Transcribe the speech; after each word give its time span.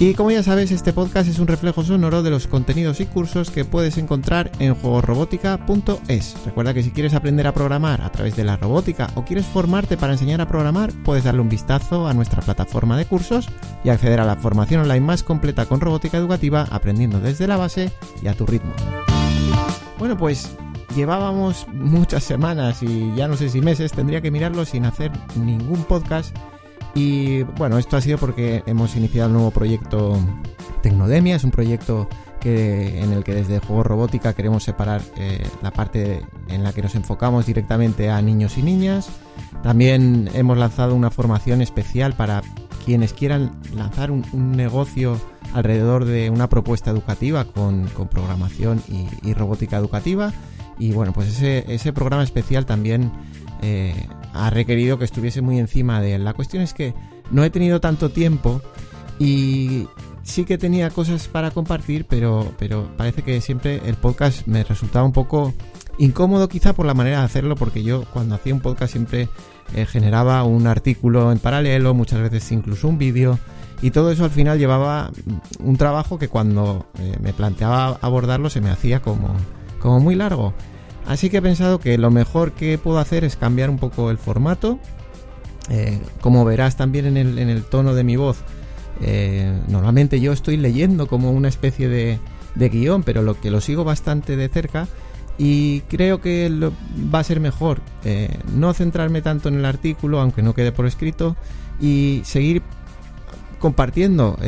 Y 0.00 0.14
como 0.14 0.30
ya 0.30 0.42
sabes, 0.42 0.70
este 0.70 0.94
podcast 0.94 1.28
es 1.28 1.38
un 1.40 1.46
reflejo 1.46 1.84
sonoro 1.84 2.22
de 2.22 2.30
los 2.30 2.46
contenidos 2.46 3.00
y 3.00 3.04
cursos 3.04 3.50
que 3.50 3.66
puedes 3.66 3.98
encontrar 3.98 4.50
en 4.58 4.74
juegosrobótica.es. 4.74 6.36
Recuerda 6.46 6.72
que 6.72 6.82
si 6.82 6.90
quieres 6.90 7.12
aprender 7.12 7.46
a 7.46 7.52
programar 7.52 8.00
a 8.00 8.10
través 8.10 8.34
de 8.34 8.44
la 8.44 8.56
robótica 8.56 9.10
o 9.14 9.26
quieres 9.26 9.44
formarte 9.44 9.98
para 9.98 10.14
enseñar 10.14 10.40
a 10.40 10.48
programar, 10.48 10.90
puedes 11.04 11.24
darle 11.24 11.42
un 11.42 11.50
vistazo 11.50 12.08
a 12.08 12.14
nuestra 12.14 12.40
plataforma 12.40 12.96
de 12.96 13.04
cursos 13.04 13.50
y 13.84 13.90
acceder 13.90 14.20
a 14.20 14.24
la 14.24 14.36
formación 14.36 14.80
online 14.80 15.04
más 15.04 15.22
completa 15.22 15.66
con 15.66 15.82
robótica 15.82 16.16
educativa, 16.16 16.66
aprendiendo 16.70 17.20
desde 17.20 17.46
la 17.46 17.58
base 17.58 17.92
y 18.22 18.28
a 18.28 18.34
tu 18.34 18.46
ritmo. 18.46 18.72
Bueno, 19.98 20.16
pues 20.16 20.56
llevábamos 20.96 21.66
muchas 21.74 22.24
semanas 22.24 22.82
y 22.82 23.14
ya 23.16 23.28
no 23.28 23.36
sé 23.36 23.50
si 23.50 23.60
meses, 23.60 23.92
tendría 23.92 24.22
que 24.22 24.30
mirarlo 24.30 24.64
sin 24.64 24.86
hacer 24.86 25.12
ningún 25.36 25.84
podcast 25.84 26.34
y 26.94 27.42
bueno, 27.42 27.78
esto 27.78 27.96
ha 27.96 28.00
sido 28.00 28.18
porque 28.18 28.62
hemos 28.66 28.96
iniciado 28.96 29.28
el 29.28 29.34
nuevo 29.34 29.50
proyecto 29.50 30.18
Tecnodemia, 30.82 31.36
es 31.36 31.44
un 31.44 31.50
proyecto 31.50 32.08
que, 32.40 33.02
en 33.02 33.12
el 33.12 33.22
que 33.22 33.34
desde 33.34 33.60
Juego 33.60 33.84
Robótica 33.84 34.32
queremos 34.32 34.64
separar 34.64 35.02
eh, 35.16 35.46
la 35.62 35.70
parte 35.70 36.22
en 36.48 36.64
la 36.64 36.72
que 36.72 36.82
nos 36.82 36.94
enfocamos 36.94 37.46
directamente 37.46 38.10
a 38.10 38.20
niños 38.22 38.58
y 38.58 38.62
niñas. 38.62 39.10
También 39.62 40.30
hemos 40.34 40.58
lanzado 40.58 40.94
una 40.94 41.10
formación 41.10 41.60
especial 41.60 42.14
para 42.14 42.42
quienes 42.84 43.12
quieran 43.12 43.52
lanzar 43.74 44.10
un, 44.10 44.24
negocio 44.52 45.20
alrededor 45.52 46.06
de 46.06 46.30
una 46.30 46.48
propuesta 46.48 46.90
educativa 46.90 47.44
con, 47.44 47.88
programación 48.10 48.82
y, 48.88 49.34
robótica 49.34 49.76
educativa. 49.76 50.32
Y 50.78 50.92
bueno, 50.92 51.12
pues 51.12 51.28
ese, 51.28 51.72
ese 51.72 51.92
programa 51.92 52.22
especial 52.22 52.64
también 52.64 53.12
eh, 53.60 54.06
ha 54.32 54.50
requerido 54.50 54.98
que 54.98 55.04
estuviese 55.04 55.42
muy 55.42 55.58
encima 55.58 56.00
de 56.00 56.14
él. 56.14 56.24
La 56.24 56.34
cuestión 56.34 56.62
es 56.62 56.74
que 56.74 56.94
no 57.30 57.44
he 57.44 57.50
tenido 57.50 57.80
tanto 57.80 58.10
tiempo 58.10 58.60
y 59.18 59.86
sí 60.22 60.44
que 60.44 60.58
tenía 60.58 60.90
cosas 60.90 61.28
para 61.28 61.50
compartir, 61.50 62.06
pero, 62.06 62.52
pero 62.58 62.88
parece 62.96 63.22
que 63.22 63.40
siempre 63.40 63.80
el 63.86 63.96
podcast 63.96 64.46
me 64.46 64.64
resultaba 64.64 65.04
un 65.04 65.12
poco 65.12 65.54
incómodo 65.98 66.48
quizá 66.48 66.72
por 66.72 66.86
la 66.86 66.94
manera 66.94 67.18
de 67.18 67.24
hacerlo, 67.24 67.56
porque 67.56 67.82
yo 67.82 68.04
cuando 68.12 68.34
hacía 68.34 68.54
un 68.54 68.60
podcast 68.60 68.92
siempre 68.92 69.28
eh, 69.74 69.86
generaba 69.86 70.42
un 70.44 70.66
artículo 70.66 71.30
en 71.32 71.38
paralelo, 71.38 71.94
muchas 71.94 72.20
veces 72.20 72.50
incluso 72.52 72.88
un 72.88 72.98
vídeo, 72.98 73.38
y 73.82 73.90
todo 73.90 74.10
eso 74.10 74.24
al 74.24 74.30
final 74.30 74.58
llevaba 74.58 75.10
un 75.58 75.76
trabajo 75.76 76.18
que 76.18 76.28
cuando 76.28 76.86
eh, 76.98 77.16
me 77.20 77.32
planteaba 77.32 77.98
abordarlo 78.00 78.50
se 78.50 78.60
me 78.60 78.70
hacía 78.70 79.00
como, 79.00 79.34
como 79.78 80.00
muy 80.00 80.14
largo. 80.14 80.54
Así 81.06 81.30
que 81.30 81.38
he 81.38 81.42
pensado 81.42 81.78
que 81.80 81.98
lo 81.98 82.10
mejor 82.10 82.52
que 82.52 82.78
puedo 82.78 82.98
hacer 82.98 83.24
es 83.24 83.36
cambiar 83.36 83.70
un 83.70 83.78
poco 83.78 84.10
el 84.10 84.18
formato. 84.18 84.78
Eh, 85.68 86.00
como 86.20 86.44
verás 86.44 86.76
también 86.76 87.16
en 87.16 87.38
el, 87.38 87.62
tono 87.64 87.94
de 87.94 88.02
mi 88.02 88.16
voz, 88.16 88.38
eh, 89.00 89.52
normalmente 89.68 90.20
yo 90.20 90.32
estoy 90.32 90.56
leyendo 90.56 91.06
como 91.06 91.30
una 91.30 91.48
especie 91.48 91.88
de, 91.88 92.18
guion, 92.56 93.04
pero 93.04 93.22
lo 93.22 93.40
que 93.40 93.52
lo 93.52 93.60
sigo 93.60 93.84
bastante 93.84 94.36
de 94.36 94.48
cerca 94.48 94.88
y 95.38 95.82
creo 95.82 96.20
que 96.20 96.50
va 97.14 97.20
a 97.20 97.24
ser 97.24 97.38
mejor 97.38 97.80
eh, 98.04 98.36
no 98.52 98.74
centrarme 98.74 99.22
tanto 99.22 99.48
en 99.48 99.54
el 99.56 99.64
artículo, 99.64 100.20
aunque 100.20 100.42
no 100.42 100.54
quede 100.54 100.72
por 100.72 100.86
escrito, 100.86 101.36
y 101.80 102.22
seguir 102.24 102.62
compartiendo 103.60 104.38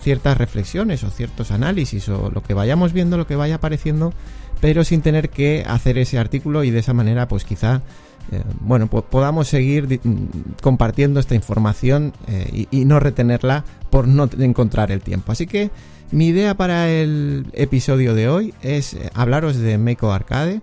ciertas 0.00 0.38
reflexiones 0.38 1.04
o 1.04 1.10
ciertos 1.10 1.50
análisis 1.50 2.08
o 2.08 2.30
lo 2.30 2.42
que 2.42 2.54
vayamos 2.54 2.94
viendo, 2.94 3.18
lo 3.18 3.26
que 3.26 3.36
vaya 3.36 3.56
apareciendo 3.56 4.12
pero 4.60 4.84
sin 4.84 5.02
tener 5.02 5.30
que 5.30 5.64
hacer 5.66 5.98
ese 5.98 6.18
artículo 6.18 6.64
y 6.64 6.70
de 6.70 6.80
esa 6.80 6.92
manera 6.92 7.28
pues 7.28 7.44
quizá 7.44 7.82
eh, 8.30 8.42
bueno 8.60 8.88
podamos 8.88 9.48
seguir 9.48 10.00
mm, 10.02 10.60
compartiendo 10.62 11.20
esta 11.20 11.34
información 11.34 12.12
eh, 12.26 12.66
y, 12.70 12.84
no 12.84 13.00
retenerla 13.00 13.64
por 13.90 14.06
no 14.06 14.28
encontrar 14.38 14.90
el 14.90 15.00
tiempo. 15.00 15.32
Así 15.32 15.46
que 15.46 15.70
mi 16.10 16.28
idea 16.28 16.54
para 16.54 16.90
el 16.90 17.46
episodio 17.52 18.14
de 18.14 18.28
hoy 18.28 18.54
es 18.62 18.94
eh, 18.94 19.10
hablaros 19.14 19.56
de 19.56 19.78
Meiko 19.78 20.12
Arcade 20.12 20.60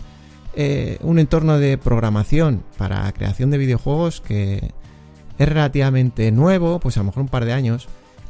un 1.02 1.20
entorno 1.20 1.60
de 1.60 1.78
programación 1.78 2.64
para 2.78 3.12
creación 3.12 3.52
de 3.52 3.58
videojuegos 3.58 4.22
que 4.22 4.72
es 5.38 5.50
relativamente 5.50 6.32
nuevo 6.32 6.80
pues 6.80 6.96
a 6.96 7.02
lo 7.02 7.08
mejor 7.08 7.24
un 7.24 7.28
par 7.28 7.44
de 7.44 7.52
años 7.52 7.90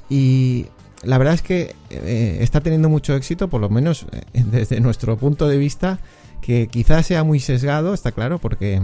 y 0.09 0.65
la 1.05 1.17
verdad 1.17 1.35
es 1.35 1.41
que 1.41 1.75
eh, 1.89 2.38
está 2.41 2.61
teniendo 2.61 2.89
mucho 2.89 3.16
éxito, 3.16 3.47
por 3.47 3.61
lo 3.61 3.69
menos 3.69 4.05
eh, 4.11 4.43
desde 4.51 4.79
nuestro 4.79 5.17
punto 5.17 5.47
de 5.47 5.57
vista, 5.57 5.99
que 6.41 6.67
quizás 6.67 7.05
sea 7.05 7.23
muy 7.23 7.39
sesgado, 7.39 7.93
está 7.93 8.11
claro, 8.11 8.39
porque 8.39 8.81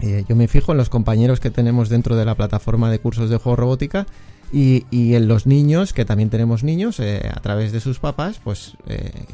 eh, 0.00 0.24
yo 0.28 0.36
me 0.36 0.48
fijo 0.48 0.72
en 0.72 0.78
los 0.78 0.88
compañeros 0.88 1.40
que 1.40 1.50
tenemos 1.50 1.88
dentro 1.88 2.16
de 2.16 2.24
la 2.24 2.34
plataforma 2.34 2.90
de 2.90 2.98
cursos 2.98 3.30
de 3.30 3.36
juego 3.36 3.56
robótica 3.56 4.06
y, 4.52 4.84
en 4.92 5.26
los 5.26 5.46
niños, 5.46 5.92
que 5.92 6.04
también 6.04 6.30
tenemos 6.30 6.62
niños, 6.62 7.00
a 7.00 7.40
través 7.40 7.72
de 7.72 7.80
sus 7.80 7.98
papás, 7.98 8.40
pues 8.42 8.76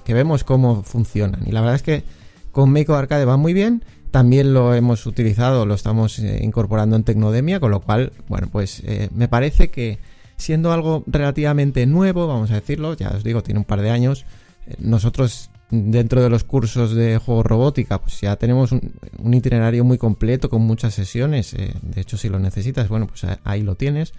que 0.04 0.14
vemos 0.14 0.42
cómo 0.42 0.82
funcionan. 0.82 1.46
Y 1.46 1.52
la 1.52 1.60
verdad 1.60 1.76
es 1.76 1.82
que 1.82 2.02
con 2.50 2.72
Meiko 2.72 2.94
Arcade 2.94 3.26
va 3.26 3.36
muy 3.36 3.52
bien. 3.52 3.84
También 4.10 4.54
lo 4.54 4.74
hemos 4.74 5.04
utilizado, 5.04 5.66
lo 5.66 5.74
estamos 5.74 6.18
incorporando 6.18 6.96
en 6.96 7.04
Tecnodemia, 7.04 7.60
con 7.60 7.70
lo 7.70 7.80
cual, 7.80 8.12
bueno, 8.26 8.48
pues 8.50 8.82
me 9.14 9.28
parece 9.28 9.68
que 9.68 9.98
siendo 10.36 10.72
algo 10.72 11.04
relativamente 11.06 11.86
nuevo, 11.86 12.26
vamos 12.26 12.50
a 12.50 12.54
decirlo, 12.54 12.94
ya 12.94 13.10
os 13.10 13.24
digo, 13.24 13.42
tiene 13.42 13.60
un 13.60 13.64
par 13.64 13.80
de 13.80 13.90
años. 13.90 14.24
Eh, 14.66 14.74
nosotros 14.78 15.50
dentro 15.72 16.22
de 16.22 16.28
los 16.28 16.44
cursos 16.44 16.94
de 16.94 17.16
juego 17.16 17.42
robótica, 17.42 17.98
pues 17.98 18.20
ya 18.20 18.36
tenemos 18.36 18.72
un, 18.72 19.34
itinerario 19.34 19.84
muy 19.84 19.96
completo 19.96 20.50
con 20.50 20.62
muchas 20.62 20.94
sesiones. 20.94 21.54
Eh, 21.54 21.74
de 21.80 22.00
hecho, 22.00 22.18
si 22.18 22.28
lo 22.28 22.38
necesitas, 22.38 22.88
bueno, 22.88 23.06
pues 23.06 23.26
ahí 23.44 23.62
lo 23.62 23.74
tienes. 23.74 24.12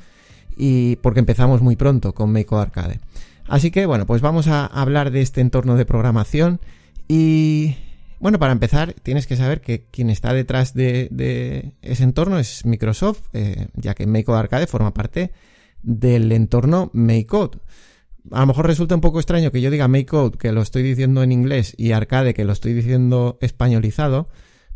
Y 0.58 0.98
porque 0.98 1.20
empezamos 1.20 1.62
muy 1.62 1.76
pronto 1.76 2.14
con 2.14 2.32
Meiko 2.32 2.58
Arcade. 2.58 3.00
Así 3.48 3.70
que, 3.70 3.86
bueno, 3.86 4.06
pues 4.06 4.22
vamos 4.22 4.48
a 4.48 4.66
hablar 4.66 5.12
de 5.12 5.22
este 5.22 5.42
entorno 5.42 5.76
de 5.76 5.86
programación. 5.86 6.60
Y 7.08 7.76
bueno, 8.20 8.40
para 8.40 8.54
empezar, 8.54 8.94
tienes 9.04 9.28
que 9.28 9.36
saber 9.36 9.62
que 9.62 9.84
quien 9.92 10.10
está 10.10 10.34
detrás 10.34 10.74
de, 10.74 11.74
ese 11.82 12.04
entorno 12.04 12.40
es 12.40 12.66
Microsoft, 12.66 13.22
eh, 13.34 13.68
ya 13.76 13.94
que 13.94 14.08
Meiko 14.08 14.34
Arcade 14.34 14.66
forma 14.66 14.94
parte 14.94 15.32
del 15.84 16.32
entorno 16.32 16.90
MakeCode. 16.94 17.60
A 18.32 18.40
lo 18.40 18.48
mejor 18.48 18.68
resulta 18.68 18.96
un 18.96 19.02
poco 19.02 19.20
extraño 19.20 19.52
que 19.52 19.62
yo 19.62 19.70
diga 19.70 19.88
MakeCode, 19.88 20.38
que 20.38 20.52
lo 20.52 20.62
estoy 20.62 20.82
diciendo 20.82 21.22
en 21.24 21.32
inglés, 21.32 21.76
y 21.78 21.92
Arcade, 21.92 22.34
que 22.34 22.46
lo 22.46 22.54
estoy 22.54 22.74
diciendo 22.74 23.38
españolizado. 23.42 24.28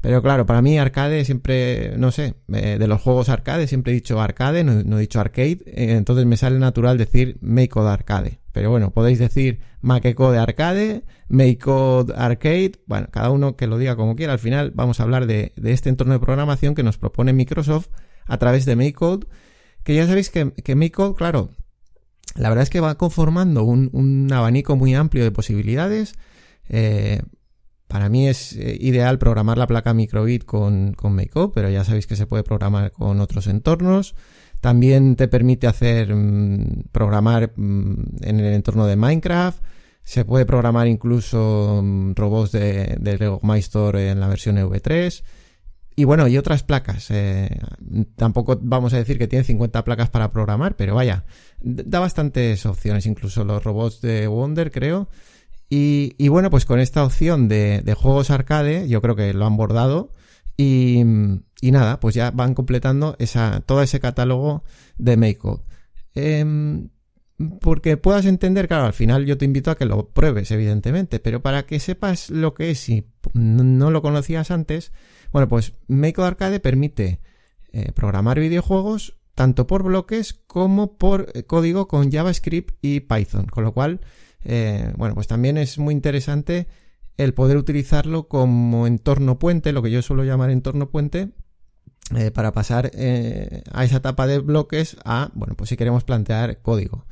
Pero 0.01 0.21
claro, 0.21 0.45
para 0.45 0.61
mí 0.61 0.77
arcade 0.77 1.25
siempre, 1.25 1.97
no 1.97 2.11
sé, 2.11 2.35
eh, 2.53 2.77
de 2.79 2.87
los 2.87 3.01
juegos 3.01 3.29
arcade 3.29 3.65
siempre 3.67 3.91
he 3.91 3.95
dicho 3.95 4.21
arcade, 4.21 4.63
no, 4.63 4.97
he 4.97 5.01
dicho 5.01 5.19
arcade, 5.19 5.59
eh, 5.65 5.95
entonces 5.97 6.25
me 6.25 6.37
sale 6.37 6.59
natural 6.59 6.97
decir 6.97 7.37
MakeCode 7.41 7.89
arcade. 7.89 8.39
Pero 8.51 8.69
bueno, 8.69 8.91
podéis 8.91 9.17
decir 9.17 9.59
MakeCode 9.81 10.37
arcade, 10.37 11.03
MakeCode 11.29 12.13
arcade, 12.15 12.73
bueno, 12.85 13.07
cada 13.11 13.31
uno 13.31 13.55
que 13.55 13.65
lo 13.65 13.77
diga 13.77 13.95
como 13.95 14.15
quiera. 14.15 14.33
Al 14.33 14.39
final 14.39 14.71
vamos 14.75 14.99
a 14.99 15.03
hablar 15.03 15.25
de, 15.25 15.53
de 15.55 15.73
este 15.73 15.89
entorno 15.89 16.13
de 16.13 16.19
programación 16.19 16.75
que 16.75 16.83
nos 16.83 16.97
propone 16.97 17.33
Microsoft 17.33 17.89
a 18.27 18.37
través 18.37 18.65
de 18.65 18.75
MakeCode 18.75 19.27
que 19.83 19.95
ya 19.95 20.07
sabéis 20.07 20.29
que, 20.29 20.51
que 20.51 20.91
claro, 21.15 21.49
la 22.35 22.49
verdad 22.49 22.63
es 22.63 22.69
que 22.69 22.79
va 22.79 22.95
conformando 22.95 23.63
un, 23.63 24.29
abanico 24.31 24.75
muy 24.75 24.93
amplio 24.93 25.23
de 25.23 25.31
posibilidades. 25.31 26.15
Eh, 26.69 27.21
para 27.87 28.09
mí 28.09 28.27
es 28.27 28.53
eh, 28.53 28.77
ideal 28.79 29.17
programar 29.17 29.57
la 29.57 29.67
placa 29.67 29.93
microbit 29.93 30.43
con, 30.43 30.93
con 30.93 31.15
MakeCode, 31.15 31.53
pero 31.53 31.69
ya 31.69 31.83
sabéis 31.83 32.05
que 32.05 32.15
se 32.15 32.27
puede 32.27 32.43
programar 32.43 32.91
con 32.91 33.19
otros 33.21 33.47
entornos. 33.47 34.15
También 34.59 35.15
te 35.15 35.27
permite 35.27 35.67
hacer 35.67 36.13
mm, 36.13 36.89
programar 36.91 37.53
mm, 37.55 38.17
en 38.21 38.39
el 38.39 38.53
entorno 38.53 38.85
de 38.85 38.95
Minecraft. 38.95 39.63
Se 40.03 40.25
puede 40.25 40.45
programar 40.45 40.87
incluso 40.87 41.81
mm, 41.83 42.13
robots 42.15 42.51
de, 42.51 42.97
de 42.99 43.17
Lego 43.17 43.39
en 43.43 44.19
la 44.19 44.27
versión 44.27 44.57
EV3. 44.57 45.23
Y 45.99 46.03
bueno, 46.03 46.27
y 46.27 46.37
otras 46.37 46.61
placas. 46.61 47.09
Eh, 47.09 47.49
tampoco 48.15 48.59
vamos 48.61 48.93
a 48.93 48.97
decir 48.97 49.17
que 49.17 49.27
tiene 49.27 49.43
50 49.43 49.83
placas 49.83 50.11
para 50.11 50.31
programar, 50.31 50.75
pero 50.75 50.93
vaya, 50.93 51.25
da 51.59 51.99
bastantes 51.99 52.67
opciones, 52.67 53.07
incluso 53.07 53.43
los 53.43 53.63
robots 53.63 54.01
de 54.01 54.27
Wonder, 54.27 54.71
creo. 54.71 55.09
Y, 55.69 56.27
bueno, 56.27 56.51
pues 56.51 56.65
con 56.65 56.79
esta 56.79 57.03
opción 57.03 57.47
de, 57.47 57.95
juegos 57.97 58.29
arcade, 58.29 58.87
yo 58.87 59.01
creo 59.01 59.15
que 59.15 59.33
lo 59.33 59.47
han 59.47 59.57
bordado. 59.57 60.13
Y, 60.55 61.03
nada, 61.63 61.99
pues 61.99 62.13
ya 62.13 62.29
van 62.29 62.53
completando 62.53 63.15
esa, 63.17 63.61
todo 63.61 63.81
ese 63.81 63.99
catálogo 63.99 64.63
de 64.99 65.17
MakeCode. 65.17 65.63
Em, 66.13 66.89
porque 67.59 67.97
puedas 67.97 68.27
entender, 68.27 68.67
claro, 68.67 68.85
al 68.85 68.93
final 68.93 69.25
yo 69.25 69.39
te 69.39 69.45
invito 69.45 69.71
a 69.71 69.75
que 69.75 69.85
lo 69.85 70.09
pruebes, 70.09 70.51
evidentemente, 70.51 71.19
pero 71.19 71.41
para 71.41 71.65
que 71.65 71.79
sepas 71.79 72.29
lo 72.29 72.53
que 72.53 72.69
es 72.69 72.87
y 72.87 73.07
no 73.33 73.89
lo 73.89 74.03
conocías 74.03 74.51
antes, 74.51 74.91
bueno, 75.31 75.47
pues 75.47 75.73
Make 75.87 76.21
Arcade 76.21 76.59
permite 76.59 77.19
eh, 77.71 77.91
programar 77.93 78.39
videojuegos 78.39 79.17
tanto 79.35 79.67
por 79.67 79.83
bloques 79.83 80.33
como 80.47 80.97
por 80.97 81.29
eh, 81.33 81.43
código 81.43 81.87
con 81.87 82.11
JavaScript 82.11 82.75
y 82.81 83.01
Python, 83.01 83.45
con 83.45 83.63
lo 83.63 83.73
cual, 83.73 84.01
eh, 84.43 84.93
bueno, 84.97 85.15
pues 85.15 85.27
también 85.27 85.57
es 85.57 85.77
muy 85.77 85.93
interesante 85.93 86.67
el 87.17 87.33
poder 87.33 87.57
utilizarlo 87.57 88.27
como 88.27 88.87
entorno 88.87 89.37
puente, 89.37 89.73
lo 89.73 89.81
que 89.81 89.91
yo 89.91 90.01
suelo 90.01 90.23
llamar 90.23 90.49
entorno 90.49 90.89
puente, 90.89 91.29
para 92.33 92.53
pasar 92.53 92.89
a 93.73 93.83
esa 93.83 93.97
etapa 93.97 94.27
de 94.27 94.39
bloques 94.39 94.95
a, 95.03 95.29
bueno, 95.33 95.55
pues 95.57 95.69
si 95.69 95.75
queremos 95.75 96.05
plantear 96.05 96.61
código. 96.61 97.05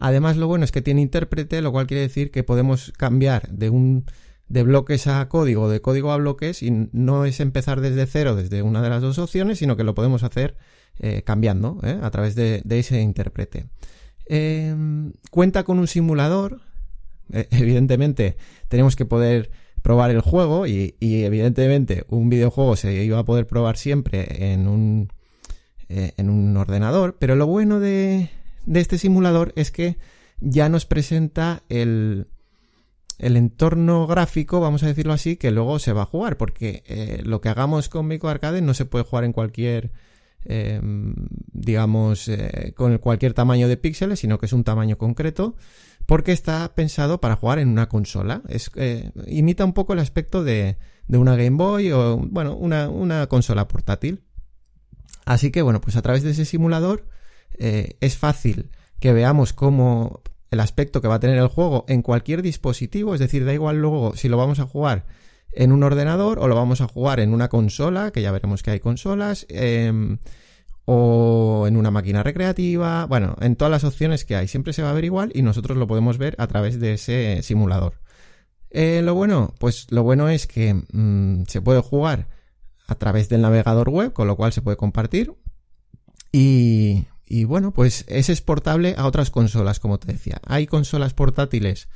Además, 0.00 0.36
lo 0.36 0.46
bueno 0.48 0.64
es 0.64 0.72
que 0.72 0.82
tiene 0.82 1.00
intérprete, 1.00 1.62
lo 1.62 1.72
cual 1.72 1.86
quiere 1.86 2.02
decir 2.02 2.30
que 2.30 2.42
podemos 2.42 2.92
cambiar 2.96 3.48
de 3.48 3.70
un 3.70 4.04
de 4.48 4.62
bloques 4.62 5.06
a 5.06 5.28
código, 5.28 5.68
de 5.68 5.80
código 5.80 6.12
a 6.12 6.16
bloques, 6.16 6.62
y 6.62 6.70
no 6.92 7.24
es 7.24 7.40
empezar 7.40 7.80
desde 7.80 8.06
cero, 8.06 8.36
desde 8.36 8.62
una 8.62 8.82
de 8.82 8.90
las 8.90 9.02
dos 9.02 9.18
opciones, 9.18 9.58
sino 9.58 9.76
que 9.76 9.84
lo 9.84 9.94
podemos 9.94 10.22
hacer 10.22 10.56
eh, 11.00 11.22
cambiando 11.22 11.80
¿eh? 11.82 11.98
a 12.02 12.10
través 12.10 12.34
de, 12.34 12.62
ese 12.68 13.00
intérprete. 13.00 13.66
Em, 14.26 15.12
cuenta 15.30 15.64
con 15.64 15.78
un 15.78 15.88
simulador. 15.88 16.60
E, 17.32 17.48
evidentemente, 17.50 18.36
tenemos 18.68 18.96
que 18.96 19.06
poder 19.06 19.50
probar 19.82 20.10
el 20.10 20.20
juego 20.20 20.66
y, 20.66 20.94
evidentemente 21.00 22.04
un 22.08 22.30
videojuego 22.30 22.76
se 22.76 23.04
iba 23.04 23.18
a 23.18 23.24
poder 23.24 23.46
probar 23.46 23.76
siempre 23.76 24.52
en 24.52 24.66
un, 24.66 25.12
eh, 25.88 26.12
en 26.16 26.30
un 26.30 26.56
ordenador, 26.56 27.16
pero 27.18 27.36
lo 27.36 27.46
bueno 27.46 27.80
de, 27.80 28.30
de 28.64 28.80
este 28.80 28.96
simulador 28.96 29.52
es 29.56 29.70
que 29.70 29.98
ya 30.40 30.68
nos 30.68 30.86
presenta 30.86 31.62
el, 31.68 32.28
el 33.18 33.36
entorno 33.36 34.06
gráfico, 34.06 34.60
vamos 34.60 34.82
a 34.82 34.86
decirlo 34.86 35.12
así, 35.12 35.36
que 35.36 35.50
luego 35.50 35.78
se 35.78 35.92
va 35.92 36.02
a 36.02 36.06
jugar, 36.06 36.36
porque 36.36 36.82
eh, 36.86 37.20
lo 37.24 37.40
que 37.40 37.48
hagamos 37.48 37.88
con 37.88 38.06
Mico 38.06 38.28
Arcade 38.28 38.60
no 38.60 38.74
se 38.74 38.84
puede 38.84 39.04
jugar 39.04 39.24
en 39.24 39.32
cualquier, 39.32 39.92
em, 40.44 41.14
digamos, 41.52 42.28
eh, 42.28 42.72
con 42.76 42.98
cualquier 42.98 43.34
tamaño 43.34 43.68
de 43.68 43.76
píxeles, 43.76 44.20
sino 44.20 44.38
que 44.38 44.46
es 44.46 44.52
un 44.52 44.64
tamaño 44.64 44.98
concreto, 44.98 45.56
porque 46.06 46.32
está 46.32 46.74
pensado 46.74 47.20
para 47.20 47.36
jugar 47.36 47.58
en 47.60 47.68
una 47.68 47.88
consola. 47.88 48.42
Es, 48.48 48.70
eh, 48.76 49.10
imita 49.26 49.64
un 49.64 49.72
poco 49.72 49.92
el 49.92 50.00
aspecto 50.00 50.42
de, 50.42 50.76
de 51.06 51.18
una 51.18 51.36
Game 51.36 51.56
Boy 51.56 51.92
o, 51.92 52.18
bueno, 52.18 52.56
una, 52.56 52.88
una 52.88 53.26
consola 53.28 53.68
portátil. 53.68 54.22
Así 55.24 55.50
que, 55.50 55.62
bueno, 55.62 55.80
pues 55.80 55.96
a 55.96 56.02
través 56.02 56.22
de 56.22 56.32
ese 56.32 56.44
simulador 56.44 57.06
es 57.56 58.18
fácil 58.18 58.70
que 58.98 59.12
veamos 59.12 59.52
cómo 59.52 60.22
el 60.54 60.60
aspecto 60.60 61.00
que 61.00 61.08
va 61.08 61.16
a 61.16 61.20
tener 61.20 61.38
el 61.38 61.48
juego 61.48 61.84
en 61.88 62.02
cualquier 62.02 62.42
dispositivo, 62.42 63.14
es 63.14 63.20
decir, 63.20 63.44
da 63.44 63.52
igual 63.52 63.80
luego 63.80 64.16
si 64.16 64.28
lo 64.28 64.36
vamos 64.36 64.58
a 64.58 64.66
jugar 64.66 65.04
en 65.52 65.72
un 65.72 65.82
ordenador 65.82 66.38
o 66.38 66.48
lo 66.48 66.54
vamos 66.54 66.80
a 66.80 66.88
jugar 66.88 67.20
en 67.20 67.32
una 67.32 67.48
consola, 67.48 68.10
que 68.10 68.22
ya 68.22 68.32
veremos 68.32 68.62
que 68.62 68.72
hay 68.72 68.80
consolas, 68.80 69.46
em, 69.48 70.18
o 70.84 71.66
en 71.66 71.76
una 71.76 71.90
máquina 71.90 72.22
recreativa, 72.22 73.06
bueno, 73.06 73.36
en 73.40 73.56
todas 73.56 73.70
las 73.70 73.84
opciones 73.84 74.24
que 74.24 74.36
hay, 74.36 74.48
siempre 74.48 74.72
se 74.72 74.82
va 74.82 74.90
a 74.90 74.94
ver 74.94 75.04
igual 75.04 75.30
y 75.34 75.42
nosotros 75.42 75.78
lo 75.78 75.86
podemos 75.86 76.18
ver 76.18 76.34
a 76.38 76.46
través 76.46 76.80
de 76.80 76.94
ese 76.94 77.42
simulador. 77.42 78.00
Eh, 78.70 79.02
lo 79.02 79.14
bueno, 79.14 79.54
pues 79.58 79.86
lo 79.90 80.02
bueno 80.02 80.28
es 80.28 80.46
que 80.46 80.74
mm, 80.74 81.44
se 81.46 81.62
puede 81.62 81.80
jugar 81.80 82.28
a 82.86 82.96
través 82.96 83.28
del 83.28 83.42
navegador 83.42 83.88
web, 83.88 84.12
con 84.12 84.26
lo 84.26 84.36
cual 84.36 84.52
se 84.52 84.62
puede 84.62 84.76
compartir. 84.76 85.32
Y 86.32 87.04
y 87.26 87.44
bueno, 87.44 87.72
pues 87.72 88.04
es 88.08 88.28
exportable 88.28 88.94
a 88.98 89.06
otras 89.06 89.30
consolas, 89.30 89.80
como 89.80 89.98
te 89.98 90.12
decía. 90.12 90.40
Hay 90.46 90.66
consolas 90.66 91.14
portátiles. 91.14 91.88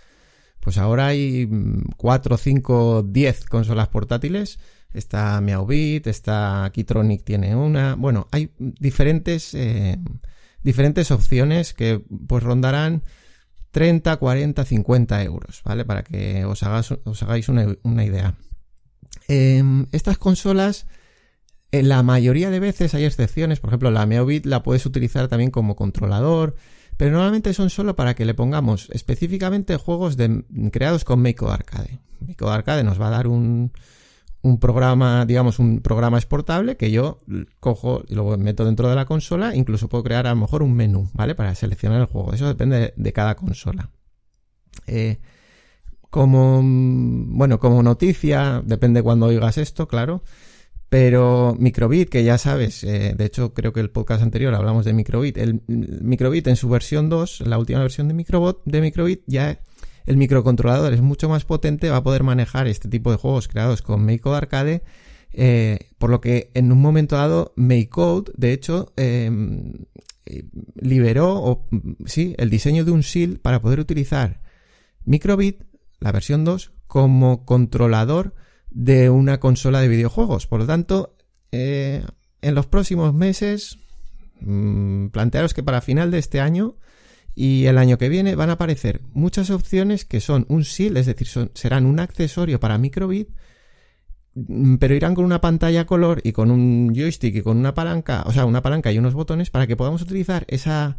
Pues 0.61 0.79
ahora 0.79 1.09
hay 1.09 1.49
4, 1.97 2.37
5, 2.37 3.03
10 3.05 3.45
consolas 3.47 3.89
portátiles. 3.89 4.59
Está 4.93 5.41
Meowbit, 5.41 6.07
está 6.07 6.71
Keytronic 6.73 7.25
tiene 7.25 7.55
una. 7.55 7.95
Bueno, 7.95 8.27
hay 8.33 8.51
diferentes, 8.59 9.53
eh, 9.55 9.99
diferentes 10.63 11.11
opciones 11.11 11.75
que 11.75 12.03
pues 12.27 12.43
rondarán 12.43 13.03
30, 13.71 14.17
40, 14.17 14.65
50 14.65 15.23
euros, 15.23 15.63
¿vale? 15.65 15.85
Para 15.85 16.03
que 16.03 16.45
os, 16.47 16.63
hagáis 16.63 17.49
una, 17.49 17.77
una 17.83 18.05
idea. 18.05 18.35
Em, 19.29 19.87
estas 19.93 20.17
consolas 20.17 20.87
en 21.71 21.89
la 21.89 22.03
mayoría 22.03 22.51
de 22.51 22.61
veces 22.61 22.95
hay 22.95 23.05
excepciones, 23.05 23.61
por 23.61 23.71
ejemplo, 23.71 23.91
la 23.91 24.07
Meobit 24.07 24.47
la 24.47 24.63
puedes 24.63 24.87
utilizar 24.87 25.29
también 25.29 25.51
como 25.51 25.77
controlador, 25.77 26.55
pero 26.97 27.13
normalmente 27.13 27.53
son 27.53 27.71
solo 27.71 27.95
para 27.95 28.15
que 28.15 28.25
le 28.25 28.35
pongamos 28.35 28.89
específicamente 28.91 29.77
juegos 29.77 30.17
de, 30.17 30.45
creados 30.73 31.05
con 31.05 31.23
Mako 31.23 31.51
Arcade. 31.51 32.01
Mako 32.27 32.51
Arcade 32.51 32.85
nos 32.85 33.01
va 33.01 33.09
a 33.09 33.11
dar 33.11 33.29
un, 33.29 33.71
programa, 34.61 35.27
digamos, 35.27 35.59
un 35.59 35.81
programa 35.81 36.17
exportable 36.17 36.77
que 36.77 36.91
yo 36.91 37.21
cojo 37.61 38.03
y 38.09 38.15
lo 38.15 38.37
meto 38.39 38.65
dentro 38.65 38.89
de 38.89 38.97
la 38.97 39.05
consola, 39.05 39.55
incluso 39.55 39.89
puedo 39.89 40.03
crear 40.05 40.27
a 40.27 40.31
lo 40.31 40.37
mejor 40.37 40.63
un 40.63 40.75
menú, 40.75 41.11
¿vale? 41.13 41.35
Para 41.35 41.55
seleccionar 41.55 42.01
el 42.01 42.07
juego. 42.07 42.33
Eso 42.33 42.49
depende 42.49 42.95
de, 42.97 43.13
cada 43.13 43.37
consola. 43.37 43.91
Eh, 44.87 45.21
como, 46.09 46.63
bueno, 46.65 47.61
como 47.61 47.83
noticia, 47.83 48.63
depende 48.65 49.03
cuando 49.03 49.27
oigas 49.27 49.59
esto, 49.59 49.87
claro. 49.87 50.23
Pero 50.89 51.55
Microbit, 51.59 52.09
que 52.09 52.25
ya 52.25 52.39
sabes, 52.39 52.83
eh, 52.83 53.15
de 53.17 53.25
hecho 53.27 53.53
creo 53.53 53.73
que 53.73 53.81
el 53.81 53.91
podcast 53.91 54.23
anterior 54.23 54.55
hablamos 54.55 54.87
de 54.87 54.95
Microbit, 54.95 55.37
el, 55.37 55.61
Microbit 55.67 56.47
en 56.47 56.57
su 56.57 56.69
versión 56.69 57.11
2, 57.11 57.43
la 57.43 57.59
última 57.59 57.81
versión 57.81 58.09
de, 58.09 58.15
Microbot, 58.15 58.63
de 58.65 58.81
Microbit, 58.81 59.23
ya 59.27 59.61
el 60.07 60.17
microcontrolador 60.17 60.95
es 60.95 61.03
mucho 61.03 61.29
más 61.29 61.45
potente, 61.45 61.91
va 61.91 61.99
a 61.99 62.03
poder 62.03 62.23
manejar 62.23 62.67
este 62.69 62.89
tipo 62.89 63.11
de 63.11 63.19
juegos 63.19 63.49
creados 63.49 63.83
con 63.83 64.07
MakeCode 64.07 64.37
Arcade, 64.37 64.83
eh, 65.35 65.91
por 65.99 66.09
lo 66.09 66.23
que 66.23 66.51
en 66.55 66.73
un 66.73 66.81
momento 66.81 67.17
dado 67.17 67.53
MakeCode, 67.57 68.33
de 68.35 68.55
hecho, 68.55 68.93
em, 68.97 69.75
liberó 70.75 71.67
sí, 72.07 72.35
el 72.39 72.49
diseño 72.49 72.87
de 72.87 72.93
un 72.93 73.03
SIL 73.03 73.41
para 73.41 73.61
poder 73.61 73.81
utilizar 73.81 74.41
Microbit, 75.05 75.65
la 76.01 76.13
versión 76.13 76.45
2, 76.45 76.73
como 76.87 77.45
controlador 77.45 78.35
de 78.71 79.11
una 79.11 79.41
consola 79.41 79.81
de 79.81 79.89
videojuegos. 79.89 80.47
Por 80.47 80.61
lo 80.61 80.67
tanto, 80.67 81.17
eh, 81.53 82.05
en 82.43 82.55
los 82.55 82.67
próximos 82.67 83.15
meses, 83.15 83.79
mmm, 84.41 85.09
plantearos 85.09 85.55
que 85.55 85.63
para 85.63 85.81
final 85.81 86.11
de 86.11 86.19
este 86.19 86.41
año 86.41 86.75
y 87.35 87.67
el 87.67 87.79
año 87.79 87.99
que 87.99 88.09
viene 88.09 88.35
van 88.35 88.51
a 88.51 88.55
aparecer 88.55 89.01
muchas 89.13 89.51
opciones 89.51 90.05
que 90.05 90.21
son 90.21 90.45
un 90.49 90.65
SIL, 90.65 90.97
es 90.97 91.07
decir, 91.07 91.29
serán 91.55 91.87
un 91.87 92.01
accesorio 92.01 92.59
para 92.61 92.79
microbit, 92.79 93.31
mm, 94.35 94.77
pero 94.77 94.95
irán 94.95 95.15
con 95.15 95.25
una 95.25 95.41
pantalla 95.41 95.87
color 95.87 96.21
y 96.25 96.33
con 96.33 96.51
un 96.51 96.93
joystick 96.95 97.37
y 97.37 97.43
con 97.43 97.57
una 97.57 97.75
palanca, 97.75 98.25
o 98.27 98.33
sea, 98.33 98.45
una 98.45 98.63
palanca 98.63 98.93
y 98.93 98.99
unos 98.99 99.15
botones 99.15 99.51
para 99.51 99.67
que 99.67 99.77
podamos 99.77 100.03
utilizar 100.03 100.45
esa 100.49 100.99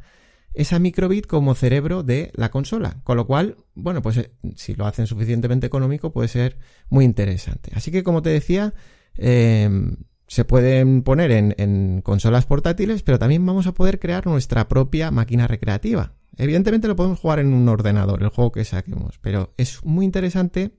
esa 0.53 0.79
microbit 0.79 1.27
como 1.27 1.56
cerebro 1.56 2.03
de 2.03 2.32
la 2.36 2.50
consola. 2.50 2.98
Con 3.03 3.18
lo 3.18 3.27
cual, 3.27 3.58
bueno, 3.75 4.01
pues 4.01 4.18
eh, 4.18 4.32
si 4.56 4.75
lo 4.75 4.86
hacen 4.86 5.08
suficientemente 5.08 5.68
económico 5.68 6.12
puede 6.12 6.27
ser 6.27 6.58
muy 6.89 7.06
interesante. 7.06 7.72
Así 7.75 7.91
que 7.91 8.03
como 8.03 8.22
te 8.22 8.29
decía, 8.29 8.74
em, 9.15 9.98
se 10.27 10.46
pueden 10.46 11.03
poner 11.03 11.32
en, 11.32 12.01
consolas 12.01 12.46
portátiles, 12.46 13.03
pero 13.03 13.20
también 13.20 13.46
vamos 13.46 13.68
a 13.68 13.74
poder 13.74 14.00
crear 14.00 14.25
nuestra 14.27 14.68
propia 14.68 15.12
máquina 15.12 15.48
recreativa. 15.48 16.13
Evidentemente 16.38 16.88
lo 16.88 16.96
podemos 16.96 17.20
jugar 17.20 17.39
en 17.39 17.53
un 17.53 17.68
ordenador, 17.68 18.22
el 18.24 18.29
juego 18.29 18.51
que 18.51 18.63
saquemos, 18.63 19.18
pero 19.20 19.53
es 19.58 19.84
muy 19.84 20.06
interesante 20.06 20.72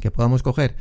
que 0.00 0.10
podamos 0.10 0.42
coger 0.42 0.76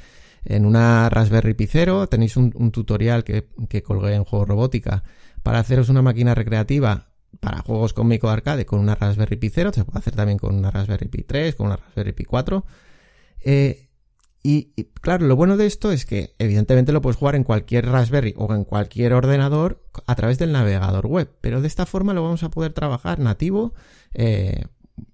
en 0.45 0.65
una 0.65 1.09
Raspberry 1.09 1.53
Pi 1.53 1.67
0, 1.67 2.07
tenéis 2.07 2.37
un, 2.37 2.53
un 2.55 2.71
tutorial 2.71 3.23
que, 3.23 3.49
que 3.67 3.83
colgué 3.83 4.13
en 4.13 4.23
Juego 4.23 4.45
Robótica 4.45 5.03
para 5.43 5.59
haceros 5.59 5.89
una 5.89 6.01
máquina 6.01 6.33
recreativa 6.33 7.08
para 7.39 7.61
juegos 7.61 7.93
con 7.93 8.07
micro 8.07 8.29
arcade 8.29 8.65
con 8.65 8.79
una 8.79 8.95
Raspberry 8.95 9.37
Pi 9.37 9.49
0, 9.49 9.71
se 9.73 9.85
puede 9.85 9.99
hacer 9.99 10.15
también 10.15 10.37
con 10.37 10.55
una 10.55 10.71
Raspberry 10.71 11.07
Pi 11.07 11.23
3, 11.23 11.55
con 11.55 11.67
una 11.67 11.77
Raspberry 11.77 12.13
Pi 12.13 12.25
4. 12.25 12.65
Eh, 13.41 13.89
y, 14.41 14.71
claro, 15.01 15.27
lo 15.27 15.35
bueno 15.35 15.57
de 15.57 15.65
esto 15.65 15.91
es 15.91 16.05
que 16.05 16.33
evidentemente 16.39 16.93
lo 16.93 17.01
puedes 17.01 17.17
jugar 17.17 17.35
en 17.35 17.43
cualquier 17.43 17.87
Raspberry 17.87 18.33
o 18.37 18.53
en 18.53 18.63
cualquier 18.63 19.13
ordenador 19.13 19.83
a 20.07 20.15
través 20.15 20.37
del 20.39 20.53
navegador 20.53 21.07
web, 21.07 21.29
pero 21.41 21.61
de 21.61 21.67
esta 21.67 21.85
forma 21.85 22.13
lo 22.13 22.23
vamos 22.23 22.43
a 22.43 22.49
poder 22.49 22.71
trabajar 22.71 23.19
nativo 23.19 23.73
eh, 24.13 24.63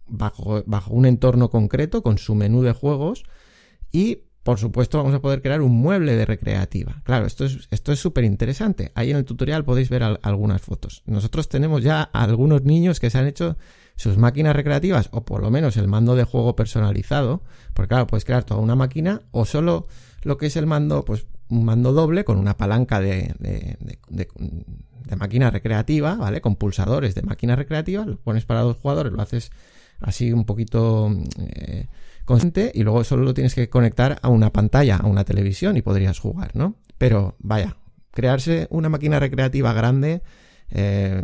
bajo, 0.05 0.63
bajo 0.67 0.93
un 0.93 1.07
entorno 1.07 1.49
concreto 1.49 2.03
con 2.03 2.19
su 2.19 2.35
menú 2.35 2.61
de 2.61 2.73
juegos 2.73 3.23
y 3.91 4.24
por 4.45 4.59
supuesto, 4.59 4.99
vamos 4.99 5.15
a 5.15 5.21
poder 5.21 5.41
crear 5.41 5.63
un 5.63 5.71
mueble 5.71 6.15
de 6.15 6.23
recreativa. 6.23 7.01
Claro, 7.03 7.25
esto 7.25 7.45
es 7.45 7.67
esto 7.71 7.91
es 7.91 7.99
súper 7.99 8.25
interesante. 8.25 8.91
Ahí 8.93 9.09
en 9.09 9.17
el 9.17 9.25
tutorial 9.25 9.65
podéis 9.65 9.89
ver 9.89 10.03
algunas 10.03 10.61
fotos. 10.61 11.01
Nosotros 11.07 11.49
tenemos 11.49 11.81
ya 11.81 12.03
algunos 12.03 12.61
niños 12.61 12.99
que 12.99 13.09
se 13.09 13.17
han 13.17 13.25
hecho 13.25 13.57
sus 13.95 14.19
máquinas 14.19 14.55
recreativas 14.55 15.09
o 15.11 15.25
por 15.25 15.41
lo 15.41 15.49
menos 15.49 15.77
el 15.77 15.87
mando 15.87 16.15
de 16.15 16.25
juego 16.25 16.55
personalizado, 16.55 17.41
porque 17.73 17.87
claro, 17.87 18.05
puedes 18.05 18.23
crear 18.23 18.43
toda 18.43 18.61
una 18.61 18.75
máquina 18.75 19.23
o 19.31 19.45
solo 19.45 19.87
lo 20.21 20.37
que 20.37 20.45
es 20.45 20.55
el 20.57 20.67
mando, 20.67 21.05
pues 21.05 21.25
un 21.49 21.65
mando 21.65 21.91
doble 21.91 22.23
con 22.23 22.37
una 22.37 22.55
palanca 22.55 22.99
de, 22.99 23.33
de, 23.39 24.27
máquina 25.17 25.49
recreativa, 25.49 26.17
¿vale? 26.17 26.41
Con 26.41 26.55
pulsadores 26.55 27.15
de 27.15 27.23
máquina 27.23 27.55
recreativa, 27.55 28.05
lo 28.05 28.17
pones 28.17 28.45
para 28.45 28.61
dos 28.61 28.77
jugadores, 28.77 29.11
lo 29.11 29.23
haces 29.23 29.49
así 30.01 30.31
un 30.31 30.45
poquito 30.45 31.11
eh, 31.39 31.87
consciente 32.25 32.71
y 32.73 32.83
luego 32.83 33.03
solo 33.03 33.23
lo 33.23 33.33
tienes 33.33 33.55
que 33.55 33.69
conectar 33.69 34.19
a 34.21 34.29
una 34.29 34.51
pantalla, 34.51 34.97
a 34.97 35.07
una 35.07 35.23
televisión 35.23 35.77
y 35.77 35.81
podrías 35.81 36.19
jugar, 36.19 36.51
¿no? 36.55 36.75
Pero 36.97 37.35
vaya, 37.39 37.77
crearse 38.11 38.67
una 38.69 38.89
máquina 38.89 39.19
recreativa 39.19 39.73
grande 39.73 40.21
eh, 40.69 41.23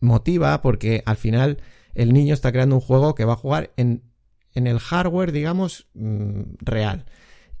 motiva 0.00 0.62
porque 0.62 1.02
al 1.04 1.16
final 1.16 1.58
el 1.94 2.12
niño 2.12 2.34
está 2.34 2.52
creando 2.52 2.76
un 2.76 2.80
juego 2.80 3.14
que 3.14 3.24
va 3.24 3.32
a 3.32 3.36
jugar 3.36 3.72
en, 3.76 4.02
en 4.54 4.66
el 4.66 4.78
hardware, 4.78 5.32
digamos, 5.32 5.88
mm, 5.94 6.42
real. 6.60 7.06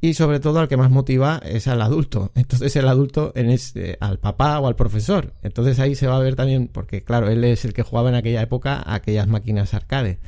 Y 0.00 0.12
sobre 0.14 0.40
todo 0.40 0.60
al 0.60 0.68
que 0.68 0.76
más 0.76 0.90
motiva 0.90 1.40
es 1.42 1.66
al 1.68 1.80
adulto. 1.80 2.30
Entonces 2.36 2.76
el 2.76 2.86
adulto 2.86 3.32
es 3.34 3.74
eh, 3.76 3.96
al 4.00 4.18
papá 4.18 4.60
o 4.60 4.68
al 4.68 4.76
profesor. 4.76 5.34
Entonces 5.42 5.80
ahí 5.80 5.94
se 5.94 6.06
va 6.06 6.16
a 6.16 6.20
ver 6.20 6.36
también, 6.36 6.68
porque 6.68 7.02
claro, 7.02 7.30
él 7.30 7.42
es 7.44 7.64
el 7.64 7.72
que 7.72 7.82
jugaba 7.82 8.10
en 8.10 8.14
aquella 8.14 8.42
época 8.42 8.82
aquellas 8.86 9.26
máquinas 9.26 9.74
arcade. 9.74 10.18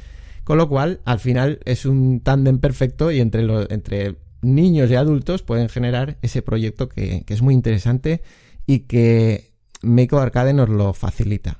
Con 0.49 0.57
lo 0.57 0.67
cual, 0.67 1.03
al 1.05 1.19
final 1.19 1.61
es 1.67 1.85
un 1.85 2.21
tándem 2.21 2.59
perfecto 2.59 3.11
y 3.11 3.21
entre, 3.21 3.43
los, 3.43 3.67
entre 3.69 4.17
niños 4.41 4.91
y 4.91 4.95
adultos 4.95 5.43
pueden 5.43 5.69
generar 5.69 6.17
ese 6.23 6.41
proyecto 6.41 6.89
que, 6.89 7.23
es 7.29 7.43
muy 7.43 7.53
interesante 7.53 8.23
y 8.65 8.87
que 8.87 9.53
Meiko 9.83 10.19
Arcade 10.19 10.55
nos 10.55 10.71
lo 10.71 10.95
facilita. 10.95 11.59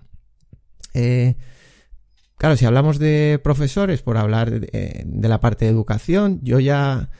Eh, 0.95 1.37
claro, 2.39 2.57
si 2.57 2.65
hablamos 2.65 2.99
de 2.99 3.39
profesores, 3.45 4.01
por 4.01 4.17
hablar 4.17 4.59
de, 4.59 5.05
la 5.05 5.39
parte 5.39 5.67
de 5.67 5.71
educación, 5.71 6.41
yo 6.43 6.59
ya 6.59 7.11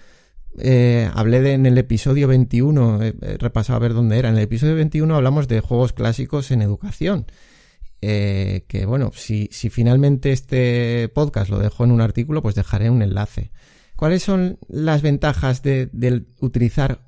eh, 0.59 1.11
hablé 1.13 1.43
de, 1.43 1.53
en 1.53 1.67
el 1.67 1.77
episodio 1.77 2.29
21, 2.29 3.03
he, 3.03 3.13
repasado 3.37 3.77
a 3.77 3.81
ver 3.81 3.93
dónde 3.93 4.19
era, 4.19 4.31
en 4.31 4.37
el 4.37 4.43
episodio 4.43 4.75
21 4.75 5.15
hablamos 5.15 5.49
de 5.49 5.61
juegos 5.61 5.93
clásicos 5.93 6.51
en 6.51 6.63
educación. 6.63 7.27
Eh, 8.01 8.65
que 8.69 8.87
bueno, 8.87 9.11
si, 9.15 9.49
si 9.51 9.71
finalmente 9.71 10.31
este 10.33 11.09
podcast 11.09 11.51
lo 11.51 11.59
dejo 11.59 11.85
en 11.85 11.91
un 11.91 12.01
artículo, 12.01 12.43
pues 12.43 12.55
dejaré 12.55 12.91
un 12.91 13.03
enlace. 13.03 13.51
¿Cuáles 13.97 14.23
son 14.23 14.59
las 14.69 15.03
ventajas 15.03 15.63
de, 15.63 16.25
utilizar 16.41 17.01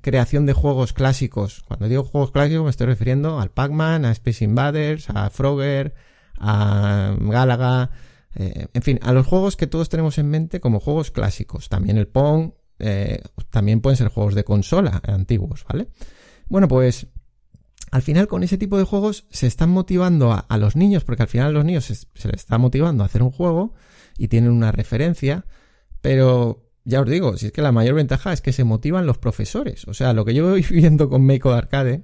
creación 0.00 0.46
de 0.46 0.52
juegos 0.52 0.92
clásicos? 0.92 1.64
Cuando 1.66 1.88
digo 1.88 2.04
juegos 2.04 2.30
clásicos 2.30 2.62
me 2.62 2.70
estoy 2.70 2.86
refiriendo 2.86 3.40
al 3.40 3.50
Pac-Man, 3.50 4.04
a 4.04 4.12
Space 4.12 4.44
Invaders, 4.44 5.10
a 5.10 5.30
Frogger, 5.30 5.94
a 6.38 7.16
Galaga, 7.18 7.90
eh, 8.36 8.68
en 8.72 8.82
fin, 8.82 9.00
a 9.02 9.12
los 9.12 9.26
juegos 9.26 9.56
que 9.56 9.66
todos 9.66 9.88
tenemos 9.88 10.16
en 10.18 10.30
mente 10.30 10.60
como 10.60 10.78
juegos 10.78 11.10
clásicos. 11.10 11.68
También 11.68 11.98
el 11.98 12.06
Pong, 12.06 12.52
eh, 12.78 13.20
también 13.50 13.80
pueden 13.80 13.96
ser 13.96 14.06
juegos 14.06 14.36
de 14.36 14.44
consola 14.44 15.02
antiguos, 15.04 15.64
¿vale? 15.68 15.88
Bueno, 16.48 16.68
pues 16.68 17.08
al 17.90 18.02
final 18.02 18.28
con 18.28 18.42
ese 18.42 18.58
tipo 18.58 18.78
de 18.78 18.84
juegos 18.84 19.26
se 19.30 19.46
están 19.46 19.70
motivando 19.70 20.32
a, 20.32 20.58
los 20.58 20.76
niños, 20.76 21.04
porque 21.04 21.22
al 21.22 21.28
final 21.28 21.48
a 21.48 21.52
los 21.52 21.64
niños 21.64 21.84
se, 21.84 22.28
les 22.28 22.40
está 22.40 22.58
motivando 22.58 23.02
a 23.02 23.06
hacer 23.06 23.22
un 23.22 23.30
juego 23.30 23.74
y 24.16 24.28
tienen 24.28 24.50
una 24.50 24.72
referencia 24.72 25.44
pero 26.00 26.70
ya 26.84 27.00
os 27.00 27.08
digo, 27.08 27.36
si 27.36 27.46
es 27.46 27.52
que 27.52 27.62
la 27.62 27.72
mayor 27.72 27.94
ventaja 27.94 28.32
es 28.32 28.40
que 28.40 28.52
se 28.52 28.64
motivan 28.64 29.06
los 29.06 29.18
profesores. 29.18 29.86
O 29.88 29.94
sea, 29.94 30.12
lo 30.12 30.24
que 30.24 30.34
yo 30.34 30.48
voy 30.48 30.62
viendo 30.70 31.08
con 31.08 31.24
Meiko 31.24 31.52
Arcade 31.52 32.02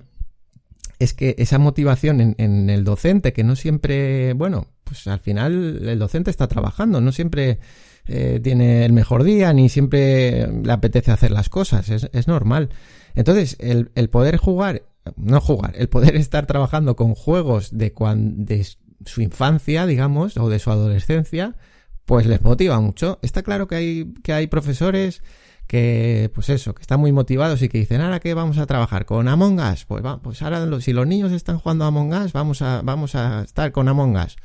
es 0.99 1.15
que 1.15 1.35
esa 1.39 1.59
motivación 1.59 2.35
en, 2.39 2.71
el 2.71 2.85
docente, 2.85 3.33
que 3.33 3.45
no 3.45 3.57
siempre, 3.57 4.33
bueno, 4.35 4.69
pues 4.85 5.07
al 5.07 5.19
final 5.19 5.89
el 5.89 5.99
docente 5.99 6.31
está 6.31 6.47
trabajando, 6.47 7.01
no 7.01 7.13
siempre 7.13 7.59
eh, 8.07 8.41
tiene 8.43 8.85
el 8.85 8.93
mejor 8.93 9.25
día, 9.25 9.53
ni 9.53 9.69
siempre 9.69 10.47
le 10.47 10.73
apetece 10.73 11.11
hacer 11.11 11.31
las 11.31 11.49
cosas, 11.49 11.89
es, 11.89 12.29
normal. 12.29 12.71
Entonces, 13.15 13.57
el, 13.59 13.89
poder 14.11 14.37
jugar, 14.37 14.83
no 15.17 15.41
jugar, 15.41 15.75
el 15.77 15.89
poder 15.89 16.17
estar 16.17 16.47
trabajando 16.47 16.97
con 16.97 17.15
juegos 17.15 17.77
de, 17.77 17.93
de 18.17 18.67
su 19.05 19.21
infancia, 19.21 19.87
digamos, 19.87 20.37
o 20.37 20.49
de 20.49 20.59
su 20.59 20.71
adolescencia, 20.71 21.57
pues 22.05 22.27
les 22.27 22.43
motiva 22.43 22.81
mucho. 22.81 23.19
Está 23.23 23.43
claro 23.43 23.67
que 23.67 23.77
hay, 23.77 24.15
que 24.23 24.33
hay 24.33 24.47
profesores 24.47 25.23
que, 25.67 26.31
pues 26.35 26.51
eso, 26.51 26.75
que 26.75 26.83
están 26.83 27.01
muy 27.01 27.13
motivados 27.13 27.63
y 27.63 27.69
que 27.69 27.79
dicen, 27.79 28.01
ahora 28.01 28.21
que 28.21 28.35
vamos 28.35 28.59
a 28.59 28.67
trabajar 28.67 29.07
con 29.07 29.29
Among 29.29 29.61
Us, 29.61 29.85
pues 29.87 30.05
va, 30.05 30.21
pues 30.21 30.43
ahora 30.43 30.81
si 30.81 30.93
los 30.93 31.07
niños 31.07 31.33
están 31.33 31.59
jugando 31.59 31.85
a 31.85 31.89
Among 31.89 32.13
Us, 32.13 32.33
vamos 32.33 32.63
a, 32.63 32.83
vamos 32.83 33.15
a 33.15 33.43
estar 33.43 33.73
con 33.73 33.89
Among 33.89 34.17
Us. 34.17 34.37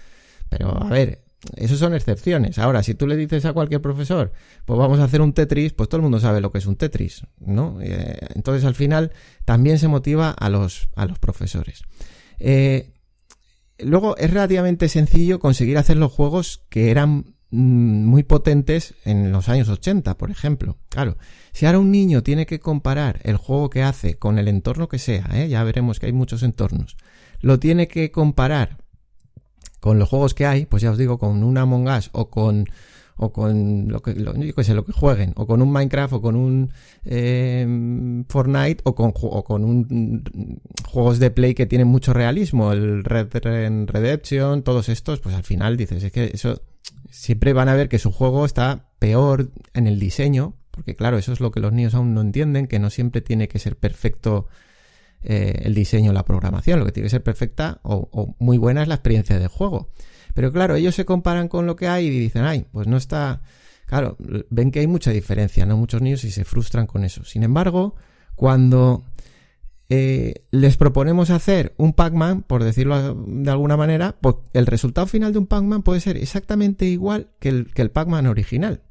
Pero 0.49 0.81
a 0.81 0.89
ver, 0.89 1.23
eso 1.55 1.75
son 1.77 1.93
excepciones. 1.93 2.59
Ahora, 2.59 2.83
si 2.83 2.95
tú 2.95 3.07
le 3.07 3.15
dices 3.15 3.45
a 3.45 3.53
cualquier 3.53 3.81
profesor, 3.81 4.31
pues 4.65 4.77
vamos 4.77 4.99
a 4.99 5.05
hacer 5.05 5.21
un 5.21 5.33
Tetris, 5.33 5.73
pues 5.73 5.89
todo 5.89 5.97
el 5.97 6.03
mundo 6.03 6.19
sabe 6.19 6.41
lo 6.41 6.51
que 6.51 6.57
es 6.57 6.65
un 6.65 6.75
Tetris, 6.75 7.23
¿no? 7.39 7.79
Eh, 7.81 8.19
entonces 8.35 8.65
al 8.65 8.75
final 8.75 9.11
también 9.45 9.79
se 9.79 9.87
motiva 9.87 10.31
a 10.31 10.49
los, 10.49 10.89
a 10.95 11.05
los 11.05 11.19
profesores. 11.19 11.83
Eh, 12.39 12.91
luego 13.79 14.17
es 14.17 14.31
relativamente 14.31 14.89
sencillo 14.89 15.39
conseguir 15.39 15.77
hacer 15.77 15.97
los 15.97 16.11
juegos 16.11 16.65
que 16.69 16.91
eran 16.91 17.35
Mm, 17.51 18.05
muy 18.05 18.21
potentes 18.21 18.93
en 19.05 19.31
los 19.31 19.49
años 19.49 19.69
80, 19.69 20.17
por 20.17 20.29
ejemplo. 20.29 20.77
Claro, 20.89 21.17
si 21.51 21.65
ahora 21.65 21.79
un 21.79 21.91
niño 21.91 22.21
tiene 22.21 22.45
que 22.45 22.59
comparar 22.59 23.21
el 23.23 23.37
juego 23.37 23.71
que 23.71 23.81
hace 23.81 24.17
con 24.19 24.37
el 24.37 24.47
entorno 24.47 24.87
que 24.87 24.99
sea, 24.99 25.27
¿eh? 25.33 25.49
ya 25.49 25.63
veremos 25.63 25.99
que 25.99 26.05
hay 26.05 26.11
muchos 26.11 26.43
entornos, 26.43 26.95
lo 27.41 27.59
tiene 27.59 27.87
que 27.87 28.11
comparar 28.11 28.77
con 29.79 29.99
los 29.99 30.09
juegos 30.09 30.33
que 30.33 30.45
hay, 30.45 30.65
pues 30.65 30.81
ya 30.81 30.91
os 30.91 30.97
digo, 30.97 31.17
con 31.17 31.43
un 31.43 31.57
Among 31.57 31.87
Us 31.87 32.09
o 32.13 32.29
con 32.29 32.65
o 33.21 33.33
con 33.33 33.89
lo 33.89 34.01
que, 34.01 34.15
lo, 34.15 34.33
sé, 34.63 34.73
lo 34.73 34.85
que 34.85 34.93
jueguen, 34.93 35.33
o 35.35 35.45
con 35.45 35.61
un 35.61 35.73
Minecraft, 35.73 36.13
o 36.13 36.21
con 36.21 36.37
un 36.37 36.71
eh, 37.03 38.23
Fortnite, 38.29 38.81
o 38.85 38.95
con, 38.95 39.11
o 39.13 39.43
con 39.43 39.65
un 39.65 40.61
juegos 40.87 41.19
de 41.19 41.29
play 41.29 41.53
que 41.53 41.65
tienen 41.65 41.89
mucho 41.89 42.13
realismo, 42.13 42.71
el 42.71 43.03
Red 43.03 43.27
Redemption, 43.33 44.63
todos 44.63 44.87
estos, 44.87 45.19
pues 45.19 45.35
al 45.35 45.43
final 45.43 45.75
dices, 45.75 46.01
es 46.01 46.13
que 46.13 46.31
eso 46.33 46.61
siempre 47.09 47.51
van 47.51 47.67
a 47.67 47.75
ver 47.75 47.89
que 47.89 47.99
su 47.99 48.09
juego 48.09 48.45
está 48.45 48.87
peor 48.99 49.51
en 49.73 49.87
el 49.87 49.99
diseño, 49.99 50.53
porque 50.71 50.95
claro, 50.95 51.17
eso 51.17 51.33
es 51.33 51.41
lo 51.41 51.51
que 51.51 51.59
los 51.59 51.73
niños 51.73 51.95
aún 51.95 52.13
no 52.13 52.21
entienden, 52.21 52.67
que 52.67 52.79
no 52.79 52.89
siempre 52.89 53.19
tiene 53.19 53.49
que 53.49 53.59
ser 53.59 53.75
perfecto 53.75 54.47
eh, 55.23 55.61
el 55.63 55.73
diseño, 55.73 56.13
la 56.13 56.23
programación, 56.23 56.79
lo 56.79 56.85
que 56.85 56.91
tiene 56.91 57.07
que 57.07 57.11
ser 57.11 57.23
perfecta 57.23 57.79
o, 57.83 58.35
muy 58.39 58.57
buena 58.57 58.81
es 58.81 58.87
la 58.87 58.95
experiencia 58.95 59.39
de 59.39 59.47
juego. 59.47 59.89
Pero 60.33 60.51
claro, 60.51 60.75
ellos 60.75 60.95
se 60.95 61.05
comparan 61.05 61.47
con 61.47 61.65
lo 61.65 61.75
que 61.75 61.87
hay 61.87 62.07
y 62.07 62.09
dicen, 62.09 62.45
ay, 62.45 62.65
pues 62.71 62.87
no 62.87 62.97
está... 62.97 63.41
Claro, 63.85 64.17
ven 64.51 64.69
que 64.69 64.81
hay 64.81 64.87
mucha 64.87 65.09
diferencia, 65.09 65.65
¿no? 65.65 65.75
Muchos 65.75 66.01
niños 66.01 66.23
y 66.23 66.29
se 66.29 66.45
frustran 66.45 66.85
con 66.85 67.03
eso. 67.03 67.25
Sin 67.25 67.41
embargo, 67.41 67.95
cuando 68.35 69.03
eh, 69.91 70.45
les 70.51 70.77
proponemos 70.77 71.31
hacer 71.31 71.73
un 71.77 71.93
Pac-Man, 71.93 72.43
por 72.43 72.63
decirlo 72.63 73.15
de 73.15 73.49
alguna 73.49 73.75
manera, 73.75 74.15
pues 74.21 74.35
el 74.53 74.67
resultado 74.67 75.07
final 75.07 75.33
de 75.33 75.39
un 75.39 75.47
Pac-Man 75.47 75.81
puede 75.81 75.99
ser 75.99 76.15
exactamente 76.17 76.85
igual 76.85 77.31
que 77.39 77.49
el, 77.49 77.73
que 77.73 77.81
el 77.81 77.89
Pac-Man 77.89 78.27
original. 78.27 78.83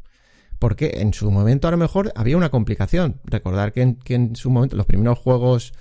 Porque 0.58 0.94
en 0.96 1.14
su 1.14 1.30
momento 1.30 1.68
a 1.68 1.70
lo 1.70 1.76
mejor 1.76 2.12
había 2.16 2.36
una 2.36 2.50
complicación. 2.50 3.20
Recordar 3.24 3.72
que 3.72 3.96
en, 4.08 4.34
su 4.34 4.50
momento 4.50 4.76
los 4.76 4.86
primeros 4.86 5.16
juegos 5.20 5.72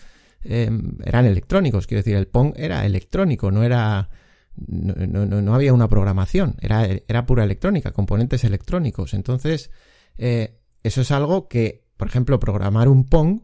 em, 0.44 0.98
eran 1.04 1.26
electrónicos, 1.26 1.88
quiero 1.88 2.00
decir, 2.00 2.16
el 2.16 2.28
Pong 2.28 2.54
era 2.56 2.86
electrónico, 2.86 3.52
no 3.52 3.64
era... 3.64 4.10
No, 4.56 4.96
no, 5.28 5.54
había 5.54 5.72
una 5.72 5.88
programación, 5.88 6.56
era, 6.62 6.88
era, 7.08 7.28
pura 7.28 7.44
electrónica, 7.44 7.92
componentes 7.92 8.44
electrónicos. 8.44 9.14
Entonces, 9.14 9.70
eh, 10.18 10.58
eso 10.82 11.02
es 11.02 11.12
algo 11.12 11.48
que, 11.48 11.86
por 11.96 12.08
ejemplo, 12.08 12.40
programar 12.40 12.88
un 12.88 13.06
Pong 13.06 13.42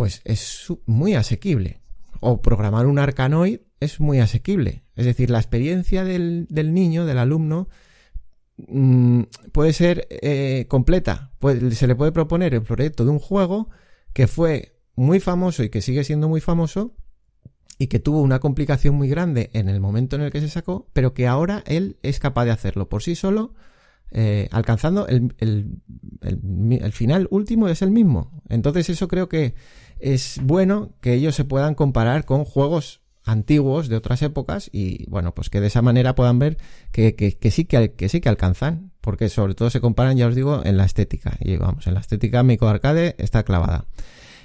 pues 0.00 0.22
es 0.24 0.72
muy 0.86 1.14
asequible. 1.14 1.82
O 2.20 2.40
programar 2.40 2.86
un 2.86 2.98
arcanoid 2.98 3.60
es 3.80 4.00
muy 4.00 4.18
asequible. 4.18 4.84
Es 4.96 5.06
decir, 5.06 5.30
la 5.30 5.38
experiencia 5.38 6.04
del, 6.04 6.46
niño, 6.50 7.06
del 7.06 7.18
alumno, 7.18 7.68
mm, 8.56 9.22
puede 9.52 9.72
ser 9.72 10.06
eh, 10.10 10.66
completa. 10.68 11.32
se 11.72 11.86
le 11.86 11.94
puede 11.96 12.12
proponer 12.12 12.54
el 12.54 12.62
proyecto 12.62 13.04
de 13.04 13.10
un 13.10 13.18
juego 13.18 13.68
que 14.12 14.26
fue 14.26 14.79
muy 15.00 15.18
famoso 15.18 15.62
y 15.62 15.70
que 15.70 15.80
sigue 15.80 16.04
siendo 16.04 16.28
muy 16.28 16.42
famoso 16.42 16.94
y 17.78 17.86
que 17.86 17.98
tuvo 17.98 18.20
una 18.20 18.38
complicación 18.38 18.94
muy 18.94 19.08
grande 19.08 19.48
en 19.54 19.70
el 19.70 19.80
momento 19.80 20.16
en 20.16 20.22
el 20.22 20.30
que 20.30 20.40
se 20.40 20.50
sacó, 20.50 20.88
pero 20.92 21.14
que 21.14 21.26
ahora 21.26 21.62
él 21.66 21.96
es 22.02 22.20
capaz 22.20 22.44
de 22.44 22.50
hacerlo 22.50 22.90
por 22.90 23.02
sí 23.02 23.14
solo 23.14 23.54
eh, 24.10 24.48
alcanzando 24.50 25.06
el, 25.08 25.34
el, 25.38 26.92
final 26.92 27.28
último 27.30 27.68
es 27.68 27.80
el 27.80 27.90
mismo. 27.90 28.42
Entonces 28.50 28.90
eso 28.90 29.08
creo 29.08 29.30
que 29.30 29.54
es 30.00 30.38
bueno 30.42 30.92
que 31.00 31.14
ellos 31.14 31.34
se 31.34 31.46
puedan 31.46 31.74
comparar 31.74 32.26
con 32.26 32.44
juegos 32.44 33.00
antiguos 33.24 33.88
de 33.88 33.96
otras 33.96 34.20
épocas 34.20 34.68
y 34.70 35.08
bueno, 35.08 35.34
pues 35.34 35.48
que 35.48 35.62
de 35.62 35.68
esa 35.68 35.80
manera 35.80 36.14
puedan 36.14 36.38
ver 36.38 36.58
que, 36.92 37.14
que, 37.14 37.50
sí, 37.50 37.64
que, 37.64 37.92
que, 37.92 38.08
sí 38.10 38.20
que 38.20 38.28
alcanzan, 38.28 38.92
porque 39.00 39.30
sobre 39.30 39.54
todo 39.54 39.70
se 39.70 39.80
comparan, 39.80 40.18
ya 40.18 40.26
os 40.26 40.34
digo, 40.34 40.60
en 40.62 40.76
la 40.76 40.84
estética. 40.84 41.38
Y 41.40 41.56
vamos, 41.56 41.86
en 41.86 41.94
la 41.94 42.00
estética 42.00 42.42
Mico 42.42 42.68
Arcade 42.68 43.14
está 43.18 43.44
clavada. 43.44 43.86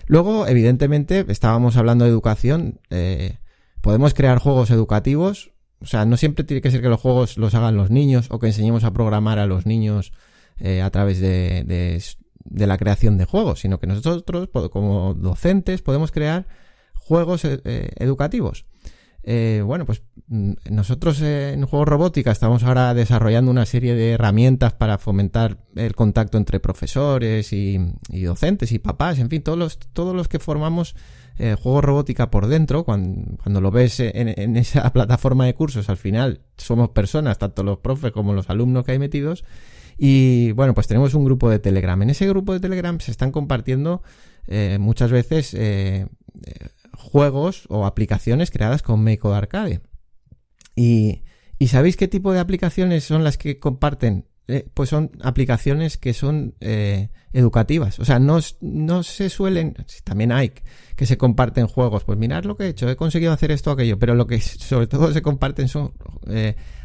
Luego, 0.08 0.48
evidentemente, 0.48 1.26
estábamos 1.30 1.78
hablando 1.78 2.06
de 2.06 2.12
educación. 2.12 2.80
Eh, 2.90 3.38
podemos 3.82 4.14
crear 4.14 4.40
juegos 4.40 4.72
educativos 4.72 5.52
o 5.82 5.88
sea, 5.88 6.06
no 6.06 6.18
siempre 6.18 6.44
tiene 6.44 6.62
que 6.62 6.72
ser 6.72 6.82
que 6.82 6.90
los 6.90 7.00
juegos 7.00 7.38
los 7.38 7.54
hagan 7.54 7.76
los 7.76 7.92
niños 7.92 8.28
o 8.32 8.40
que 8.40 8.48
enseñemos 8.48 8.84
a 8.84 8.92
programar 8.92 9.40
a 9.40 9.46
los 9.46 9.66
niños 9.66 10.14
eh, 10.58 10.82
a 10.82 10.90
través 10.90 11.20
de, 11.20 12.02
la 12.50 12.78
creación 12.78 13.18
de 13.18 13.26
juegos, 13.26 13.60
sino 13.60 13.80
que 13.80 13.88
nosotros, 13.88 14.50
como 14.72 15.14
docentes, 15.14 15.82
podemos 15.82 16.12
crear 16.12 16.48
juegos 16.96 17.46
eh, 17.46 17.60
educativos. 17.98 18.66
Eh, 19.28 19.64
bueno, 19.66 19.88
pues 19.88 20.04
mm, 20.28 20.52
nosotros 20.70 21.20
en 21.20 21.66
Juegos 21.66 21.88
Robótica 21.88 22.32
estamos 22.32 22.64
ahora 22.64 22.94
desarrollando 22.94 23.50
una 23.50 23.66
serie 23.66 23.96
de 23.96 24.12
herramientas 24.12 24.74
para 24.74 25.00
fomentar 25.00 25.58
el 25.76 25.96
contacto 25.96 26.38
entre 26.38 26.60
profesores 26.60 27.52
y, 27.52 27.80
docentes 28.24 28.72
y 28.72 28.78
papás, 28.78 29.18
en 29.18 29.32
fin, 29.32 29.42
todos 29.42 29.58
los, 29.58 29.80
todos 29.80 30.16
los 30.16 30.28
que 30.28 30.38
formamos 30.38 30.96
eh, 31.40 31.56
Juegos 31.60 31.84
Robótica 31.84 32.30
por 32.30 32.46
dentro, 32.46 32.84
cuando, 32.84 33.62
lo 33.62 33.72
ves 33.72 34.00
en, 34.00 34.58
esa 34.58 34.94
plataforma 34.94 35.48
de 35.48 35.56
cursos, 35.56 35.90
al 35.90 35.98
final 35.98 36.42
somos 36.58 36.90
personas, 36.90 37.40
tanto 37.40 37.64
los 37.64 37.80
profes 37.80 38.12
como 38.12 38.32
los 38.34 38.52
alumnos 38.52 38.86
que 38.86 38.92
hay 38.92 39.00
metidos, 39.00 39.44
y 39.98 40.52
bueno, 40.52 40.76
pues 40.76 40.86
tenemos 40.86 41.16
un 41.16 41.26
grupo 41.26 41.50
de 41.50 41.58
Telegram. 41.58 42.00
En 42.04 42.12
ese 42.12 42.28
grupo 42.28 42.54
de 42.54 42.60
Telegram 42.60 43.00
se 43.00 43.10
están 43.10 43.32
compartiendo 43.32 44.04
eh, 44.46 44.78
muchas 44.80 45.10
veces 45.10 45.56
eh, 45.56 46.06
juegos 46.96 47.66
o 47.70 47.86
aplicaciones 47.86 48.52
creadas 48.52 48.82
con 48.82 49.04
Make 49.04 49.28
Arcade. 49.28 49.82
Y, 50.76 51.24
¿Y 51.58 51.68
sabéis 51.68 51.98
qué 51.98 52.08
tipo 52.08 52.34
de 52.34 52.40
aplicaciones 52.40 53.04
son 53.04 53.24
las 53.24 53.38
que 53.38 53.60
comparten? 53.60 54.28
Eh, 54.48 54.68
pues 54.76 54.90
son 54.90 55.12
aplicaciones 55.22 55.98
que 55.98 56.14
son 56.14 56.56
educativas. 57.34 58.00
O 58.00 58.06
sea, 58.06 58.20
no, 58.20 58.40
no 58.62 59.04
se 59.04 59.30
suelen, 59.30 59.76
también 60.04 60.32
hay 60.32 60.54
que 60.96 61.06
se 61.06 61.18
comparten 61.18 61.68
juegos. 61.68 62.04
Pues 62.04 62.20
mirad 62.20 62.44
lo 62.44 62.56
que 62.56 62.66
he 62.66 62.70
hecho, 62.70 62.90
he 62.90 62.96
conseguido 62.96 63.32
hacer 63.32 63.52
esto 63.52 63.72
o 63.72 63.74
aquello, 63.74 63.98
pero 63.98 64.14
lo 64.14 64.28
que 64.28 64.40
sobre 64.42 64.88
todo 64.88 65.12
se 65.14 65.22
comparten 65.22 65.68
son 65.68 65.94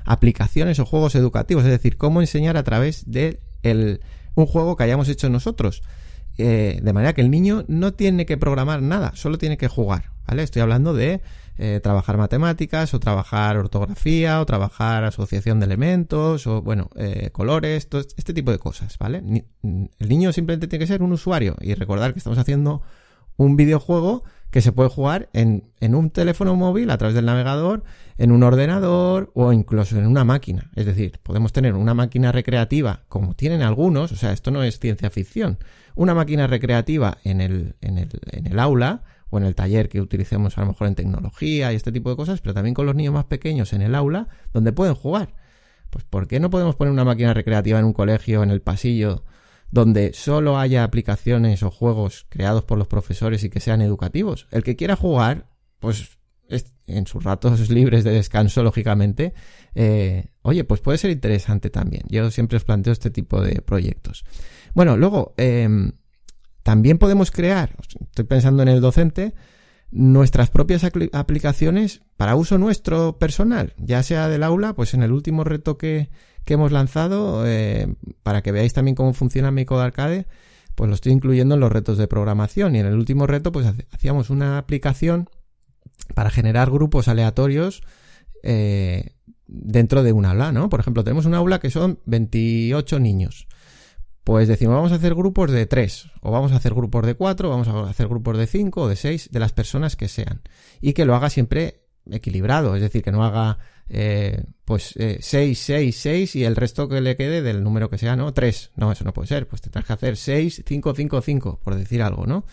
aplicaciones 0.04 0.78
o 0.78 0.86
juegos 0.86 1.14
educativos, 1.14 1.64
es 1.64 1.70
decir, 1.70 1.96
cómo 1.96 2.20
enseñar 2.20 2.56
a 2.56 2.64
través 2.64 3.10
de 3.10 3.40
un 4.34 4.46
juego 4.46 4.76
que 4.76 4.84
hayamos 4.84 5.08
hecho 5.08 5.28
nosotros. 5.28 5.82
Eh, 6.40 6.80
de 6.82 6.92
manera 6.92 7.12
que 7.12 7.20
el 7.20 7.30
niño 7.30 7.64
no 7.68 7.92
tiene 7.92 8.26
que 8.26 8.38
programar 8.38 8.82
nada, 8.82 9.12
solo 9.14 9.38
tiene 9.38 9.58
que 9.58 9.68
jugar, 9.68 10.10
¿vale? 10.26 10.42
Estoy 10.42 10.62
hablando 10.62 10.94
de 10.94 11.20
eh, 11.58 11.80
trabajar 11.82 12.16
matemáticas, 12.16 12.94
o 12.94 13.00
trabajar 13.00 13.58
ortografía, 13.58 14.40
o 14.40 14.46
trabajar 14.46 15.04
asociación 15.04 15.60
de 15.60 15.66
elementos, 15.66 16.46
o 16.46 16.62
bueno, 16.62 16.88
eh, 16.96 17.28
colores, 17.32 17.88
todo 17.88 18.00
este 18.00 18.32
tipo 18.32 18.50
de 18.50 18.58
cosas, 18.58 18.96
¿vale? 18.98 19.44
el 19.62 20.08
niño 20.08 20.32
simplemente 20.32 20.68
tiene 20.68 20.82
que 20.84 20.86
ser 20.86 21.02
un 21.02 21.12
usuario 21.12 21.56
y 21.60 21.74
recordar 21.74 22.14
que 22.14 22.18
estamos 22.18 22.38
haciendo 22.38 22.80
un 23.36 23.56
videojuego 23.56 24.24
que 24.50 24.60
se 24.60 24.72
puede 24.72 24.88
jugar 24.88 25.28
en, 25.32 25.70
en, 25.80 25.94
un 25.94 26.10
teléfono 26.10 26.56
móvil 26.56 26.90
a 26.90 26.98
través 26.98 27.14
del 27.14 27.26
navegador, 27.26 27.84
en 28.18 28.32
un 28.32 28.42
ordenador 28.42 29.30
o 29.34 29.52
incluso 29.52 29.96
en 29.98 30.06
una 30.06 30.24
máquina. 30.24 30.70
Es 30.74 30.86
decir, 30.86 31.20
podemos 31.22 31.52
tener 31.52 31.74
una 31.74 31.94
máquina 31.94 32.32
recreativa, 32.32 33.04
como 33.08 33.34
tienen 33.34 33.62
algunos, 33.62 34.12
o 34.12 34.16
sea, 34.16 34.32
esto 34.32 34.50
no 34.50 34.62
es 34.62 34.78
ciencia 34.78 35.10
ficción, 35.10 35.58
una 35.94 36.14
máquina 36.14 36.46
recreativa 36.46 37.18
en 37.24 37.40
el, 37.40 37.76
en 37.80 37.98
el, 37.98 38.08
en 38.32 38.46
el 38.46 38.58
aula 38.58 39.02
o 39.30 39.38
en 39.38 39.44
el 39.44 39.54
taller 39.54 39.88
que 39.88 40.00
utilicemos 40.00 40.58
a 40.58 40.62
lo 40.62 40.68
mejor 40.68 40.88
en 40.88 40.96
tecnología 40.96 41.72
y 41.72 41.76
este 41.76 41.92
tipo 41.92 42.10
de 42.10 42.16
cosas, 42.16 42.40
pero 42.40 42.54
también 42.54 42.74
con 42.74 42.86
los 42.86 42.94
niños 42.94 43.14
más 43.14 43.24
pequeños 43.24 43.72
en 43.72 43.82
el 43.82 43.94
aula 43.94 44.26
donde 44.52 44.72
pueden 44.72 44.94
jugar. 44.94 45.34
Pues 45.90 46.04
¿por 46.04 46.28
qué 46.28 46.40
no 46.40 46.50
podemos 46.50 46.76
poner 46.76 46.92
una 46.92 47.04
máquina 47.04 47.34
recreativa 47.34 47.78
en 47.78 47.84
un 47.84 47.92
colegio, 47.92 48.42
en 48.42 48.50
el 48.50 48.60
pasillo, 48.60 49.24
donde 49.70 50.12
solo 50.12 50.58
haya 50.58 50.84
aplicaciones 50.84 51.62
o 51.62 51.70
juegos 51.70 52.26
creados 52.28 52.64
por 52.64 52.78
los 52.78 52.88
profesores 52.88 53.44
y 53.44 53.50
que 53.50 53.60
sean 53.60 53.82
educativos. 53.82 54.46
El 54.50 54.62
que 54.64 54.76
quiera 54.76 54.96
jugar, 54.96 55.48
pues 55.78 56.18
en 56.86 57.06
sus 57.06 57.22
ratos 57.22 57.70
libres 57.70 58.04
de 58.04 58.10
descanso, 58.10 58.62
lógicamente, 58.62 59.32
eh, 59.74 60.30
oye, 60.42 60.64
pues 60.64 60.80
puede 60.80 60.98
ser 60.98 61.10
interesante 61.10 61.70
también. 61.70 62.02
Yo 62.08 62.30
siempre 62.30 62.56
os 62.56 62.64
planteo 62.64 62.92
este 62.92 63.10
tipo 63.10 63.40
de 63.40 63.62
proyectos. 63.62 64.24
Bueno, 64.74 64.96
luego, 64.96 65.34
em, 65.36 65.92
también 66.62 66.98
podemos 66.98 67.30
crear, 67.30 67.76
estoy 68.00 68.24
pensando 68.24 68.62
en 68.62 68.68
el 68.68 68.80
docente, 68.80 69.34
nuestras 69.90 70.50
propias 70.50 70.84
aplicaciones 71.12 72.02
para 72.16 72.36
uso 72.36 72.58
nuestro 72.58 73.18
personal, 73.18 73.74
ya 73.76 74.02
sea 74.02 74.28
del 74.28 74.44
aula, 74.44 74.74
pues 74.74 74.94
en 74.94 75.02
el 75.02 75.10
último 75.10 75.42
reto 75.42 75.78
que, 75.78 76.10
que 76.44 76.54
hemos 76.54 76.72
lanzado, 76.72 77.46
eh, 77.46 77.94
para 78.22 78.42
que 78.42 78.52
veáis 78.52 78.72
también 78.72 78.94
cómo 78.94 79.12
funciona 79.12 79.50
mi 79.50 79.64
Code 79.64 79.84
Arcade, 79.84 80.26
pues 80.74 80.88
lo 80.88 80.94
estoy 80.94 81.12
incluyendo 81.12 81.54
en 81.54 81.60
los 81.60 81.72
retos 81.72 81.98
de 81.98 82.08
programación. 82.08 82.74
Y 82.74 82.78
en 82.78 82.86
el 82.86 82.94
último 82.94 83.26
reto, 83.26 83.52
pues 83.52 83.66
hacíamos 83.92 84.30
una 84.30 84.58
aplicación 84.58 85.28
para 86.14 86.30
generar 86.30 86.70
grupos 86.70 87.08
aleatorios 87.08 87.82
eh, 88.42 89.14
dentro 89.46 90.02
de 90.02 90.12
un 90.12 90.24
aula, 90.24 90.52
¿no? 90.52 90.68
Por 90.68 90.80
ejemplo, 90.80 91.04
tenemos 91.04 91.26
un 91.26 91.34
aula 91.34 91.58
que 91.58 91.70
son 91.70 92.00
28 92.06 93.00
niños. 93.00 93.46
Pues 94.24 94.48
decimos, 94.48 94.76
vamos 94.76 94.92
a 94.92 94.96
hacer 94.96 95.14
grupos 95.14 95.50
de 95.50 95.66
3, 95.66 96.10
o 96.20 96.30
vamos 96.30 96.52
a 96.52 96.56
hacer 96.56 96.74
grupos 96.74 97.04
de 97.06 97.14
4, 97.14 97.48
vamos 97.48 97.68
a 97.68 97.88
hacer 97.88 98.06
grupos 98.06 98.38
de 98.38 98.46
5 98.46 98.82
o 98.82 98.88
de 98.88 98.96
6, 98.96 99.30
de 99.32 99.40
las 99.40 99.52
personas 99.52 99.96
que 99.96 100.08
sean. 100.08 100.42
Y 100.80 100.92
que 100.92 101.04
lo 101.04 101.14
haga 101.14 101.30
siempre 101.30 101.82
equilibrado, 102.10 102.76
es 102.76 102.82
decir, 102.82 103.02
que 103.02 103.12
no 103.12 103.24
haga 103.24 103.58
eh, 103.90 104.44
pues 104.64 104.94
6, 104.96 105.58
6, 105.58 105.96
6 105.96 106.36
y 106.36 106.44
el 106.44 106.56
resto 106.56 106.88
que 106.88 107.00
le 107.00 107.16
quede 107.16 107.42
del 107.42 107.62
número 107.62 107.90
que 107.90 107.98
sea, 107.98 108.16
¿no? 108.16 108.32
3. 108.32 108.72
No, 108.76 108.92
eso 108.92 109.04
no 109.04 109.12
puede 109.12 109.28
ser, 109.28 109.48
pues 109.48 109.60
tendrás 109.62 109.84
que 109.84 109.92
hacer 109.92 110.16
6, 110.16 110.62
5, 110.66 110.94
5, 110.94 111.20
5, 111.20 111.60
por 111.62 111.74
decir 111.74 112.02
algo, 112.02 112.26
¿no? 112.26 112.44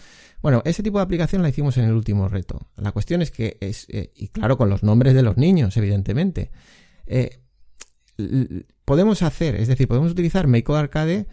Bueno, 0.42 0.62
ese 0.66 0.84
tipo 0.84 0.98
de 0.98 1.04
aplicación 1.04 1.42
la 1.42 1.50
hicimos 1.50 1.78
en 1.78 1.86
el 1.86 1.94
último 1.94 2.28
reto. 2.28 2.70
La 2.76 2.92
cuestión 2.92 3.22
es 3.22 3.32
que 3.32 3.58
es, 3.60 3.86
eh, 3.90 4.12
y 4.16 4.30
claro, 4.30 4.58
con 4.58 4.70
los 4.70 4.84
nombres 4.84 5.14
de 5.14 5.24
los 5.24 5.38
niños, 5.38 5.78
evidentemente. 5.78 6.52
Eh, 7.06 7.40
podemos 8.86 9.22
hacer, 9.22 9.56
es 9.56 9.68
decir, 9.68 9.88
podemos 9.88 10.12
utilizar 10.12 10.48
Make 10.48 10.74
Arcade 10.74 11.28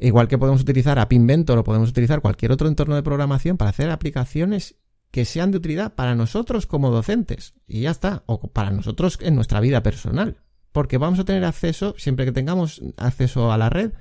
igual 0.00 0.28
que 0.28 0.38
podemos 0.38 0.62
utilizar 0.62 0.98
App 0.98 1.12
Inventor 1.12 1.58
o 1.58 1.64
podemos 1.64 1.90
utilizar 1.90 2.20
cualquier 2.20 2.52
otro 2.52 2.68
entorno 2.68 2.94
de 2.94 3.02
programación 3.02 3.56
para 3.56 3.70
hacer 3.70 3.90
aplicaciones 3.90 4.76
que 5.10 5.24
sean 5.24 5.50
de 5.50 5.58
utilidad 5.58 5.94
para 5.94 6.14
nosotros 6.14 6.66
como 6.66 6.90
docentes. 6.90 7.54
Y 7.66 7.82
ya 7.82 7.90
está. 7.90 8.22
O 8.26 8.48
para 8.52 8.70
nosotros 8.70 9.18
en 9.20 9.34
nuestra 9.34 9.60
vida 9.60 9.82
personal. 9.82 10.38
Porque 10.72 10.98
vamos 10.98 11.18
a 11.18 11.24
tener 11.24 11.44
acceso, 11.44 11.94
siempre 11.98 12.24
que 12.24 12.32
tengamos 12.32 12.80
acceso 12.96 13.52
a 13.52 13.58
la 13.58 13.70
red, 13.70 13.92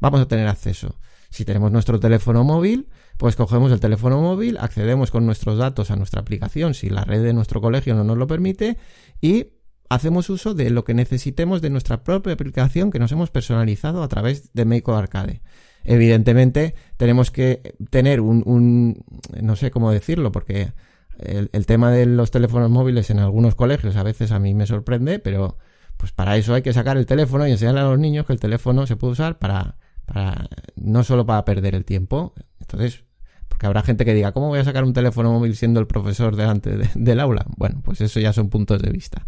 vamos 0.00 0.20
a 0.20 0.28
tener 0.28 0.48
acceso. 0.48 0.98
Si 1.30 1.44
tenemos 1.44 1.70
nuestro 1.70 2.00
teléfono 2.00 2.44
móvil, 2.44 2.88
pues 3.16 3.36
cogemos 3.36 3.72
el 3.72 3.80
teléfono 3.80 4.20
móvil, 4.20 4.58
accedemos 4.58 5.10
con 5.10 5.26
nuestros 5.26 5.58
datos 5.58 5.90
a 5.90 5.96
nuestra 5.96 6.20
aplicación 6.20 6.74
si 6.74 6.88
la 6.88 7.04
red 7.04 7.22
de 7.22 7.32
nuestro 7.32 7.60
colegio 7.60 7.94
no 7.94 8.04
nos 8.04 8.16
lo 8.16 8.26
permite 8.26 8.76
y 9.20 9.48
hacemos 9.88 10.30
uso 10.30 10.54
de 10.54 10.70
lo 10.70 10.84
que 10.84 10.94
necesitemos 10.94 11.62
de 11.62 11.70
nuestra 11.70 12.02
propia 12.02 12.32
aplicación 12.32 12.90
que 12.90 12.98
nos 12.98 13.12
hemos 13.12 13.30
personalizado 13.30 14.02
a 14.02 14.08
través 14.08 14.52
de 14.52 14.64
Make 14.64 14.90
Arcade. 14.90 15.42
Evidentemente, 15.88 16.74
tenemos 16.96 17.30
que 17.30 17.76
tener 17.90 18.20
un, 18.20 19.04
no 19.40 19.56
sé 19.56 19.70
cómo 19.70 19.92
decirlo, 19.92 20.32
porque 20.32 20.72
el, 21.18 21.66
tema 21.66 21.92
de 21.92 22.06
los 22.06 22.32
teléfonos 22.32 22.70
móviles 22.70 23.08
en 23.10 23.20
algunos 23.20 23.54
colegios 23.54 23.94
a 23.94 24.02
veces 24.02 24.32
a 24.32 24.40
mí 24.40 24.52
me 24.52 24.66
sorprende, 24.66 25.20
pero 25.20 25.58
pues 25.96 26.10
para 26.10 26.36
eso 26.36 26.54
hay 26.54 26.62
que 26.62 26.72
sacar 26.72 26.96
el 26.96 27.06
teléfono 27.06 27.46
y 27.46 27.52
enseñarle 27.52 27.80
a 27.80 27.84
los 27.84 28.00
niños 28.00 28.26
que 28.26 28.32
el 28.32 28.40
teléfono 28.40 28.84
se 28.86 28.96
puede 28.96 29.12
usar 29.12 29.38
para, 29.38 29.76
para 30.04 30.48
no 30.74 31.04
solo 31.04 31.24
para 31.24 31.44
perder 31.44 31.76
el 31.76 31.84
tiempo. 31.84 32.34
Entonces, 32.60 33.04
porque 33.48 33.66
habrá 33.66 33.82
gente 33.82 34.04
que 34.04 34.12
diga, 34.12 34.32
¿cómo 34.32 34.48
voy 34.48 34.58
a 34.58 34.64
sacar 34.64 34.82
un 34.82 34.92
teléfono 34.92 35.32
móvil 35.32 35.54
siendo 35.54 35.78
el 35.78 35.86
profesor 35.86 36.34
delante 36.34 36.76
del 36.94 37.20
aula? 37.20 37.46
Bueno, 37.56 37.80
pues 37.84 38.00
eso 38.00 38.18
ya 38.18 38.32
son 38.32 38.50
puntos 38.50 38.82
de 38.82 38.90
vista. 38.90 39.24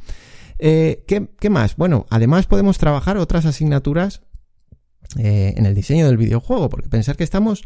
Eh, 0.59 1.05
¿qué, 1.07 1.31
¿qué, 1.39 1.51
más? 1.51 1.77
Bueno, 1.77 2.07
además 2.11 2.47
podemos 2.47 2.79
trabajar 2.79 3.17
otras 3.17 3.47
asignaturas 3.47 4.23
eh, 5.17 5.55
en 5.57 5.67
el 5.67 5.75
diseño 5.75 6.07
del 6.07 6.17
videojuego, 6.17 6.69
porque 6.69 6.89
pensar 6.89 7.17
que 7.17 7.25
estamos, 7.25 7.65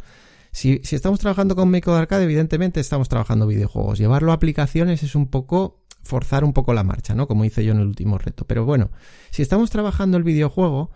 si, 0.53 0.81
estamos 0.91 1.19
trabajando 1.19 1.57
con 1.57 1.71
Make 1.71 1.91
Arcade, 1.91 2.25
evidentemente 2.25 2.81
estamos 2.81 3.09
trabajando 3.09 3.47
videojuegos. 3.47 3.99
Llevarlo 3.99 4.33
a 4.33 4.37
aplicaciones 4.37 5.03
es 5.03 5.15
un 5.15 5.27
poco 5.27 5.85
forzar 6.03 6.45
un 6.45 6.53
poco 6.53 6.75
la 6.75 6.83
marcha, 6.83 7.15
¿no? 7.15 7.29
Como 7.29 7.45
hice 7.45 7.65
yo 7.65 7.73
en 7.73 7.79
el 7.79 7.87
último 7.87 8.19
reto. 8.19 8.47
Pero 8.47 8.65
bueno, 8.65 8.91
si 9.31 9.43
estamos 9.43 9.71
trabajando 9.71 10.17
el 10.17 10.25
videojuego, 10.25 10.91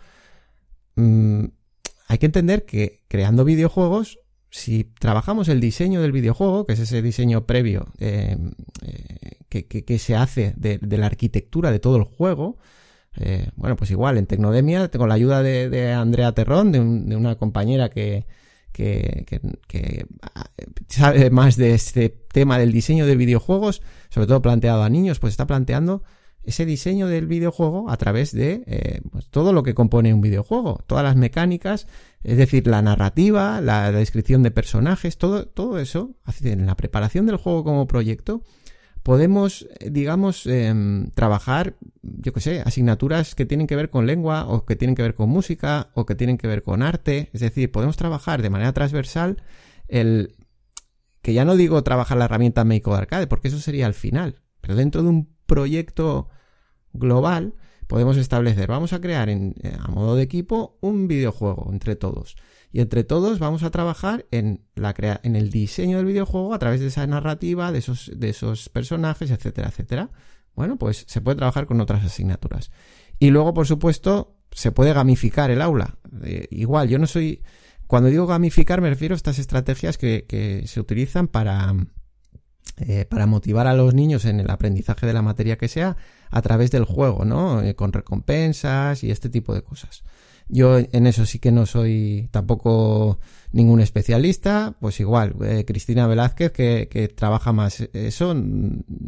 mmm, 0.96 1.44
hay 2.08 2.18
que 2.18 2.26
entender 2.26 2.64
que 2.64 3.04
creando 3.08 3.44
videojuegos, 3.44 4.18
si 4.50 4.84
trabajamos 4.84 5.48
el 5.48 5.60
diseño 5.60 6.00
del 6.00 6.12
videojuego, 6.12 6.66
que 6.66 6.74
es 6.74 6.80
ese 6.80 7.02
diseño 7.02 7.46
previo 7.46 7.88
eh, 7.98 8.36
eh, 8.82 9.82
que, 9.84 9.98
se 9.98 10.14
hace 10.16 10.54
de, 10.56 10.78
la 10.96 11.06
arquitectura 11.06 11.70
de 11.70 11.78
todo 11.78 11.96
el 11.96 12.04
juego, 12.04 12.58
eh, 13.18 13.50
bueno, 13.56 13.76
pues 13.76 13.90
igual, 13.90 14.18
en 14.18 14.26
Tecnodemia, 14.26 14.90
con 14.90 15.08
la 15.08 15.14
ayuda 15.14 15.42
de, 15.42 15.92
Andrea 15.92 16.32
Terrón, 16.32 16.72
de, 16.72 16.80
una 16.80 17.36
compañera 17.36 17.88
que, 17.88 18.26
ah, 20.22 20.50
sabe 20.88 21.30
más 21.30 21.56
de 21.56 21.74
este 21.74 22.08
tema 22.08 22.58
del 22.58 22.72
diseño 22.72 23.06
de 23.06 23.16
videojuegos, 23.16 23.82
sobre 24.10 24.26
todo 24.26 24.42
planteado 24.42 24.82
a 24.82 24.88
niños, 24.88 25.18
pues 25.18 25.32
está 25.32 25.46
planteando 25.46 26.02
ese 26.46 26.64
diseño 26.64 27.08
del 27.08 27.26
videojuego 27.26 27.90
a 27.90 27.96
través 27.96 28.32
de 28.32 28.62
eh, 28.66 29.00
pues 29.10 29.28
todo 29.28 29.52
lo 29.52 29.64
que 29.64 29.74
compone 29.74 30.14
un 30.14 30.20
videojuego, 30.20 30.80
todas 30.86 31.02
las 31.02 31.16
mecánicas, 31.16 31.88
es 32.22 32.36
decir, 32.36 32.66
la 32.68 32.82
narrativa, 32.82 33.60
la, 33.60 33.90
descripción 33.90 34.44
de 34.44 34.52
personajes, 34.52 35.18
todo, 35.18 35.46
todo 35.46 35.80
eso, 35.80 36.14
en 36.42 36.66
la 36.66 36.76
preparación 36.76 37.26
del 37.26 37.36
juego 37.36 37.64
como 37.64 37.88
proyecto, 37.88 38.42
podemos, 39.06 39.68
digamos, 39.88 40.46
em, 40.46 41.12
trabajar, 41.12 41.76
yo 42.02 42.32
qué 42.32 42.40
sé, 42.40 42.62
asignaturas 42.62 43.36
que 43.36 43.46
tienen 43.46 43.68
que 43.68 43.76
ver 43.76 43.88
con 43.88 44.04
lengua 44.04 44.48
o 44.48 44.66
que 44.66 44.74
tienen 44.74 44.96
que 44.96 45.02
ver 45.02 45.14
con 45.14 45.28
música 45.28 45.90
o 45.94 46.06
que 46.06 46.16
tienen 46.16 46.38
que 46.38 46.48
ver 46.48 46.64
con 46.64 46.82
arte. 46.82 47.30
Es 47.32 47.40
decir, 47.40 47.70
podemos 47.70 47.96
trabajar 47.96 48.42
de 48.42 48.50
manera 48.50 48.72
transversal 48.72 49.40
el... 49.86 50.34
que 51.22 51.34
ya 51.34 51.44
no 51.44 51.54
digo 51.54 51.84
trabajar 51.84 52.18
la 52.18 52.24
herramienta 52.24 52.64
Make 52.64 52.90
Arcade, 52.90 53.28
porque 53.28 53.46
eso 53.46 53.60
sería 53.60 53.86
al 53.86 53.94
final, 53.94 54.42
pero 54.60 54.74
dentro 54.74 55.04
de 55.04 55.08
un 55.10 55.28
proyecto 55.46 56.28
global 56.92 57.54
podemos 57.86 58.16
establecer, 58.16 58.66
vamos 58.66 58.92
a 58.92 59.00
crear 59.00 59.28
en, 59.28 59.54
a 59.78 59.86
modo 59.86 60.16
de 60.16 60.24
equipo 60.24 60.78
un 60.80 61.06
videojuego 61.06 61.68
entre 61.70 61.94
todos. 61.94 62.34
Y 62.72 62.80
entre 62.80 63.04
todos 63.04 63.38
vamos 63.38 63.62
a 63.62 63.70
trabajar 63.70 64.26
en, 64.30 64.64
la 64.74 64.94
en 65.22 65.36
el 65.36 65.50
diseño 65.50 65.96
del 65.96 66.06
videojuego 66.06 66.52
a 66.52 66.58
través 66.58 66.80
de 66.80 66.88
esa 66.88 67.06
narrativa, 67.06 67.72
de 67.72 67.78
esos, 67.78 68.10
de 68.14 68.28
esos 68.28 68.68
personajes, 68.68 69.30
etcétera, 69.30 69.68
etcétera. 69.68 70.10
Bueno, 70.54 70.76
pues 70.76 71.04
se 71.06 71.20
puede 71.20 71.36
trabajar 71.36 71.66
con 71.66 71.80
otras 71.80 72.04
asignaturas. 72.04 72.70
Y 73.18 73.30
luego, 73.30 73.54
por 73.54 73.66
supuesto, 73.66 74.36
se 74.50 74.72
puede 74.72 74.92
gamificar 74.92 75.50
el 75.50 75.62
aula. 75.62 75.98
Igual, 76.50 76.88
yo 76.88 76.98
no 76.98 77.06
soy... 77.06 77.42
Cuando 77.86 78.08
digo 78.08 78.26
gamificar 78.26 78.80
me 78.80 78.90
refiero 78.90 79.14
a 79.14 79.16
estas 79.16 79.38
estrategias 79.38 79.96
que, 79.96 80.26
que 80.26 80.66
se 80.66 80.80
utilizan 80.80 81.28
para, 81.28 81.72
eh, 82.78 83.06
para 83.06 83.26
motivar 83.26 83.66
a 83.66 83.74
los 83.74 83.94
niños 83.94 84.24
en 84.26 84.38
el 84.38 84.50
aprendizaje 84.50 85.06
de 85.06 85.12
la 85.14 85.22
materia 85.22 85.56
que 85.56 85.68
sea 85.68 85.96
a 86.30 86.42
través 86.42 86.70
del 86.70 86.84
juego, 86.84 87.24
¿no? 87.24 87.62
Eh, 87.62 87.74
con 87.74 87.92
recompensas 87.92 89.02
y 89.02 89.10
este 89.10 89.30
tipo 89.30 89.54
de 89.54 89.62
cosas. 89.62 90.02
Yo 90.48 90.78
en 90.78 91.06
eso 91.06 91.26
sí 91.26 91.40
que 91.40 91.50
no 91.50 91.66
soy 91.66 92.28
tampoco 92.30 93.18
ningún 93.50 93.80
especialista, 93.80 94.76
pues 94.80 95.00
igual, 95.00 95.34
eh, 95.42 95.64
Cristina 95.66 96.06
Velázquez, 96.06 96.52
que, 96.52 97.12
trabaja 97.16 97.52
más 97.52 97.80
eso, 97.92 98.34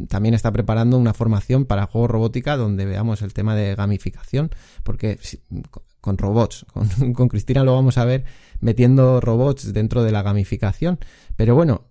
también 0.09 0.33
está 0.33 0.51
preparando 0.51 0.97
una 0.97 1.13
formación 1.13 1.65
para 1.65 1.85
juego 1.85 2.07
robótica 2.07 2.57
donde 2.57 2.85
veamos 2.85 3.21
el 3.21 3.33
tema 3.33 3.55
de 3.55 3.75
gamificación, 3.75 4.49
porque 4.83 5.17
con 6.01 6.17
robots, 6.17 6.65
con, 6.73 7.13
con 7.13 7.29
Cristina 7.29 7.63
lo 7.63 7.73
vamos 7.73 7.97
a 7.97 8.05
ver 8.05 8.25
metiendo 8.59 9.21
robots 9.21 9.71
dentro 9.71 10.03
de 10.03 10.11
la 10.11 10.23
gamificación, 10.23 10.99
pero 11.37 11.55
bueno, 11.55 11.85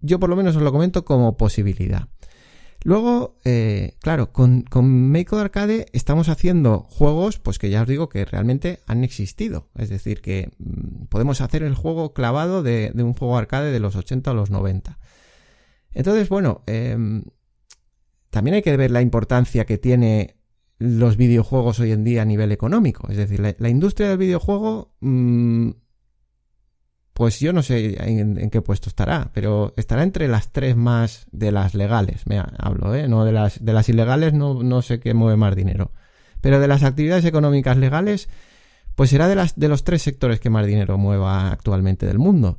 yo 0.00 0.18
por 0.18 0.30
lo 0.30 0.36
menos 0.36 0.56
os 0.56 0.62
lo 0.62 0.72
comento 0.72 1.04
como 1.04 1.36
posibilidad. 1.36 2.08
Luego, 2.86 3.34
eh, 3.44 3.96
claro, 4.00 4.30
con, 4.32 4.62
con 4.62 5.10
Make 5.10 5.34
Arcade 5.34 5.86
estamos 5.92 6.28
haciendo 6.28 6.86
juegos, 6.88 7.40
pues 7.40 7.58
que 7.58 7.68
ya 7.68 7.82
os 7.82 7.88
digo 7.88 8.08
que 8.08 8.24
realmente 8.24 8.78
han 8.86 9.02
existido. 9.02 9.70
Es 9.74 9.88
decir, 9.88 10.20
que 10.20 10.52
mm, 10.58 11.06
podemos 11.06 11.40
hacer 11.40 11.64
el 11.64 11.74
juego 11.74 12.14
clavado 12.14 12.62
de, 12.62 12.92
un 12.94 13.12
juego 13.12 13.36
arcade 13.36 13.72
de 13.72 13.80
los 13.80 13.96
80 13.96 14.30
o 14.30 14.34
los 14.34 14.50
90. 14.50 15.00
Entonces, 15.94 16.28
bueno, 16.28 16.62
em, 16.68 17.24
también 18.30 18.54
hay 18.54 18.62
que 18.62 18.76
ver 18.76 18.92
la 18.92 19.02
importancia 19.02 19.66
que 19.66 19.78
tiene 19.78 20.36
los 20.78 21.16
videojuegos 21.16 21.80
hoy 21.80 21.90
en 21.90 22.04
día 22.04 22.22
a 22.22 22.24
nivel 22.24 22.52
económico. 22.52 23.08
Es 23.10 23.16
decir, 23.16 23.40
la, 23.40 23.68
industria 23.68 24.10
del 24.10 24.18
videojuego 24.18 24.94
mm, 25.00 25.70
pues 27.16 27.40
yo 27.40 27.54
no 27.54 27.62
sé 27.62 27.96
en, 27.98 28.50
qué 28.50 28.60
puesto 28.60 28.90
estará, 28.90 29.30
pero 29.32 29.72
estará 29.78 30.02
entre 30.02 30.28
las 30.28 30.52
tres 30.52 30.76
más 30.76 31.26
de 31.32 31.50
las 31.50 31.74
legales, 31.74 32.26
me 32.26 32.38
hablo, 32.58 32.94
¿eh? 32.94 33.08
No 33.08 33.24
de 33.24 33.32
las, 33.32 33.64
de 33.64 33.72
las 33.72 33.88
ilegales 33.88 34.34
no, 34.34 34.82
sé 34.82 35.00
qué 35.00 35.14
mueve 35.14 35.38
más 35.38 35.56
dinero. 35.56 35.92
Pero 36.42 36.60
de 36.60 36.68
las 36.68 36.82
actividades 36.82 37.24
económicas 37.24 37.78
legales, 37.78 38.28
pues 38.94 39.08
será 39.08 39.28
de, 39.28 39.34
las, 39.34 39.58
de 39.58 39.68
los 39.68 39.82
tres 39.82 40.02
sectores 40.02 40.40
que 40.40 40.50
más 40.50 40.66
dinero 40.66 40.98
mueva 40.98 41.50
actualmente 41.50 42.04
del 42.04 42.18
mundo. 42.18 42.58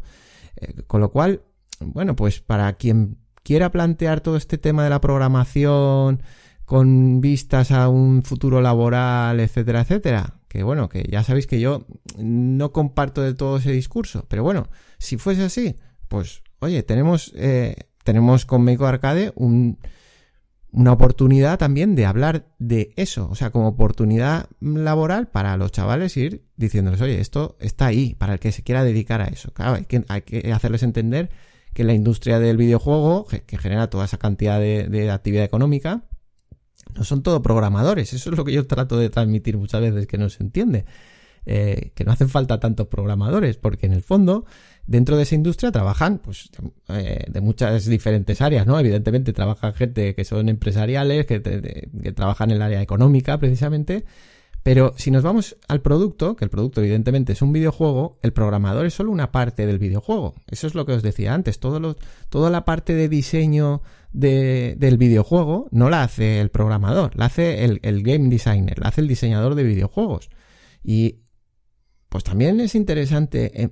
Eh, 0.55 0.73
con 0.87 1.01
lo 1.01 1.11
cual, 1.11 1.43
bueno, 1.79 2.15
pues 2.15 2.41
para 2.41 2.73
quien 2.73 3.19
quiera 3.43 3.71
plantear 3.71 4.21
todo 4.21 4.37
este 4.37 4.57
tema 4.57 4.83
de 4.83 4.89
la 4.89 5.01
programación 5.01 6.23
con 6.65 7.21
vistas 7.21 7.69
a 7.69 7.89
un 7.89 8.23
futuro 8.23 8.59
laboral, 8.61 9.39
etcétera, 9.39 9.81
etcétera, 9.81 10.36
que 10.47 10.63
bueno, 10.63 10.89
que 10.89 11.03
ya 11.09 11.23
sabéis 11.23 11.47
que 11.47 11.59
yo 11.59 11.85
no 12.17 12.71
comparto 12.71 13.21
de 13.21 13.33
todo 13.33 13.57
ese 13.57 13.71
discurso, 13.71 14.25
pero 14.27 14.43
bueno, 14.43 14.69
si 14.97 15.17
fuese 15.17 15.43
así, 15.43 15.75
pues 16.07 16.41
oye, 16.59 16.83
tenemos, 16.83 17.33
eh, 17.35 17.75
tenemos 18.03 18.45
con 18.45 18.63
Meiko 18.63 18.85
Arcade 18.85 19.33
un, 19.35 19.79
una 20.71 20.93
oportunidad 20.93 21.57
también 21.57 21.95
de 21.95 22.05
hablar 22.05 22.47
de 22.59 22.91
eso, 22.95 23.29
o 23.29 23.35
sea, 23.35 23.49
como 23.49 23.67
oportunidad 23.67 24.47
laboral 24.59 25.27
para 25.27 25.57
los 25.57 25.71
chavales 25.71 26.15
ir 26.17 26.45
diciéndoles, 26.55 27.01
oye, 27.01 27.19
esto 27.19 27.57
está 27.59 27.87
ahí, 27.87 28.15
para 28.15 28.33
el 28.33 28.39
que 28.39 28.51
se 28.51 28.63
quiera 28.63 28.83
dedicar 28.83 29.21
a 29.21 29.25
eso. 29.25 29.51
Claro, 29.53 29.75
hay 29.75 29.85
que, 29.85 30.03
hay 30.07 30.21
que 30.21 30.51
hacerles 30.51 30.83
entender 30.83 31.29
que 31.73 31.83
la 31.83 31.93
industria 31.93 32.39
del 32.39 32.57
videojuego, 32.57 33.25
que 33.25 33.57
genera 33.57 33.89
toda 33.89 34.05
esa 34.05 34.17
cantidad 34.17 34.59
de, 34.59 34.87
de 34.87 35.11
actividad 35.11 35.43
económica, 35.43 36.03
no 36.95 37.03
son 37.03 37.23
todo 37.23 37.41
programadores. 37.41 38.13
Eso 38.13 38.29
es 38.29 38.37
lo 38.37 38.45
que 38.45 38.53
yo 38.53 38.67
trato 38.67 38.97
de 38.97 39.09
transmitir 39.09 39.57
muchas 39.57 39.81
veces 39.81 40.07
que 40.07 40.17
no 40.17 40.29
se 40.29 40.43
entiende. 40.43 40.85
Eh, 41.49 41.91
que 41.95 42.03
no 42.03 42.11
hacen 42.11 42.27
falta 42.27 42.59
tantos 42.59 42.87
programadores, 42.87 43.55
porque 43.55 43.85
en 43.85 43.93
el 43.93 44.01
fondo, 44.01 44.43
dentro 44.85 45.15
de 45.15 45.23
esa 45.23 45.35
industria 45.35 45.71
trabajan 45.71 46.19
pues, 46.19 46.49
eh, 46.89 47.23
de 47.25 47.39
muchas 47.39 47.85
diferentes 47.85 48.41
áreas, 48.41 48.67
¿no? 48.67 48.77
Evidentemente 48.77 49.31
trabajan 49.31 49.73
gente 49.73 50.13
que 50.13 50.25
son 50.25 50.49
empresariales, 50.49 51.25
que, 51.25 51.41
que 51.41 52.11
trabajan 52.11 52.51
en 52.51 52.57
el 52.57 52.61
área 52.63 52.81
económica 52.81 53.39
precisamente, 53.39 54.03
pero 54.67 54.93
si 54.97 55.09
nos 55.09 55.23
vamos 55.23 55.55
al 55.69 55.81
producto, 55.81 56.35
que 56.35 56.43
el 56.43 56.51
producto 56.51 56.81
evidentemente 56.81 57.31
es 57.31 57.41
un 57.41 57.53
videojuego, 57.53 58.19
el 58.21 58.33
programador 58.33 58.85
es 58.85 58.95
solo 58.95 59.11
una 59.11 59.31
parte 59.31 59.65
del 59.65 59.79
videojuego. 59.79 60.35
Eso 60.47 60.67
es 60.67 60.75
lo 60.75 60.85
que 60.85 60.91
os 60.91 61.01
decía 61.01 61.33
antes. 61.33 61.61
Todo 61.61 61.95
toda 62.27 62.49
la 62.49 62.65
parte 62.65 62.93
de 62.93 63.07
diseño 63.07 63.81
del 64.13 64.97
videojuego 64.97 65.67
no 65.71 65.89
la 65.89 66.03
hace 66.03 66.39
el 66.39 66.49
programador, 66.49 67.15
la 67.15 67.25
hace 67.25 67.63
el, 67.65 68.03
game 68.03 68.29
designer, 68.29 68.79
la 68.79 68.89
hace 68.89 69.01
el 69.01 69.07
diseñador 69.07 69.55
de 69.55 69.63
videojuegos. 69.63 70.29
Y 70.83 71.19
pues 72.09 72.23
también 72.23 72.59
es 72.59 72.73
interesante 72.73 73.63
eh, 73.63 73.69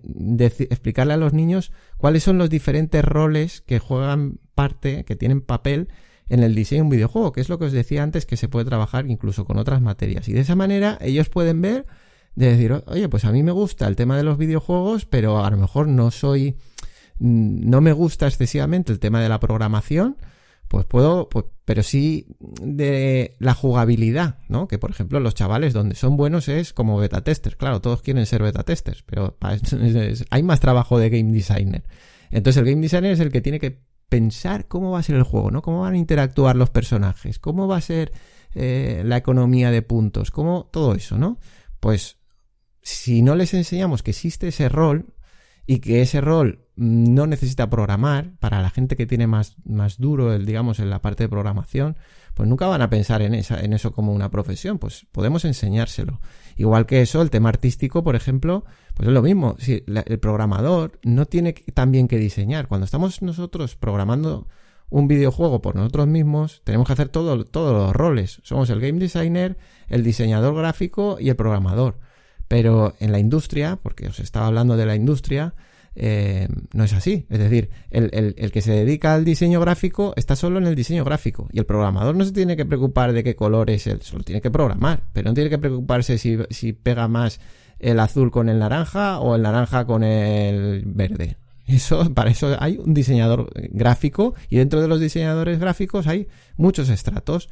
explicarle 0.70 1.14
a 1.14 1.18
los 1.18 1.34
niños 1.34 1.72
cuáles 1.98 2.24
son 2.24 2.38
los 2.38 2.50
diferentes 2.50 3.04
roles 3.04 3.62
que 3.62 3.80
juegan 3.80 4.40
parte, 4.54 5.06
que 5.06 5.16
tienen 5.16 5.42
papel 5.42 5.88
en 6.28 6.44
el 6.44 6.56
diseño 6.56 6.80
de 6.80 6.84
un 6.84 6.90
videojuego, 6.90 7.32
que 7.32 7.42
es 7.42 7.50
lo 7.50 7.60
que 7.60 7.66
os 7.66 7.72
decía 7.72 8.04
antes, 8.04 8.26
que 8.26 8.38
se 8.38 8.50
puede 8.50 8.66
trabajar 8.66 9.10
incluso 9.10 9.46
con 9.46 9.58
otras 9.58 9.82
materias. 9.82 10.28
Y 10.28 10.34
de 10.34 10.42
esa 10.42 10.56
manera 10.56 10.98
ellos 11.02 11.30
pueden 11.30 11.62
ver, 11.62 11.86
de 12.36 12.52
decir, 12.52 12.84
oye, 12.88 13.08
pues 13.10 13.26
a 13.26 13.32
mí 13.32 13.44
me 13.44 13.52
gusta 13.52 13.88
el 13.88 13.96
tema 13.96 14.18
de 14.18 14.24
los 14.24 14.38
videojuegos, 14.38 15.06
pero 15.06 15.44
a 15.44 15.50
lo 15.50 15.58
mejor 15.58 15.88
no 15.88 16.12
soy, 16.12 16.58
no 17.20 17.82
me 17.82 17.94
gusta 17.94 18.28
excesivamente 18.28 18.92
el 18.92 19.00
tema 19.00 19.22
de 19.22 19.30
la 19.30 19.40
programación, 19.40 20.18
pues 20.68 20.86
puedo, 20.86 21.30
pues, 21.30 21.46
pero 21.64 21.84
sí 21.84 22.28
de 22.40 23.36
la 23.40 23.54
jugabilidad, 23.54 24.40
¿no? 24.50 24.68
Que 24.68 24.78
por 24.78 24.90
ejemplo 24.90 25.20
los 25.20 25.36
chavales 25.36 25.74
donde 25.74 25.96
son 25.96 26.18
buenos 26.18 26.48
es 26.48 26.74
como 26.74 26.98
beta 26.98 27.24
testers, 27.24 27.56
claro, 27.56 27.82
todos 27.82 28.02
quieren 28.02 28.26
ser 28.26 28.42
beta 28.42 28.64
testers, 28.64 29.04
pero 29.04 29.38
hay 30.30 30.44
más 30.44 30.60
trabajo 30.60 31.00
de 31.00 31.10
game 31.10 31.32
designer. 31.32 31.84
Entonces 32.32 32.62
el 32.62 32.70
game 32.70 32.82
designer 32.82 33.12
es 33.12 33.20
el 33.20 33.32
que 33.32 33.42
tiene 33.42 33.60
que 33.60 33.84
pensar 34.10 34.68
cómo 34.68 34.92
va 34.92 35.00
a 35.00 35.04
ser 35.04 35.16
el 35.16 35.24
juego, 35.24 35.52
¿no? 35.52 35.62
Cómo 35.62 35.82
van 35.82 35.94
a 35.94 35.98
interactuar 35.98 36.56
los 36.56 36.70
personajes, 36.70 37.40
cómo 37.40 37.68
va 37.68 37.78
a 37.78 37.82
ser 37.82 38.12
eh, 38.54 39.04
la 39.06 39.18
economía 39.18 39.72
de 39.72 39.82
puntos, 39.82 40.32
cómo 40.32 40.70
todo 40.72 40.96
eso, 40.96 41.18
¿no? 41.18 41.40
Pues 41.80 42.18
si 42.82 43.22
no 43.22 43.36
les 43.36 43.54
enseñamos 43.54 44.04
que 44.04 44.12
existe 44.12 44.48
ese 44.48 44.70
rol 44.70 45.14
y 45.66 45.80
que 45.80 46.02
ese 46.02 46.22
rol 46.22 46.65
no 46.76 47.26
necesita 47.28 47.70
programar, 47.70 48.32
para 48.40 48.62
la 48.62 48.70
gente 48.70 48.96
que 48.96 49.06
tiene 49.06 49.28
más, 49.28 49.56
más 49.66 49.98
duro, 49.98 50.34
el, 50.34 50.46
digamos, 50.46 50.80
en 50.80 50.90
la 50.90 51.02
parte 51.02 51.24
de 51.24 51.30
programación, 51.30 51.96
pues 52.34 52.50
nunca 52.50 52.68
van 52.68 52.82
a 52.82 52.90
pensar 52.90 53.22
en, 53.22 53.34
esa, 53.34 53.62
en 53.62 53.72
eso 53.72 53.94
como 53.94 54.14
una 54.14 54.30
profesión, 54.30 54.78
pues 54.78 55.08
podemos 55.12 55.46
enseñárselo. 55.46 56.20
Igual 56.58 56.86
que 56.86 57.02
eso, 57.02 57.22
el 57.22 57.30
tema 57.30 57.50
artístico, 57.50 58.04
por 58.04 58.16
ejemplo, 58.16 58.66
pues 58.94 59.08
es 59.08 59.14
lo 59.14 59.22
mismo. 59.22 59.56
Si 59.58 59.84
el 59.88 60.20
programador 60.20 61.00
no 61.04 61.26
tiene 61.26 61.54
también 61.54 62.10
que 62.10 62.18
diseñar. 62.18 62.68
Cuando 62.68 62.86
estamos 62.86 63.22
nosotros 63.22 63.76
programando 63.78 64.48
un 64.90 65.08
videojuego 65.08 65.62
por 65.62 65.76
nosotros 65.76 66.08
mismos, 66.08 66.62
tenemos 66.66 66.88
que 66.88 66.94
hacer 66.94 67.10
todo, 67.10 67.46
todos 67.46 67.74
los 67.74 67.96
roles. 67.96 68.42
Somos 68.44 68.70
el 68.70 68.82
game 68.82 69.00
designer, 69.00 69.58
el 69.88 70.04
diseñador 70.04 70.56
gráfico 70.56 71.18
y 71.20 71.30
el 71.30 71.36
programador. 71.38 72.00
Pero 72.50 72.96
en 73.00 73.12
la 73.14 73.20
industria, 73.20 73.80
porque 73.82 74.08
os 74.08 74.20
estaba 74.20 74.48
hablando 74.48 74.78
de 74.78 74.86
la 74.86 74.96
industria, 74.96 75.54
eh, 75.96 76.50
no 76.74 76.84
es 76.84 76.94
así. 76.94 77.26
Es 77.30 77.40
decir, 77.40 77.70
el, 77.90 78.34
el, 78.38 78.52
que 78.52 78.62
se 78.62 78.72
dedica 78.72 79.14
al 79.14 79.24
diseño 79.24 79.60
gráfico 79.60 80.14
está 80.18 80.36
solo 80.36 80.58
en 80.58 80.68
el 80.68 80.76
diseño 80.76 81.06
gráfico 81.06 81.48
y 81.52 81.60
el 81.60 81.66
programador 81.66 82.16
no 82.16 82.26
se 82.26 82.34
tiene 82.34 82.58
que 82.58 82.66
preocupar 82.66 83.14
de 83.14 83.24
qué 83.24 83.36
color 83.36 83.70
es 83.70 83.88
él, 83.88 84.02
solo 84.02 84.24
tiene 84.24 84.42
que 84.42 84.52
programar, 84.52 85.04
pero 85.14 85.30
no 85.30 85.34
tiene 85.34 85.50
que 85.50 85.58
preocuparse 85.58 86.18
si, 86.18 86.38
si 86.50 86.74
pega 86.74 87.08
más 87.08 87.40
el 87.80 88.00
azul 88.00 88.32
con 88.32 88.50
el 88.50 88.60
naranja 88.60 89.20
o 89.20 89.36
el 89.36 89.42
naranja 89.42 89.86
con 89.86 90.04
el 90.04 90.84
verde. 90.86 91.38
Eso, 91.66 92.14
para 92.14 92.30
eso 92.30 92.56
hay 92.60 92.78
un 92.78 92.94
diseñador 92.94 93.50
gráfico 93.72 94.36
y 94.50 94.58
dentro 94.58 94.82
de 94.82 94.88
los 94.88 95.00
diseñadores 95.00 95.60
gráficos 95.60 96.08
hay 96.08 96.28
muchos 96.58 96.90
estratos. 96.90 97.50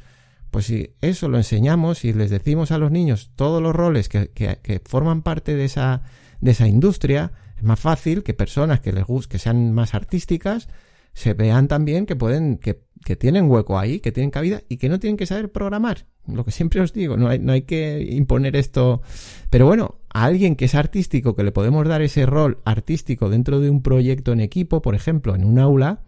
Pues 0.50 0.66
si 0.66 0.90
eso 1.00 1.28
lo 1.28 1.36
enseñamos 1.36 2.04
y 2.04 2.12
les 2.12 2.30
decimos 2.30 2.70
a 2.70 2.78
los 2.78 2.92
niños 2.92 3.32
todos 3.34 3.60
los 3.60 3.74
roles 3.74 4.08
que, 4.08 4.28
que, 4.28 4.60
que 4.62 4.80
forman 4.84 5.22
parte 5.22 5.56
de 5.56 5.64
esa, 5.64 6.02
de 6.40 6.52
esa 6.52 6.68
industria, 6.68 7.32
es 7.64 7.66
más 7.66 7.80
fácil 7.80 8.22
que 8.22 8.34
personas 8.34 8.80
que 8.80 8.92
les 8.92 9.04
guste, 9.04 9.32
que 9.32 9.38
sean 9.38 9.72
más 9.72 9.94
artísticas, 9.94 10.68
se 11.14 11.32
vean 11.32 11.66
también 11.66 12.04
que 12.04 12.14
pueden, 12.14 12.58
que, 12.58 12.82
que 13.06 13.16
tienen 13.16 13.50
hueco 13.50 13.78
ahí, 13.78 14.00
que 14.00 14.12
tienen 14.12 14.30
cabida 14.30 14.62
y 14.68 14.76
que 14.76 14.90
no 14.90 15.00
tienen 15.00 15.16
que 15.16 15.24
saber 15.24 15.50
programar. 15.50 16.04
Lo 16.26 16.44
que 16.44 16.50
siempre 16.50 16.82
os 16.82 16.92
digo, 16.92 17.16
no 17.16 17.28
hay, 17.28 17.38
no 17.38 17.52
hay 17.52 17.62
que 17.62 18.06
imponer 18.10 18.54
esto. 18.54 19.00
Pero 19.48 19.64
bueno, 19.64 19.96
a 20.12 20.24
alguien 20.24 20.56
que 20.56 20.66
es 20.66 20.74
artístico, 20.74 21.34
que 21.34 21.42
le 21.42 21.52
podemos 21.52 21.88
dar 21.88 22.02
ese 22.02 22.26
rol 22.26 22.58
artístico 22.66 23.30
dentro 23.30 23.60
de 23.60 23.70
un 23.70 23.82
proyecto 23.82 24.32
en 24.32 24.40
equipo, 24.40 24.82
por 24.82 24.94
ejemplo, 24.94 25.34
en 25.34 25.46
un 25.46 25.58
aula, 25.58 26.02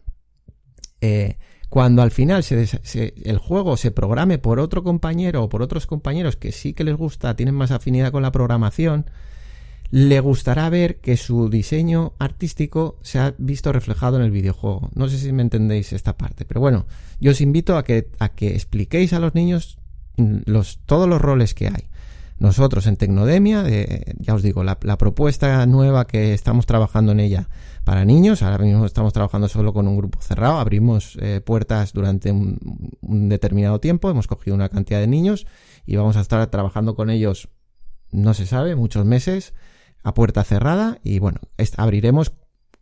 eh, 1.01 1.39
cuando 1.71 2.03
al 2.03 2.11
final 2.11 2.43
se, 2.43 3.15
el 3.25 3.39
juego 3.39 3.79
se 3.79 3.93
programe 3.93 4.37
por 4.37 4.61
otro 4.61 4.83
compañero 4.83 5.45
o 5.45 5.49
por 5.49 5.63
otros 5.63 5.87
compañeros 5.87 6.37
que 6.37 6.53
sí 6.53 6.75
que 6.75 6.85
les 6.85 6.97
gusta, 6.97 7.35
tienen 7.35 7.55
más 7.55 7.71
afinidad 7.71 8.13
con 8.13 8.23
la 8.23 8.31
programación, 8.31 9.07
le 9.91 10.21
gustará 10.21 10.69
ver 10.69 11.01
que 11.01 11.17
su 11.17 11.49
diseño 11.49 12.15
artístico 12.19 12.99
se 13.03 13.19
ha 13.19 13.35
visto 13.39 13.73
reflejado 13.73 14.17
en 14.17 14.23
el 14.23 14.31
videojuego. 14.31 14.91
No 14.95 15.09
sé 15.09 15.19
si 15.19 15.33
me 15.33 15.43
entendéis 15.43 15.93
esta 15.93 16.17
parte, 16.17 16.45
pero 16.45 16.61
bueno, 16.61 16.87
yo 17.21 17.31
os 17.31 17.41
invito 17.41 17.77
a 17.77 17.85
que, 17.85 18.11
a 18.19 18.31
que 18.31 18.55
expliquéis 18.55 19.13
a 19.13 19.21
los 19.21 19.35
niños 19.35 19.79
mm, 20.17 20.39
los, 20.47 20.81
todos 20.87 21.09
los 21.09 21.21
roles 21.21 21.55
que 21.55 21.69
hay. 21.69 21.89
Nosotros 22.39 22.87
en 22.87 22.97
Tecnodemia, 22.97 23.65
ya 24.19 24.35
os 24.35 24.43
digo, 24.43 24.63
la, 24.63 24.79
propuesta 24.79 25.65
nueva 25.65 26.07
que 26.07 26.35
estamos 26.35 26.67
trabajando 26.67 27.13
en 27.13 27.21
ella 27.21 27.49
para 27.83 28.05
niños, 28.05 28.43
ahora 28.43 28.59
mismo 28.59 28.85
estamos 28.85 29.15
trabajando 29.15 29.49
solo 29.49 29.73
con 29.73 29.89
un 29.89 29.97
grupo 29.97 30.21
cerrado, 30.21 30.59
abrimos 30.59 31.17
eh, 31.23 31.41
puertas 31.41 31.95
durante 31.95 32.33
un, 32.33 32.59
determinado 33.01 33.81
tiempo, 33.81 34.11
hemos 34.11 34.27
cogido 34.27 34.55
una 34.55 34.69
cantidad 34.69 35.01
de 35.01 35.07
niños 35.07 35.47
y 35.87 35.97
vamos 35.97 36.19
a 36.19 36.21
estar 36.21 36.47
trabajando 36.49 36.95
con 36.95 37.09
ellos, 37.09 37.49
no 38.13 38.35
se 38.35 38.45
sabe, 38.45 38.77
muchos 38.77 39.07
meses, 39.07 39.55
a 40.03 40.15
puerta 40.15 40.45
cerrada 40.45 40.99
y 41.03 41.19
bueno, 41.19 41.41
abriremos 41.77 42.33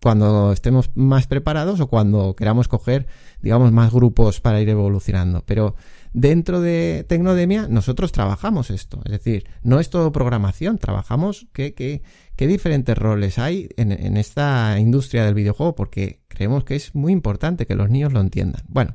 cuando 0.05 0.53
estemos 0.53 0.91
más 0.95 1.27
preparados 1.27 1.81
o 1.81 1.87
cuando 1.87 2.37
queramos 2.37 2.69
coger, 2.69 3.07
digamos, 3.41 3.73
más 3.73 3.91
grupos 3.91 4.39
para 4.43 4.61
ir 4.61 4.69
evolucionando. 4.69 5.43
Pero 5.47 5.77
dentro 6.13 6.61
de 6.61 7.07
Tecnodemia 7.09 7.69
nosotros 7.69 8.13
trabajamos 8.13 8.69
esto. 8.69 9.01
Es 9.07 9.13
decir, 9.13 9.47
no 9.63 9.81
es 9.81 9.89
todo 9.89 10.13
programación, 10.13 10.77
trabajamos 10.77 11.47
qué, 11.55 11.73
qué, 11.73 12.03
qué 12.37 12.47
diferentes 12.47 12.99
roles 12.99 13.39
hay 13.39 13.71
en, 13.79 13.93
en, 13.93 14.19
esta 14.19 14.79
industria 14.79 15.25
del 15.25 15.33
videojuego 15.33 15.75
porque 15.75 16.21
creemos 16.29 16.65
que 16.65 16.77
es 16.77 16.95
muy 16.95 17.11
importante 17.11 17.67
que 17.67 17.75
los 17.75 17.89
niños 17.89 18.13
lo 18.13 18.21
entiendan. 18.21 18.63
Bueno, 18.69 18.95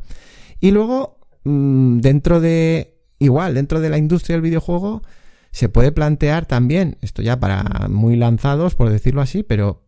y 0.59 0.69
luego, 0.69 1.17
mm, 1.43 2.01
dentro 2.01 2.39
de, 2.39 2.99
igual, 3.17 3.55
dentro 3.55 3.79
de 3.79 3.89
la 3.89 3.97
industria 3.97 4.35
del 4.35 4.43
videojuego, 4.43 5.01
se 5.51 5.69
puede 5.69 5.91
plantear 5.91 6.45
también, 6.45 6.97
esto 7.01 7.21
ya 7.21 7.39
para 7.39 7.87
muy 7.89 8.15
lanzados, 8.15 8.75
por 8.75 8.89
decirlo 8.89 9.21
así, 9.21 9.43
pero 9.43 9.83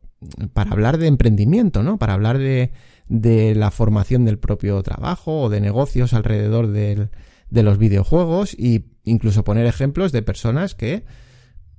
para 0.53 0.71
hablar 0.71 0.97
de 0.97 1.07
emprendimiento, 1.07 1.83
¿no? 1.83 1.97
Para 1.97 2.13
hablar 2.13 2.37
de, 2.37 2.71
de 3.07 3.55
la 3.55 3.71
formación 3.71 4.25
del 4.25 4.39
propio 4.39 4.81
trabajo 4.83 5.41
o 5.41 5.49
de 5.49 5.61
negocios 5.61 6.13
alrededor 6.13 6.67
del, 6.67 7.09
de 7.49 7.63
los 7.63 7.77
videojuegos 7.77 8.55
e 8.57 8.85
incluso 9.03 9.43
poner 9.43 9.65
ejemplos 9.65 10.11
de 10.11 10.21
personas 10.21 10.73
que 10.75 11.03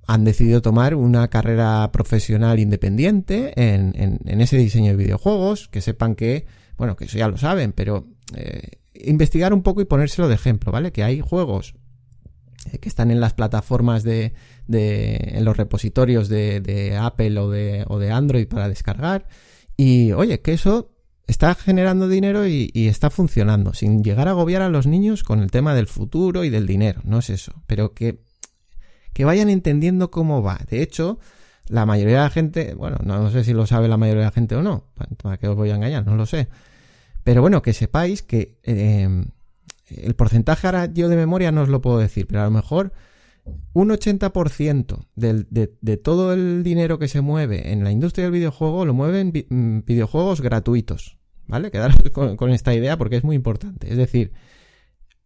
han 0.06 0.24
decidido 0.24 0.62
tomar 0.62 0.94
una 0.94 1.28
carrera 1.28 1.90
profesional 1.92 2.58
independiente 2.58 3.52
en, 3.56 3.92
en, 3.96 4.40
ese 4.40 4.58
diseño 4.58 4.90
de 4.90 4.96
videojuegos, 4.96 5.68
que 5.68 5.80
sepan 5.80 6.16
que, 6.16 6.46
bueno, 6.76 6.96
que 6.96 7.04
eso 7.04 7.18
ya 7.18 7.28
lo 7.28 7.36
saben, 7.36 7.72
pero 7.72 8.08
eh, 8.34 8.80
investigar 8.94 9.54
un 9.54 9.62
poco 9.62 9.80
y 9.80 9.84
ponérselo 9.84 10.28
de 10.28 10.34
ejemplo, 10.34 10.72
¿vale? 10.72 10.92
Que 10.92 11.04
hay 11.04 11.20
juegos 11.20 11.76
que 12.80 12.88
están 12.88 13.10
en 13.10 13.20
las 13.20 13.34
plataformas 13.34 14.02
de, 14.02 14.34
de 14.66 15.16
en 15.34 15.44
los 15.44 15.56
repositorios 15.56 16.28
de, 16.28 16.98
Apple 17.00 17.38
o 17.38 17.50
de, 17.50 17.84
o 17.88 17.98
de 17.98 18.10
Android 18.10 18.46
para 18.46 18.68
descargar. 18.68 19.26
Y 19.76 20.12
oye, 20.12 20.40
que 20.40 20.52
eso 20.52 20.92
está 21.26 21.54
generando 21.54 22.08
dinero 22.08 22.46
y, 22.46 22.70
está 22.74 23.10
funcionando, 23.10 23.74
sin 23.74 24.02
llegar 24.04 24.28
a 24.28 24.32
agobiar 24.32 24.62
a 24.62 24.68
los 24.68 24.86
niños 24.86 25.22
con 25.22 25.40
el 25.40 25.50
tema 25.50 25.74
del 25.74 25.86
futuro 25.86 26.44
y 26.44 26.50
del 26.50 26.66
dinero, 26.66 27.00
no 27.04 27.18
es 27.18 27.30
eso, 27.30 27.62
pero 27.66 27.94
que, 27.94 28.20
que 29.12 29.24
vayan 29.24 29.48
entendiendo 29.48 30.10
cómo 30.10 30.42
va. 30.42 30.60
De 30.68 30.82
hecho, 30.82 31.18
la 31.68 31.86
mayoría 31.86 32.16
de 32.16 32.22
la 32.22 32.30
gente, 32.30 32.74
bueno, 32.74 32.98
no, 33.04 33.30
sé 33.30 33.44
si 33.44 33.52
lo 33.52 33.66
sabe 33.66 33.88
la 33.88 33.96
mayoría 33.96 34.20
de 34.20 34.26
la 34.26 34.32
gente 34.32 34.56
o 34.56 34.62
no, 34.62 34.88
para 35.22 35.36
que 35.38 35.48
os 35.48 35.56
voy 35.56 35.70
a 35.70 35.76
engañar, 35.76 36.06
no 36.06 36.16
lo 36.16 36.26
sé. 36.26 36.48
Pero 37.24 37.40
bueno, 37.40 37.62
que 37.62 37.72
sepáis 37.72 38.22
que 38.22 38.58
eh, 38.64 39.26
el 39.88 40.14
porcentaje 40.14 40.66
ahora 40.66 40.86
yo 40.86 41.08
de 41.08 41.16
memoria 41.16 41.52
no 41.52 41.62
os 41.62 41.68
lo 41.68 41.80
puedo 41.80 41.98
decir, 41.98 42.26
pero 42.26 42.42
a 42.42 42.44
lo 42.44 42.50
mejor 42.50 42.92
un 43.72 43.90
80% 43.90 45.06
del, 45.16 45.46
de, 45.50 45.96
todo 45.96 46.32
el 46.32 46.62
dinero 46.62 46.98
que 46.98 47.08
se 47.08 47.20
mueve 47.20 47.72
en 47.72 47.82
la 47.82 47.90
industria 47.90 48.24
del 48.24 48.32
videojuego 48.32 48.84
lo 48.84 48.94
mueven 48.94 49.32
mm, 49.48 49.80
videojuegos 49.84 50.40
gratuitos. 50.40 51.18
¿Vale? 51.46 51.70
Quedaros 51.70 51.96
con, 52.36 52.50
esta 52.50 52.74
idea 52.74 52.96
porque 52.96 53.16
es 53.16 53.24
muy 53.24 53.36
importante. 53.36 53.90
Es 53.90 53.96
decir, 53.96 54.32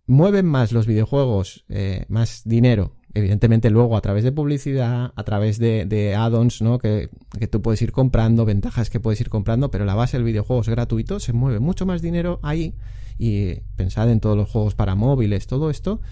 mueven 0.07 0.47
más 0.47 0.73
los 0.73 0.87
videojuegos, 0.87 1.65
eh, 1.69 2.07
más 2.09 2.43
dinero, 2.45 2.96
evidentemente 3.17 3.71
luego 3.71 3.97
a 3.97 4.03
través 4.03 4.25
de 4.25 4.33
publicidad, 4.33 5.13
a 5.17 5.25
través 5.25 5.59
de, 5.59 5.87
de 5.87 6.15
add-ons, 6.15 6.61
¿no? 6.61 6.79
Que, 6.79 7.09
tú 7.51 7.63
puedes 7.63 7.81
ir 7.81 7.91
comprando, 7.91 8.45
ventajas 8.45 8.91
que 8.91 9.01
puedes 9.01 9.21
ir 9.23 9.31
comprando, 9.31 9.71
pero 9.71 9.87
la 9.87 9.95
base 9.95 10.19
del 10.19 10.25
videojuego 10.25 10.61
es 10.61 10.69
gratuito, 10.69 11.19
se 11.19 11.33
mueve 11.33 11.59
mucho 11.59 11.87
más 11.87 12.03
dinero 12.03 12.41
ahí 12.43 12.75
y 13.19 13.55
pensad 13.77 14.11
en 14.11 14.21
todos 14.21 14.37
los 14.37 14.51
juegos 14.51 14.75
para 14.75 14.95
móviles, 14.95 15.47
todo 15.47 15.71
esto, 15.71 16.03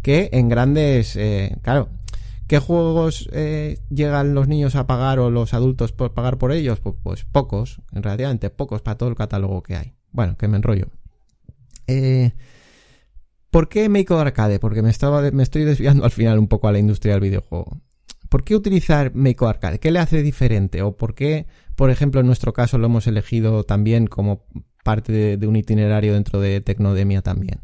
que 0.00 0.30
en 0.32 0.48
grandes, 0.48 1.16
eh, 1.16 1.58
claro, 1.60 1.90
¿qué 2.46 2.58
juegos 2.60 3.28
eh, 3.32 3.78
llegan 3.90 4.34
los 4.34 4.48
niños 4.48 4.74
a 4.74 4.86
pagar 4.86 5.18
o 5.18 5.30
los 5.30 5.52
adultos 5.52 5.92
por 5.92 6.14
pagar 6.14 6.38
por 6.38 6.50
ellos? 6.50 6.80
Pues, 6.80 6.94
pues 7.02 7.24
pocos, 7.24 7.82
en 7.92 8.02
realidad 8.02 8.34
pocos 8.56 8.80
para 8.80 8.96
todo 8.96 9.10
el 9.10 9.16
catálogo 9.16 9.62
que 9.62 9.76
hay. 9.76 9.92
Bueno, 10.12 10.38
que 10.38 10.48
me 10.48 10.56
enrollo. 10.56 10.88
Eh, 11.86 12.32
¿Por 13.54 13.68
qué 13.68 13.88
Make 13.88 14.12
Arcade? 14.12 14.58
Porque 14.58 14.82
me, 14.82 14.90
estaba, 14.90 15.30
me 15.30 15.44
estoy 15.44 15.62
desviando 15.62 16.04
al 16.04 16.10
final 16.10 16.40
un 16.40 16.48
poco 16.48 16.66
a 16.66 16.72
la 16.72 16.80
industria 16.80 17.12
del 17.12 17.20
videojuego. 17.20 17.78
¿Por 18.28 18.42
qué 18.42 18.56
utilizar 18.56 19.14
Make 19.14 19.46
Arcade? 19.46 19.78
¿Qué 19.78 19.92
le 19.92 20.00
hace 20.00 20.22
diferente? 20.22 20.82
¿O 20.82 20.96
por 20.96 21.14
qué, 21.14 21.46
por 21.76 21.90
ejemplo, 21.90 22.20
en 22.20 22.26
nuestro 22.26 22.52
caso 22.52 22.78
lo 22.78 22.86
hemos 22.86 23.06
elegido 23.06 23.62
también 23.62 24.08
como 24.08 24.42
parte 24.84 25.36
de, 25.36 25.46
un 25.46 25.54
itinerario 25.54 26.14
dentro 26.14 26.40
de 26.40 26.60
Tecnodemia 26.60 27.22
también. 27.22 27.60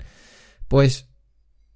Pues 0.68 1.08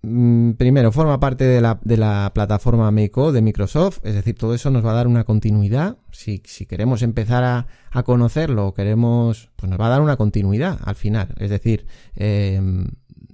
mm, 0.03 0.53
primero, 0.53 0.91
forma 0.91 1.21
parte 1.21 1.45
de 1.45 1.61
la, 1.61 2.33
plataforma 2.35 2.91
Makeco 2.91 3.33
de 3.33 3.43
Microsoft, 3.43 3.99
es 4.05 4.15
decir, 4.15 4.37
todo 4.37 4.55
eso 4.55 4.71
nos 4.71 4.85
va 4.85 4.93
a 4.93 4.95
dar 4.95 5.07
una 5.07 5.25
continuidad. 5.25 5.99
Si, 6.13 6.41
queremos 6.41 7.03
empezar 7.03 7.45
a, 7.45 7.67
a, 7.91 8.03
conocerlo 8.03 8.75
queremos, 8.75 9.51
pues 9.57 9.71
nos 9.71 9.81
va 9.81 9.87
a 9.87 9.91
dar 9.91 10.01
una 10.01 10.17
continuidad 10.17 10.79
al 10.85 10.97
final. 10.97 11.35
Es 11.39 11.51
decir, 11.51 11.87
em, 12.17 12.87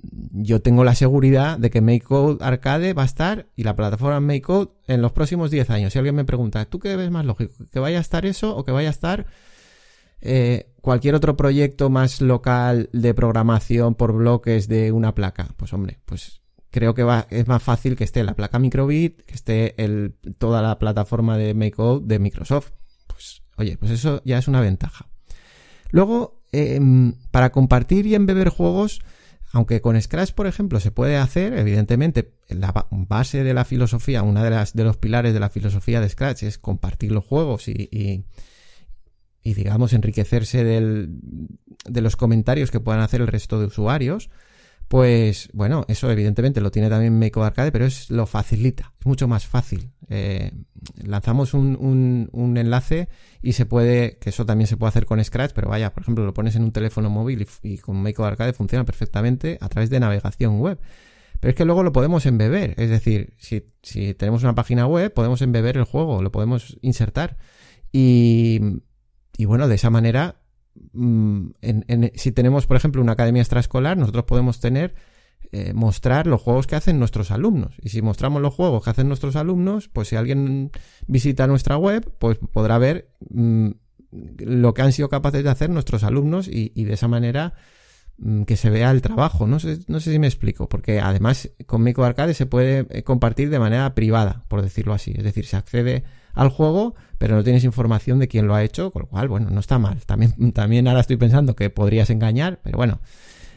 yo 0.02 0.60
tengo 0.62 0.84
la 0.84 0.94
seguridad 0.94 1.58
de 1.58 1.70
que 1.70 1.80
MakeCode 1.80 2.42
Arcade 2.42 2.92
va 2.92 3.02
a 3.02 3.06
estar 3.06 3.46
y 3.56 3.64
la 3.64 3.76
plataforma 3.76 4.20
MakeCode 4.20 4.70
en 4.86 5.02
los 5.02 5.12
próximos 5.12 5.50
10 5.50 5.70
años. 5.70 5.92
Si 5.92 5.98
alguien 5.98 6.14
me 6.14 6.24
pregunta, 6.24 6.64
¿tú 6.64 6.78
qué 6.78 6.96
ves 6.96 7.10
más 7.10 7.24
lógico? 7.24 7.54
¿Que 7.72 7.78
vaya 7.78 7.98
a 7.98 8.00
estar 8.00 8.26
eso 8.26 8.56
o 8.56 8.64
que 8.64 8.72
vaya 8.72 8.88
a 8.88 8.92
estar 8.92 9.26
eh, 10.22 10.72
cualquier 10.80 11.14
otro 11.14 11.36
proyecto 11.36 11.88
más 11.90 12.20
local 12.20 12.90
de 12.92 13.14
programación 13.14 13.94
por 13.94 14.12
bloques 14.12 14.68
de 14.68 14.92
una 14.92 15.14
placa, 15.14 15.48
pues 15.56 15.72
hombre, 15.72 15.98
pues 16.04 16.42
creo 16.70 16.94
que 16.94 17.02
va, 17.02 17.26
es 17.30 17.46
más 17.48 17.62
fácil 17.62 17.96
que 17.96 18.04
esté 18.04 18.22
la 18.22 18.34
placa 18.34 18.58
microbit, 18.58 19.22
que 19.22 19.34
esté 19.34 19.82
el, 19.82 20.14
toda 20.38 20.62
la 20.62 20.78
plataforma 20.78 21.36
de 21.36 21.54
MakeCode 21.54 22.06
de 22.06 22.18
Microsoft. 22.18 22.72
Pues 23.06 23.42
oye, 23.56 23.76
pues 23.78 23.92
eso 23.92 24.22
ya 24.24 24.38
es 24.38 24.46
una 24.46 24.60
ventaja. 24.60 25.06
Luego, 25.90 26.42
em, 26.52 27.14
para 27.30 27.50
compartir 27.50 28.06
y 28.06 28.14
embeber 28.14 28.48
juegos, 28.50 29.00
aunque 29.52 29.80
con 29.80 30.00
Scratch, 30.00 30.32
por 30.32 30.46
ejemplo, 30.46 30.78
se 30.80 30.90
puede 30.90 31.16
hacer, 31.16 31.54
evidentemente, 31.54 32.34
la 32.48 32.86
base 32.90 33.42
de 33.42 33.54
la 33.54 33.64
filosofía, 33.64 34.22
una 34.22 34.44
de 34.44 34.50
las 34.50 34.74
de 34.74 34.84
los 34.84 34.96
pilares 34.96 35.34
de 35.34 35.40
la 35.40 35.50
filosofía 35.50 36.00
de 36.00 36.08
Scratch 36.08 36.44
es 36.44 36.58
compartir 36.58 37.10
los 37.12 37.24
juegos 37.24 37.68
y 37.68 38.24
digamos 39.42 39.92
enriquecerse 39.92 40.62
de 40.64 42.00
los 42.00 42.16
comentarios 42.16 42.70
que 42.70 42.80
puedan 42.80 43.00
hacer 43.00 43.20
el 43.20 43.26
resto 43.26 43.58
de 43.58 43.66
usuarios, 43.66 44.30
pues 44.90 45.48
bueno, 45.52 45.84
eso 45.86 46.10
evidentemente 46.10 46.60
lo 46.60 46.72
tiene 46.72 46.88
también 46.88 47.16
Make 47.16 47.38
Arcade, 47.40 47.70
pero 47.70 47.84
es 47.84 48.10
lo 48.10 48.26
facilita, 48.26 48.92
es 48.98 49.06
mucho 49.06 49.28
más 49.28 49.46
fácil. 49.46 49.92
Eh, 50.08 50.50
lanzamos 51.04 51.54
un, 51.54 52.28
un, 52.32 52.56
enlace 52.56 53.08
y 53.40 53.52
se 53.52 53.66
puede, 53.66 54.18
que 54.18 54.30
eso 54.30 54.44
también 54.44 54.66
se 54.66 54.76
puede 54.76 54.88
hacer 54.88 55.06
con 55.06 55.22
Scratch, 55.22 55.52
pero 55.54 55.68
vaya, 55.68 55.94
por 55.94 56.02
ejemplo, 56.02 56.24
lo 56.26 56.34
pones 56.34 56.56
en 56.56 56.64
un 56.64 56.72
teléfono 56.72 57.08
móvil 57.08 57.46
y, 57.62 57.78
con 57.78 58.02
Make 58.02 58.20
Arcade 58.20 58.52
funciona 58.52 58.84
perfectamente 58.84 59.58
a 59.60 59.68
través 59.68 59.90
de 59.90 60.00
navegación 60.00 60.58
web. 60.58 60.80
Pero 61.38 61.50
es 61.50 61.54
que 61.54 61.64
luego 61.64 61.84
lo 61.84 61.92
podemos 61.92 62.26
embeber, 62.26 62.74
es 62.76 62.90
decir, 62.90 63.34
si, 63.38 63.64
si 63.84 64.14
tenemos 64.14 64.42
una 64.42 64.56
página 64.56 64.88
web, 64.88 65.14
podemos 65.14 65.40
embeber 65.40 65.76
el 65.76 65.84
juego, 65.84 66.20
lo 66.20 66.32
podemos 66.32 66.78
insertar. 66.82 67.36
Y 67.92 68.80
y 69.40 69.46
bueno, 69.46 69.68
de 69.68 69.76
esa 69.76 69.88
manera, 69.88 70.39
mm, 70.92 71.50
si 72.14 72.32
tenemos, 72.32 72.66
por 72.66 72.76
ejemplo, 72.76 73.02
una 73.02 73.12
academia 73.12 73.42
extraescolar, 73.42 73.96
nosotros 73.96 74.24
podemos 74.24 74.60
tener, 74.60 74.94
eh, 75.52 75.72
mostrar 75.74 76.26
los 76.26 76.40
juegos 76.40 76.66
que 76.66 76.76
hacen 76.76 76.98
nuestros 76.98 77.30
alumnos. 77.30 77.74
Y 77.82 77.88
si 77.88 78.02
mostramos 78.02 78.40
los 78.40 78.54
juegos 78.54 78.84
que 78.84 78.90
hacen 78.90 79.08
nuestros 79.08 79.36
alumnos, 79.36 79.88
pues 79.88 80.08
si 80.08 80.16
alguien 80.16 80.70
visita 81.06 81.46
nuestra 81.46 81.76
web, 81.76 82.12
pues 82.18 82.38
podrá 82.52 82.78
ver 82.78 83.10
mm, 83.30 83.70
lo 84.12 84.74
que 84.74 84.82
han 84.82 84.92
sido 84.92 85.08
capaces 85.08 85.44
de 85.44 85.50
hacer 85.50 85.70
nuestros 85.70 86.04
alumnos 86.04 86.48
y, 86.48 86.84
de 86.84 86.92
esa 86.92 87.08
manera 87.08 87.54
que 88.46 88.56
se 88.56 88.70
vea 88.70 88.90
el 88.90 89.02
trabajo. 89.02 89.46
No 89.46 89.58
sé, 89.60 89.78
no 89.86 90.00
sé 90.00 90.12
si 90.12 90.18
me 90.18 90.26
explico, 90.26 90.68
porque 90.68 91.00
además 91.00 91.50
con 91.66 91.82
Mico 91.82 92.04
Arcade 92.04 92.34
se 92.34 92.46
puede 92.46 92.86
eh, 92.90 93.02
compartir 93.02 93.50
de 93.50 93.58
manera 93.58 93.94
privada, 93.94 94.44
por 94.48 94.62
decirlo 94.62 94.92
así. 94.92 95.14
Es 95.16 95.24
decir, 95.24 95.46
se 95.46 95.56
accede 95.56 96.04
al 96.34 96.48
juego, 96.48 96.94
pero 97.18 97.36
no 97.36 97.44
tienes 97.44 97.64
información 97.64 98.18
de 98.18 98.28
quién 98.28 98.46
lo 98.46 98.54
ha 98.54 98.62
hecho, 98.62 98.90
con 98.90 99.02
lo 99.02 99.08
cual, 99.08 99.28
bueno, 99.28 99.50
no 99.50 99.60
está 99.60 99.78
mal. 99.78 100.04
También, 100.06 100.34
también 100.52 100.88
ahora 100.88 101.00
estoy 101.00 101.16
pensando 101.16 101.56
que 101.56 101.70
podrías 101.70 102.10
engañar, 102.10 102.60
pero 102.62 102.76
bueno, 102.76 103.00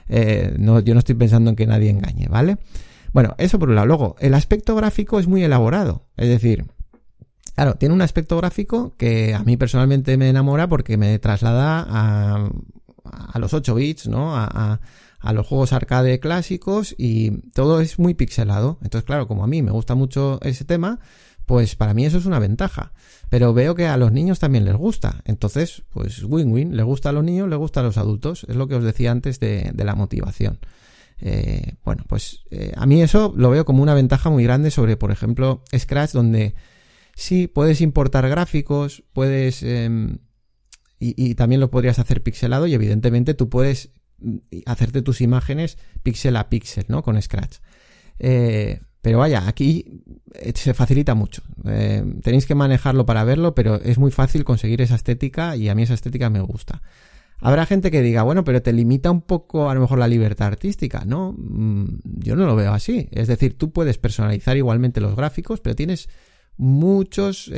eh, 0.09 0.55
no, 0.57 0.79
yo 0.79 0.93
no 0.93 0.99
estoy 0.99 1.15
pensando 1.15 1.49
en 1.49 1.55
que 1.55 1.67
nadie 1.67 1.89
engañe, 1.89 2.27
¿vale? 2.27 2.57
Bueno, 3.13 3.35
eso 3.37 3.59
por 3.59 3.69
un 3.69 3.75
lado. 3.75 3.87
Luego, 3.87 4.15
el 4.19 4.33
aspecto 4.33 4.75
gráfico 4.75 5.19
es 5.19 5.27
muy 5.27 5.43
elaborado. 5.43 6.07
Es 6.17 6.27
decir, 6.27 6.65
claro, 7.55 7.75
tiene 7.75 7.93
un 7.93 8.01
aspecto 8.01 8.37
gráfico 8.37 8.93
que 8.97 9.35
a 9.35 9.43
mí 9.43 9.55
personalmente 9.55 10.17
me 10.17 10.29
enamora 10.29 10.67
porque 10.67 10.97
me 10.97 11.19
traslada 11.19 11.85
a, 11.87 12.49
a 13.03 13.39
los 13.39 13.53
8 13.53 13.75
bits, 13.75 14.07
¿no? 14.07 14.35
A, 14.35 14.79
a, 15.19 15.33
los 15.33 15.47
juegos 15.47 15.71
arcade 15.71 16.19
clásicos 16.19 16.93
y 16.97 17.31
todo 17.51 17.79
es 17.79 17.97
muy 17.99 18.13
pixelado. 18.13 18.77
Entonces, 18.81 19.05
claro, 19.05 19.27
como 19.27 19.43
a 19.43 19.47
mí 19.47 19.61
me 19.61 19.71
gusta 19.71 19.95
mucho 19.95 20.39
ese 20.41 20.65
tema, 20.65 20.99
pues 21.45 21.75
para 21.75 21.93
mí 21.93 22.05
eso 22.05 22.17
es 22.17 22.25
una 22.25 22.39
ventaja. 22.39 22.93
Pero 23.29 23.53
veo 23.53 23.73
que 23.73 23.87
a 23.87 23.97
los 23.97 24.11
niños 24.11 24.39
también 24.39 24.65
les 24.65 24.75
gusta. 24.75 25.21
Entonces, 25.25 25.83
pues 25.89 26.23
win-win. 26.23 26.75
Le 26.75 26.83
gusta 26.83 27.09
a 27.09 27.11
los 27.13 27.23
niños, 27.23 27.49
le 27.49 27.55
gusta 27.55 27.79
a 27.79 27.83
los 27.83 27.97
adultos. 27.97 28.45
Es 28.49 28.55
lo 28.55 28.67
que 28.67 28.75
os 28.75 28.83
decía 28.83 29.11
antes 29.11 29.39
de, 29.39 29.71
de 29.73 29.83
la 29.83 29.95
motivación. 29.95 30.59
Eh, 31.19 31.75
bueno, 31.85 32.03
pues 32.07 32.43
eh, 32.51 32.73
a 32.75 32.85
mí 32.85 33.01
eso 33.01 33.33
lo 33.35 33.49
veo 33.49 33.63
como 33.63 33.81
una 33.81 33.93
ventaja 33.93 34.29
muy 34.29 34.43
grande 34.43 34.71
sobre, 34.71 34.97
por 34.97 35.09
ejemplo, 35.09 35.63
Scratch, 35.75 36.11
donde 36.11 36.53
sí 37.15 37.47
puedes 37.47 37.81
importar 37.81 38.27
gráficos, 38.29 39.03
puedes... 39.13 39.63
Eh, 39.63 40.17
y, 41.03 41.35
también 41.35 41.59
lo 41.59 41.69
podrías 41.69 41.99
hacer 41.99 42.23
pixelado 42.23 42.67
y 42.67 42.73
evidentemente 42.73 43.33
tú 43.33 43.49
puedes 43.49 43.91
mm, 44.19 44.37
hacerte 44.65 45.01
tus 45.01 45.21
imágenes 45.21 45.77
píxel 46.01 46.35
a 46.37 46.49
píxel, 46.49 46.85
¿no? 46.87 47.03
Con 47.03 47.21
Scratch. 47.21 47.57
Eh, 48.19 48.79
pero 49.01 49.19
vaya, 49.19 49.47
aquí 49.47 50.01
eh, 50.33 50.53
se 50.55 50.73
facilita 50.73 51.13
mucho. 51.13 51.41
Eh, 51.65 52.03
tenéis 52.23 52.45
que 52.45 52.55
manejarlo 52.55 53.05
para 53.05 53.25
verlo, 53.25 53.53
pero 53.53 53.75
es 53.75 53.97
muy 53.97 54.11
fácil 54.11 54.45
conseguir 54.45 54.81
esa 54.81 54.95
estética 54.95 55.57
y 55.57 55.67
a 55.67 55.75
mí 55.75 55.83
esa 55.83 55.93
estética 55.93 56.29
me 56.29 56.39
gusta. 56.39 56.81
Habrá 57.39 57.65
gente 57.65 57.91
que 57.91 58.01
diga, 58.01 58.23
bueno, 58.23 58.45
pero 58.45 58.61
te 58.61 58.71
limita 58.71 59.11
un 59.11 59.21
poco 59.21 59.69
a 59.69 59.75
lo 59.75 59.81
mejor 59.81 59.99
la 59.99 60.07
libertad 60.07 60.47
artística. 60.47 61.03
No, 61.05 61.35
mm, 61.37 61.99
yo 62.03 62.37
no 62.37 62.45
lo 62.45 62.55
veo 62.55 62.71
así. 62.71 63.09
Es 63.11 63.27
decir, 63.27 63.57
tú 63.57 63.73
puedes 63.73 63.97
personalizar 63.97 64.55
igualmente 64.55 65.01
los 65.01 65.17
gráficos, 65.17 65.59
pero 65.59 65.75
tienes 65.75 66.07
muchos, 66.55 67.51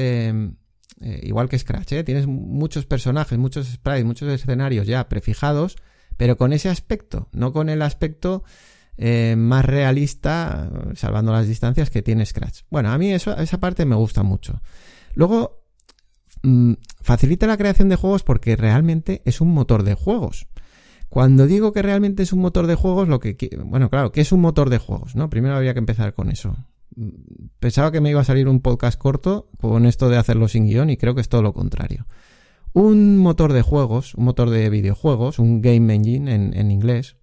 eh, 1.01 1.19
igual 1.23 1.49
que 1.49 1.59
Scratch, 1.59 1.91
¿eh? 1.93 2.03
tienes 2.03 2.27
muchos 2.27 2.85
personajes, 2.85 3.37
muchos 3.37 3.67
sprites, 3.67 4.05
muchos 4.05 4.29
escenarios 4.29 4.87
ya 4.87 5.07
prefijados, 5.09 5.75
pero 6.17 6.37
con 6.37 6.53
ese 6.53 6.69
aspecto, 6.69 7.27
no 7.33 7.51
con 7.51 7.69
el 7.69 7.81
aspecto 7.81 8.43
eh, 8.97 9.35
más 9.37 9.65
realista, 9.65 10.71
salvando 10.95 11.33
las 11.33 11.47
distancias 11.47 11.89
que 11.89 12.01
tiene 12.01 12.25
Scratch. 12.25 12.61
Bueno, 12.69 12.91
a 12.91 12.97
mí 12.97 13.11
esa 13.11 13.59
parte 13.59 13.85
me 13.85 13.95
gusta 13.95 14.23
mucho. 14.23 14.61
Luego, 15.13 15.65
mmm, 16.43 16.73
facilita 17.01 17.45
la 17.45 17.57
creación 17.57 17.89
de 17.89 17.97
juegos 17.97 18.23
porque 18.23 18.55
realmente 18.55 19.21
es 19.25 19.41
un 19.41 19.53
motor 19.53 19.83
de 19.83 19.95
juegos. 19.95 20.47
Cuando 21.09 21.45
digo 21.45 21.71
que 21.71 21.81
realmente 21.81 22.23
es 22.23 22.33
un 22.33 22.39
motor 22.39 22.67
de 22.67 22.75
juegos, 22.75 23.07
lo 23.07 23.19
que 23.19 23.37
bueno, 23.63 23.89
claro, 23.89 24.11
¿qué 24.11 24.21
es 24.21 24.31
un 24.31 24.41
motor 24.41 24.69
de 24.69 24.79
juegos? 24.79 25.15
¿No? 25.15 25.29
Primero 25.29 25.55
habría 25.55 25.73
que 25.73 25.79
empezar 25.79 26.13
con 26.13 26.29
eso. 26.29 26.55
Pensaba 27.59 27.91
que 27.91 28.01
me 28.01 28.09
iba 28.09 28.21
a 28.21 28.25
salir 28.25 28.47
un 28.47 28.61
podcast 28.61 28.97
corto 28.97 29.49
con 29.59 29.85
esto 29.85 30.09
de 30.09 30.17
hacerlo 30.17 30.47
sin 30.47 30.65
guion 30.65 30.89
y 30.89 30.97
creo 30.97 31.15
que 31.15 31.21
es 31.21 31.29
todo 31.29 31.41
lo 31.41 31.53
contrario. 31.53 32.05
Un 32.73 33.17
motor 33.17 33.53
de 33.53 33.61
juegos, 33.61 34.15
un 34.15 34.25
motor 34.25 34.49
de 34.49 34.69
videojuegos, 34.69 35.39
un 35.39 35.61
game 35.61 35.93
engine 35.93 36.33
en, 36.33 36.71
inglés, 36.71 37.15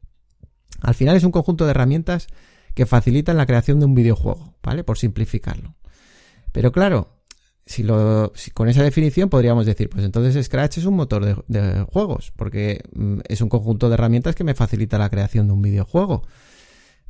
al 0.81 0.94
final 0.94 1.16
es 1.16 1.25
un 1.25 1.31
conjunto 1.31 1.64
de 1.64 1.72
herramientas 1.72 2.27
que 2.75 2.87
facilitan 2.87 3.37
la 3.37 3.46
creación 3.46 3.79
de 3.79 3.87
un 3.87 3.94
videojuego, 3.94 4.55
¿vale? 4.62 4.83
Por 4.83 4.98
simplificarlo. 4.98 5.75
Pero 6.53 6.72
claro, 6.72 7.22
si, 7.66 7.83
lo, 7.83 8.33
con 8.55 8.68
esa 8.68 8.83
definición 8.83 9.29
podríamos 9.29 9.66
decir, 9.66 9.88
pues 9.90 10.05
entonces 10.05 10.44
Scratch 10.44 10.79
es 10.79 10.87
un 10.87 10.96
motor 10.96 11.25
de, 11.25 11.37
de, 11.48 11.83
juegos, 11.83 12.33
porque 12.37 12.83
mm, 12.94 13.20
es 13.29 13.40
un 13.40 13.48
conjunto 13.48 13.88
de 13.88 13.94
herramientas 13.94 14.35
que 14.35 14.44
me 14.44 14.55
facilita 14.55 14.98
la 14.98 15.11
creación 15.11 15.46
de 15.46 15.53
un 15.53 15.62
videojuego. 15.62 16.22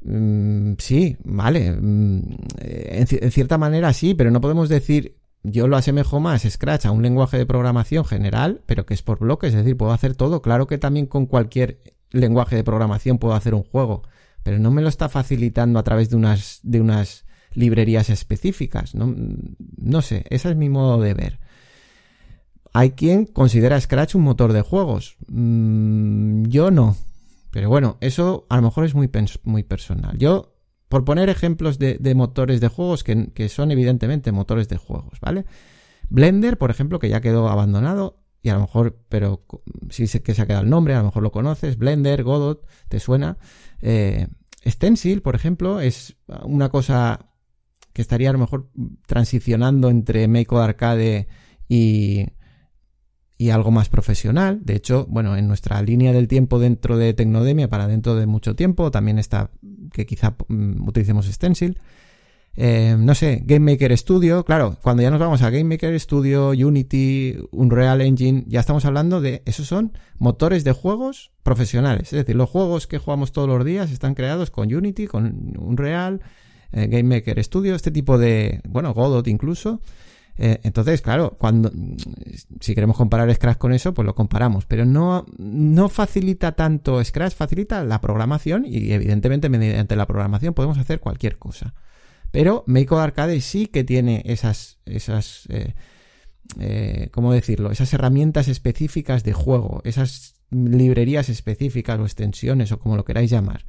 Mm, 0.05 0.75
sí, 0.79 1.17
vale, 1.25 1.73
mm, 1.73 2.23
en, 2.59 3.07
en, 3.11 3.31
cierta 3.31 3.57
manera 3.59 3.93
sí, 3.93 4.15
pero 4.15 4.31
no 4.31 4.41
podemos 4.41 4.69
decir, 4.69 5.17
yo 5.45 5.69
lo 5.69 5.77
asemejo 5.77 6.21
más 6.21 6.43
Scratch 6.43 6.87
a 6.87 6.91
un 6.93 7.03
lenguaje 7.03 7.39
de 7.39 7.47
programación 7.47 8.05
general, 8.05 8.63
pero 8.67 8.87
que 8.87 8.95
es 8.95 9.03
por 9.03 9.19
bloques, 9.19 9.51
es 9.51 9.61
decir, 9.61 9.77
puedo 9.77 9.93
hacer 9.93 10.15
todo. 10.15 10.43
Claro 10.43 10.67
que 10.67 10.79
también 10.79 11.07
con 11.07 11.27
cualquier 11.27 11.81
lenguaje 12.11 12.57
de 12.57 12.65
programación 12.65 13.19
puedo 13.19 13.35
hacer 13.35 13.55
un 13.55 13.65
juego, 13.65 14.03
pero 14.43 14.59
no 14.59 14.71
me 14.71 14.83
lo 14.83 14.89
está 14.89 15.09
facilitando 15.09 15.79
a 15.79 15.83
través 15.83 16.11
de 16.11 16.17
unas, 16.17 16.61
de 16.63 16.81
unas 16.81 17.25
librerías 17.55 18.11
específicas. 18.11 18.95
No, 18.95 19.15
no 19.77 20.03
sé, 20.03 20.25
ese 20.31 20.51
es 20.51 20.57
mi 20.57 20.69
modo 20.69 21.01
de 21.01 21.15
ver. 21.15 21.41
Hay 22.73 22.93
quien 22.93 23.27
considera 23.27 23.81
Scratch 23.81 24.15
un 24.15 24.23
motor 24.23 24.53
de 24.53 24.63
juegos. 24.63 25.17
Mm, 25.29 26.45
yo 26.45 26.71
no. 26.71 26.97
Pero 27.53 27.69
bueno, 27.69 27.99
eso 28.01 28.47
a 28.49 28.57
lo 28.57 28.63
mejor 28.63 28.87
es 28.87 28.95
muy, 28.95 29.11
muy 29.45 29.63
personal. 29.63 30.17
Yo, 30.17 30.55
por 30.89 31.05
poner 31.05 31.29
ejemplos 31.29 31.79
de, 31.79 32.15
motores 32.17 32.61
de 32.61 32.69
juegos 32.69 33.05
que, 33.05 33.31
que, 33.33 33.51
son 33.51 33.71
evidentemente 33.71 34.33
motores 34.33 34.69
de 34.69 34.79
juegos, 34.79 35.21
¿vale? 35.21 35.45
Blender, 36.09 36.57
por 36.57 36.71
ejemplo, 36.71 36.99
que 36.99 37.11
ya 37.11 37.21
quedó 37.21 37.49
abandonado, 37.49 38.25
y 38.43 38.49
a 38.49 38.55
lo 38.55 38.61
mejor, 38.61 38.99
pero 39.11 39.45
sí 39.91 40.07
sé 40.07 40.23
que 40.23 40.35
se 40.35 40.43
ha 40.43 40.47
quedado 40.47 40.65
el 40.65 40.71
nombre, 40.71 40.95
a 40.95 40.99
lo 40.99 41.05
mejor 41.05 41.23
lo 41.23 41.31
conoces, 41.31 41.77
Blender, 41.77 42.25
Godot, 42.25 42.67
te 42.89 42.99
suena. 42.99 43.37
Eh, 43.83 44.29
Stencil, 44.67 45.21
por 45.21 45.35
ejemplo, 45.35 45.81
es 45.81 46.17
una 46.45 46.71
cosa 46.71 47.29
que 47.93 48.01
estaría 48.01 48.31
a 48.31 48.33
lo 48.33 48.39
mejor 48.39 48.71
transicionando 49.07 49.91
entre 49.91 50.27
Make 50.27 50.57
Arcade 50.57 51.29
y, 51.69 52.27
y 53.39 53.51
algo 53.51 53.71
más 53.71 53.89
profesional. 53.89 54.61
De 54.65 54.75
hecho, 54.75 55.07
bueno, 55.09 55.37
en 55.37 55.49
nuestra 55.49 55.83
línea 55.83 56.13
del 56.13 56.29
tiempo 56.29 56.59
dentro 56.59 56.97
de 56.97 57.15
Tecnodemia 57.15 57.69
para 57.69 57.87
dentro 57.87 58.15
de 58.15 58.27
mucho 58.27 58.55
tiempo 58.55 58.91
también 58.91 59.19
está 59.19 59.51
que 59.93 60.07
quizá 60.07 60.37
um, 60.49 60.87
utilicemos 60.87 61.27
Stencil. 61.27 61.79
Eh, 62.55 62.97
no 62.99 63.15
sé, 63.15 63.43
Game 63.47 63.73
Maker 63.73 63.97
Studio, 63.97 64.45
claro, 64.45 64.77
cuando 64.83 65.03
ya 65.03 65.11
nos 65.11 65.19
vamos 65.19 65.41
a 65.41 65.49
Game 65.49 65.65
Maker 65.65 65.99
Studio, 65.99 66.51
Unity, 66.51 67.39
Unreal 67.51 68.03
Engine, 68.03 68.45
ya 68.47 68.61
estamos 68.61 68.85
hablando 68.85 69.23
de, 69.23 69.43
esos 69.47 69.67
son 69.67 69.97
motores 70.19 70.63
de 70.63 70.73
juegos 70.73 71.31
profesionales, 71.43 72.13
es 72.13 72.19
decir, 72.19 72.37
los 72.37 72.51
juegos 72.51 72.87
que 72.87 72.99
jugamos 72.99 73.33
todos 73.33 73.49
los 73.49 73.65
días 73.65 73.91
están 73.91 74.15
creados 74.15 74.51
con 74.51 74.73
Unity, 74.73 75.07
con 75.07 75.55
Unreal, 75.59 76.21
eh, 76.73 76.89
Game 76.89 77.05
Maker 77.05 77.43
Studio, 77.43 77.75
este 77.75 77.91
tipo 77.91 78.19
de, 78.19 78.61
bueno, 78.69 78.93
Godot 78.93 79.27
incluso. 79.29 79.81
Eh, 80.39 80.61
entonces, 80.63 81.03
claro, 81.03 81.37
cuando 81.39 81.71
si 82.61 82.75
queremos 82.75 82.97
comparar 82.97 83.33
Scratch 83.35 83.59
con 83.59 83.73
eso, 83.73 83.93
pues 83.93 84.07
lo 84.07 84.15
comparamos, 84.15 84.65
pero 84.67 84.85
no, 84.85 85.27
no 85.39 85.89
facilita 85.89 86.53
tanto 86.53 87.03
Scratch, 87.05 87.35
facilita 87.35 87.85
la 87.85 88.01
programación 88.01 88.65
y 88.67 88.93
evidentemente 88.93 89.49
mediante 89.49 89.95
la 89.97 90.07
programación 90.07 90.55
podemos 90.55 90.79
hacer 90.79 91.01
cualquier 91.01 91.39
cosa. 91.39 91.75
Pero 92.31 92.65
Meiko 92.67 92.99
Arcade 92.99 93.41
sí 93.43 93.67
que 93.67 93.85
tiene 93.85 94.23
esas, 94.25 94.79
esas, 94.87 95.45
eh, 95.51 95.75
eh, 96.59 97.09
¿cómo 97.13 97.33
decirlo? 97.33 97.71
Esas 97.71 97.93
herramientas 97.93 98.49
específicas 98.49 99.23
de 99.23 99.35
juego, 99.35 99.83
esas 99.85 100.35
librerías 100.51 101.29
específicas 101.29 102.01
o 102.01 102.05
extensiones 102.05 102.73
o 102.73 102.79
como 102.79 102.97
lo 102.97 103.05
queráis 103.05 103.31
llamar. 103.31 103.67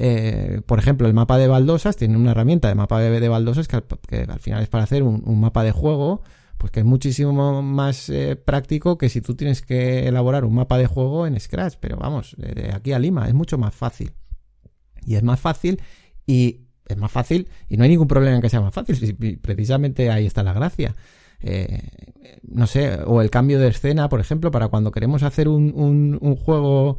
Eh, 0.00 0.62
por 0.64 0.78
ejemplo, 0.78 1.08
el 1.08 1.12
mapa 1.12 1.38
de 1.38 1.48
baldosas 1.48 1.96
tiene 1.96 2.16
una 2.16 2.30
herramienta 2.30 2.68
de 2.68 2.76
mapa 2.76 3.00
de, 3.00 3.18
de 3.18 3.28
baldosas 3.28 3.66
que 3.66 3.76
al, 3.76 3.84
que 4.06 4.26
al, 4.28 4.38
final 4.38 4.62
es 4.62 4.68
para 4.68 4.84
hacer 4.84 5.02
un, 5.02 5.40
mapa 5.40 5.64
de 5.64 5.72
juego, 5.72 6.22
pues 6.56 6.70
que 6.70 6.80
es 6.80 6.86
muchísimo 6.86 7.62
más 7.62 8.08
eh, 8.08 8.36
práctico 8.36 8.96
que 8.96 9.08
si 9.08 9.20
tú 9.20 9.34
tienes 9.34 9.60
que 9.60 10.06
elaborar 10.06 10.44
un 10.44 10.54
mapa 10.54 10.78
de 10.78 10.86
juego 10.86 11.26
en 11.26 11.38
Scratch. 11.40 11.78
Pero 11.80 11.96
vamos, 11.96 12.36
de 12.38 12.70
aquí 12.72 12.92
a 12.92 13.00
Lima 13.00 13.26
es 13.26 13.34
mucho 13.34 13.58
más 13.58 13.74
fácil. 13.74 14.12
Y 15.04 15.16
es 15.16 15.24
más 15.24 15.40
fácil 15.40 15.82
y 16.26 16.60
es 16.86 16.96
más 16.96 17.10
fácil 17.10 17.48
y 17.68 17.76
no 17.76 17.82
hay 17.82 17.90
ningún 17.90 18.06
problema 18.06 18.36
en 18.36 18.42
que 18.42 18.50
sea 18.50 18.60
más 18.60 18.72
fácil. 18.72 19.16
Precisamente 19.42 20.12
ahí 20.12 20.26
está 20.26 20.44
la 20.44 20.52
gracia. 20.52 20.94
Eh, 21.40 21.82
no 22.42 22.68
sé, 22.68 23.00
o 23.04 23.20
el 23.20 23.30
cambio 23.30 23.58
de 23.58 23.66
escena, 23.66 24.08
por 24.08 24.20
ejemplo, 24.20 24.52
para 24.52 24.68
cuando 24.68 24.92
queremos 24.92 25.24
hacer 25.24 25.48
un, 25.48 25.72
un, 25.74 26.18
un 26.20 26.36
juego 26.36 26.98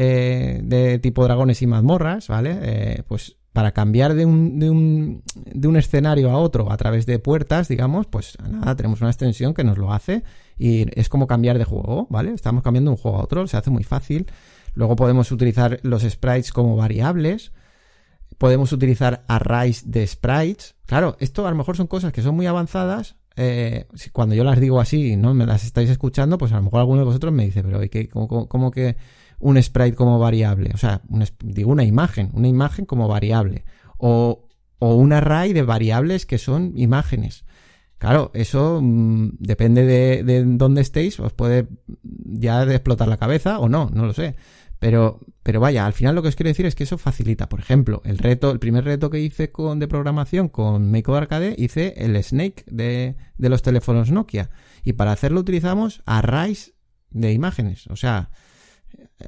eh, 0.00 0.60
de 0.62 1.00
tipo 1.00 1.24
dragones 1.24 1.60
y 1.60 1.66
mazmorras, 1.66 2.28
¿vale? 2.28 2.56
Eh, 2.62 3.02
pues 3.08 3.36
para 3.52 3.72
cambiar 3.72 4.14
de 4.14 4.24
un, 4.24 4.60
de, 4.60 4.70
un, 4.70 5.22
de 5.34 5.66
un 5.66 5.76
escenario 5.76 6.30
a 6.30 6.38
otro 6.38 6.70
a 6.70 6.76
través 6.76 7.04
de 7.04 7.18
puertas, 7.18 7.66
digamos, 7.66 8.06
pues 8.06 8.38
nada, 8.48 8.76
tenemos 8.76 9.00
una 9.00 9.10
extensión 9.10 9.54
que 9.54 9.64
nos 9.64 9.76
lo 9.76 9.92
hace 9.92 10.22
y 10.56 10.86
es 10.98 11.08
como 11.08 11.26
cambiar 11.26 11.58
de 11.58 11.64
juego, 11.64 12.06
¿vale? 12.10 12.32
Estamos 12.32 12.62
cambiando 12.62 12.90
de 12.90 12.96
un 12.96 13.02
juego 13.02 13.18
a 13.18 13.24
otro, 13.24 13.48
se 13.48 13.56
hace 13.56 13.70
muy 13.70 13.82
fácil. 13.82 14.30
Luego 14.74 14.94
podemos 14.94 15.32
utilizar 15.32 15.80
los 15.82 16.02
sprites 16.02 16.52
como 16.52 16.76
variables 16.76 17.50
podemos 18.36 18.70
utilizar 18.72 19.24
arrays 19.26 19.90
de 19.90 20.06
sprites. 20.06 20.76
Claro, 20.86 21.16
esto 21.18 21.44
a 21.44 21.50
lo 21.50 21.56
mejor 21.56 21.76
son 21.76 21.88
cosas 21.88 22.12
que 22.12 22.22
son 22.22 22.36
muy 22.36 22.46
avanzadas, 22.46 23.16
eh, 23.40 23.86
cuando 24.12 24.34
yo 24.34 24.42
las 24.42 24.58
digo 24.58 24.80
así 24.80 25.12
y 25.12 25.16
no 25.16 25.32
me 25.32 25.46
las 25.46 25.64
estáis 25.64 25.88
escuchando, 25.90 26.38
pues 26.38 26.50
a 26.50 26.56
lo 26.56 26.62
mejor 26.62 26.80
alguno 26.80 27.00
de 27.00 27.04
vosotros 27.04 27.32
me 27.32 27.44
dice, 27.44 27.62
pero 27.62 27.82
¿y 27.84 28.08
cómo, 28.08 28.70
que 28.72 28.96
un 29.38 29.62
sprite 29.62 29.94
como 29.94 30.18
variable? 30.18 30.70
O 30.74 30.78
sea, 30.78 31.02
digo 31.40 31.70
una 31.70 31.84
imagen, 31.84 32.30
una 32.34 32.48
imagen 32.48 32.84
como 32.86 33.08
variable. 33.08 33.64
O, 33.98 34.48
o 34.78 34.94
un 34.94 35.12
array 35.12 35.52
de 35.52 35.62
variables 35.62 36.26
que 36.26 36.38
son 36.38 36.72
imágenes. 36.76 37.44
Claro, 37.98 38.30
eso 38.34 38.80
mm, 38.80 39.30
depende 39.38 39.84
de, 39.84 40.22
de, 40.22 40.44
dónde 40.44 40.82
estéis, 40.82 41.18
os 41.18 41.32
puede 41.32 41.66
ya 42.02 42.62
explotar 42.62 43.08
la 43.08 43.16
cabeza 43.16 43.58
o 43.58 43.68
no, 43.68 43.90
no 43.92 44.06
lo 44.06 44.12
sé. 44.12 44.36
Pero, 44.78 45.18
pero 45.42 45.58
vaya, 45.58 45.86
al 45.86 45.92
final 45.92 46.14
lo 46.14 46.22
que 46.22 46.28
os 46.28 46.36
quiero 46.36 46.48
decir 46.48 46.66
es 46.66 46.76
que 46.76 46.84
eso 46.84 46.98
facilita. 46.98 47.48
Por 47.48 47.58
ejemplo, 47.58 48.00
el 48.04 48.18
reto, 48.18 48.52
el 48.52 48.60
primer 48.60 48.84
reto 48.84 49.10
que 49.10 49.18
hice 49.18 49.50
con, 49.50 49.80
de 49.80 49.88
programación 49.88 50.48
con 50.48 50.90
Make 50.92 51.10
Arcade, 51.10 51.56
hice 51.58 51.94
el 51.96 52.22
Snake 52.22 52.64
de, 52.68 53.16
de 53.36 53.48
los 53.48 53.62
teléfonos 53.62 54.12
Nokia. 54.12 54.50
Y 54.84 54.92
para 54.92 55.10
hacerlo 55.10 55.40
utilizamos 55.40 56.02
arrays 56.06 56.74
de 57.10 57.32
imágenes. 57.32 57.88
O 57.88 57.96
sea, 57.96 58.30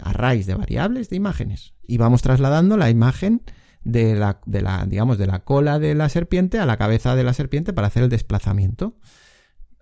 arrays 0.03 0.47
de 0.47 0.55
variables 0.55 1.11
de 1.11 1.17
imágenes. 1.17 1.75
Y 1.87 1.99
vamos 1.99 2.23
trasladando 2.23 2.77
la 2.77 2.91
imagen 2.91 3.43
de 3.83 4.15
la, 4.15 4.41
de 4.47 4.63
la, 4.63 4.87
digamos, 4.87 5.19
de 5.19 5.27
la 5.27 5.41
cola 5.41 5.79
de 5.79 5.95
la 5.95 6.09
serpiente 6.09 6.59
a 6.59 6.67
la 6.67 6.77
cabeza 6.77 7.15
de 7.17 7.25
la 7.25 7.33
serpiente 7.33 7.73
para 7.73 7.89
hacer 7.89 8.03
el 8.05 8.09
desplazamiento. 8.09 8.97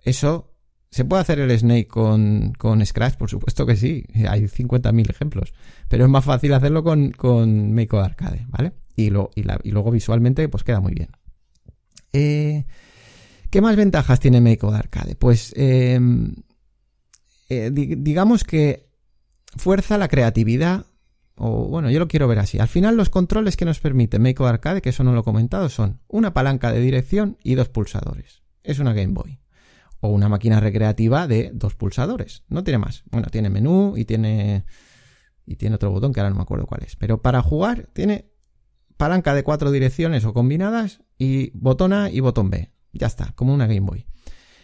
Eso, 0.03 0.53
¿se 0.89 1.05
puede 1.05 1.21
hacer 1.21 1.39
el 1.39 1.57
Snake 1.57 1.87
con, 1.87 2.53
con 2.57 2.85
Scratch? 2.85 3.15
Por 3.15 3.29
supuesto 3.29 3.65
que 3.65 3.75
sí, 3.75 4.05
hay 4.27 4.43
50.000 4.43 5.09
ejemplos, 5.09 5.53
pero 5.87 6.05
es 6.05 6.09
más 6.09 6.25
fácil 6.25 6.53
hacerlo 6.53 6.83
con, 6.83 7.11
con 7.11 7.73
Make 7.73 7.97
Arcade, 7.97 8.45
¿vale? 8.49 8.73
Y, 8.95 9.09
lo, 9.09 9.31
y, 9.35 9.71
luego 9.71 9.91
visualmente 9.91 10.49
pues 10.49 10.63
queda 10.63 10.79
muy 10.79 10.93
bien. 10.93 11.09
Eh, 12.11 12.65
¿Qué 13.49 13.61
más 13.61 13.75
ventajas 13.75 14.19
tiene 14.19 14.41
Make 14.41 14.65
Arcade? 14.65 15.15
Pues 15.15 15.53
em, 15.55 16.35
eh, 17.49 17.71
digamos 17.71 18.43
que 18.43 18.88
fuerza 19.57 19.97
la 19.97 20.07
creatividad 20.07 20.85
o 21.41 21.69
bueno, 21.69 21.89
yo 21.89 21.99
lo 21.99 22.09
quiero 22.09 22.27
ver 22.27 22.39
así. 22.39 22.59
Al 22.59 22.67
final 22.67 22.97
los 22.97 23.09
controles 23.09 23.55
que 23.55 23.63
nos 23.63 23.79
permite 23.79 24.19
Make 24.19 24.43
Arcade, 24.43 24.81
que 24.81 24.89
eso 24.89 25.05
no 25.05 25.13
lo 25.13 25.21
he 25.21 25.23
comentado, 25.23 25.69
son 25.69 26.01
una 26.09 26.33
palanca 26.33 26.73
de 26.73 26.81
dirección 26.81 27.37
y 27.43 27.55
dos 27.55 27.69
pulsadores. 27.69 28.43
Es 28.61 28.79
una 28.79 28.93
Game 28.93 29.13
Boy. 29.13 29.39
O 30.01 30.09
una 30.09 30.27
máquina 30.27 30.59
recreativa 30.59 31.27
de 31.27 31.51
dos 31.53 31.75
pulsadores. 31.75 32.43
No 32.49 32.65
tiene 32.65 32.77
más. 32.77 33.03
Bueno, 33.09 33.27
tiene 33.31 33.49
menú 33.49 33.95
y 33.95 34.03
tiene. 34.03 34.65
Y 35.45 35.55
tiene 35.55 35.75
otro 35.75 35.91
botón 35.91 36.13
que 36.13 36.19
ahora 36.19 36.29
no 36.29 36.35
me 36.35 36.41
acuerdo 36.41 36.67
cuál 36.67 36.83
es. 36.83 36.97
Pero 36.97 37.21
para 37.21 37.41
jugar 37.41 37.87
tiene 37.93 38.29
palanca 38.97 39.33
de 39.33 39.43
cuatro 39.43 39.71
direcciones 39.71 40.25
o 40.25 40.33
combinadas 40.33 41.01
y 41.17 41.51
botón 41.57 41.93
A 41.93 42.09
y 42.09 42.19
botón 42.19 42.49
B. 42.49 42.73
Ya 42.91 43.07
está, 43.07 43.31
como 43.31 43.53
una 43.53 43.65
Game 43.65 43.79
Boy. 43.79 44.05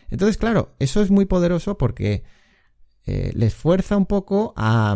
Entonces, 0.10 0.38
claro, 0.38 0.76
eso 0.80 1.02
es 1.02 1.10
muy 1.10 1.26
poderoso 1.26 1.78
porque 1.78 2.24
eh, 3.06 3.32
les 3.34 3.54
fuerza 3.54 3.98
un 3.98 4.06
poco 4.06 4.54
a 4.56 4.96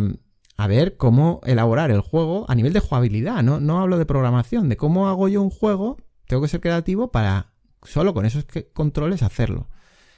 a 0.59 0.67
ver 0.67 0.97
cómo 0.97 1.39
elaborar 1.45 1.89
el 1.89 2.01
juego 2.01 2.45
a 2.49 2.53
nivel 2.53 2.73
de 2.73 2.81
jugabilidad, 2.81 3.41
no, 3.43 3.61
no 3.61 3.79
hablo 3.79 3.97
de 3.97 4.05
programación, 4.05 4.67
de 4.67 4.75
cómo 4.75 5.07
hago 5.07 5.29
yo 5.29 5.41
un 5.41 5.49
juego, 5.49 5.95
tengo 6.27 6.41
que 6.41 6.49
ser 6.49 6.59
creativo 6.59 7.13
para 7.13 7.53
solo 7.81 8.13
con 8.13 8.25
esos 8.25 8.45
controles 8.73 9.23
hacerlo. 9.23 9.69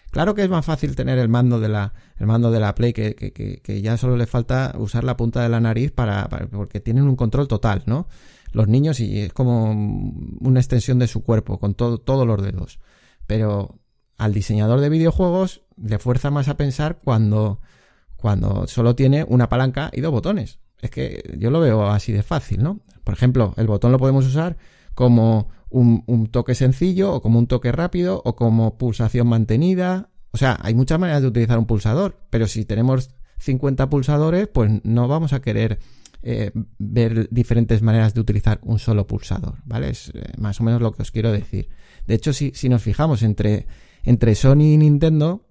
Claro 0.09 0.33
que 0.33 0.43
es 0.43 0.49
más 0.49 0.65
fácil 0.65 0.95
tener 0.95 1.19
el 1.19 1.29
mando 1.29 1.59
de 1.59 1.69
la, 1.69 1.93
el 2.17 2.25
mando 2.25 2.49
de 2.49 2.59
la 2.59 2.73
Play 2.73 2.91
que, 2.91 3.13
que, 3.13 3.61
que, 3.61 3.81
ya 3.83 3.97
solo 3.97 4.17
le 4.17 4.25
falta 4.25 4.73
usar 4.79 5.03
la 5.03 5.15
punta 5.15 5.43
de 5.43 5.49
la 5.49 5.59
nariz 5.59 5.91
para, 5.91 6.27
porque 6.27 6.79
tienen 6.79 7.03
un 7.03 7.15
control 7.15 7.47
total, 7.47 7.83
¿no? 7.85 8.07
Los 8.51 8.67
niños 8.67 8.99
y 8.99 9.19
es 9.19 9.33
como 9.33 9.71
una 10.39 10.59
extensión 10.59 10.97
de 10.97 11.05
su 11.05 11.21
cuerpo 11.21 11.59
con 11.59 11.75
todo, 11.75 11.99
todos 11.99 12.25
los 12.25 12.41
dedos. 12.41 12.79
Pero 13.27 13.79
al 14.17 14.33
diseñador 14.33 14.79
de 14.79 14.89
videojuegos 14.89 15.61
le 15.77 15.99
fuerza 15.99 16.31
más 16.31 16.47
a 16.47 16.57
pensar 16.57 16.99
cuando 17.03 17.61
cuando 18.21 18.67
solo 18.67 18.95
tiene 18.95 19.25
una 19.27 19.49
palanca 19.49 19.89
y 19.91 20.01
dos 20.01 20.11
botones. 20.11 20.59
Es 20.79 20.89
que 20.89 21.35
yo 21.37 21.51
lo 21.51 21.59
veo 21.59 21.87
así 21.87 22.11
de 22.11 22.23
fácil, 22.23 22.63
¿no? 22.63 22.79
Por 23.03 23.13
ejemplo, 23.13 23.53
el 23.57 23.67
botón 23.67 23.91
lo 23.91 23.97
podemos 23.99 24.25
usar 24.25 24.57
como 24.93 25.49
un, 25.69 26.27
toque 26.31 26.55
sencillo 26.55 27.13
o 27.13 27.21
como 27.21 27.39
un 27.39 27.47
toque 27.47 27.71
rápido 27.71 28.21
o 28.23 28.35
como 28.35 28.77
pulsación 28.77 29.27
mantenida. 29.27 30.09
O 30.31 30.37
sea, 30.37 30.57
hay 30.61 30.73
muchas 30.73 30.99
maneras 30.99 31.21
de 31.21 31.27
utilizar 31.27 31.57
un 31.57 31.65
pulsador, 31.65 32.17
pero 32.29 32.47
si 32.47 32.65
tenemos 32.65 33.09
50 33.39 33.89
pulsadores, 33.89 34.47
pues 34.47 34.71
no 34.83 35.07
vamos 35.07 35.33
a 35.33 35.41
querer 35.41 35.79
eh, 36.23 36.51
ver 36.77 37.27
diferentes 37.31 37.81
maneras 37.81 38.13
de 38.13 38.21
utilizar 38.21 38.59
un 38.63 38.79
solo 38.79 39.07
pulsador, 39.07 39.55
¿vale? 39.65 39.89
Es 39.89 40.11
eh, 40.13 40.33
más 40.37 40.59
o 40.61 40.63
menos 40.63 40.81
lo 40.81 40.91
que 40.91 41.01
os 41.01 41.11
quiero 41.11 41.31
decir. 41.31 41.69
De 42.05 42.15
hecho, 42.15 42.33
si, 42.33 42.51
si 42.53 42.69
nos 42.69 42.81
fijamos 42.81 43.23
entre, 43.23 43.65
entre 44.03 44.35
Sony 44.35 44.73
y 44.73 44.77
Nintendo, 44.77 45.47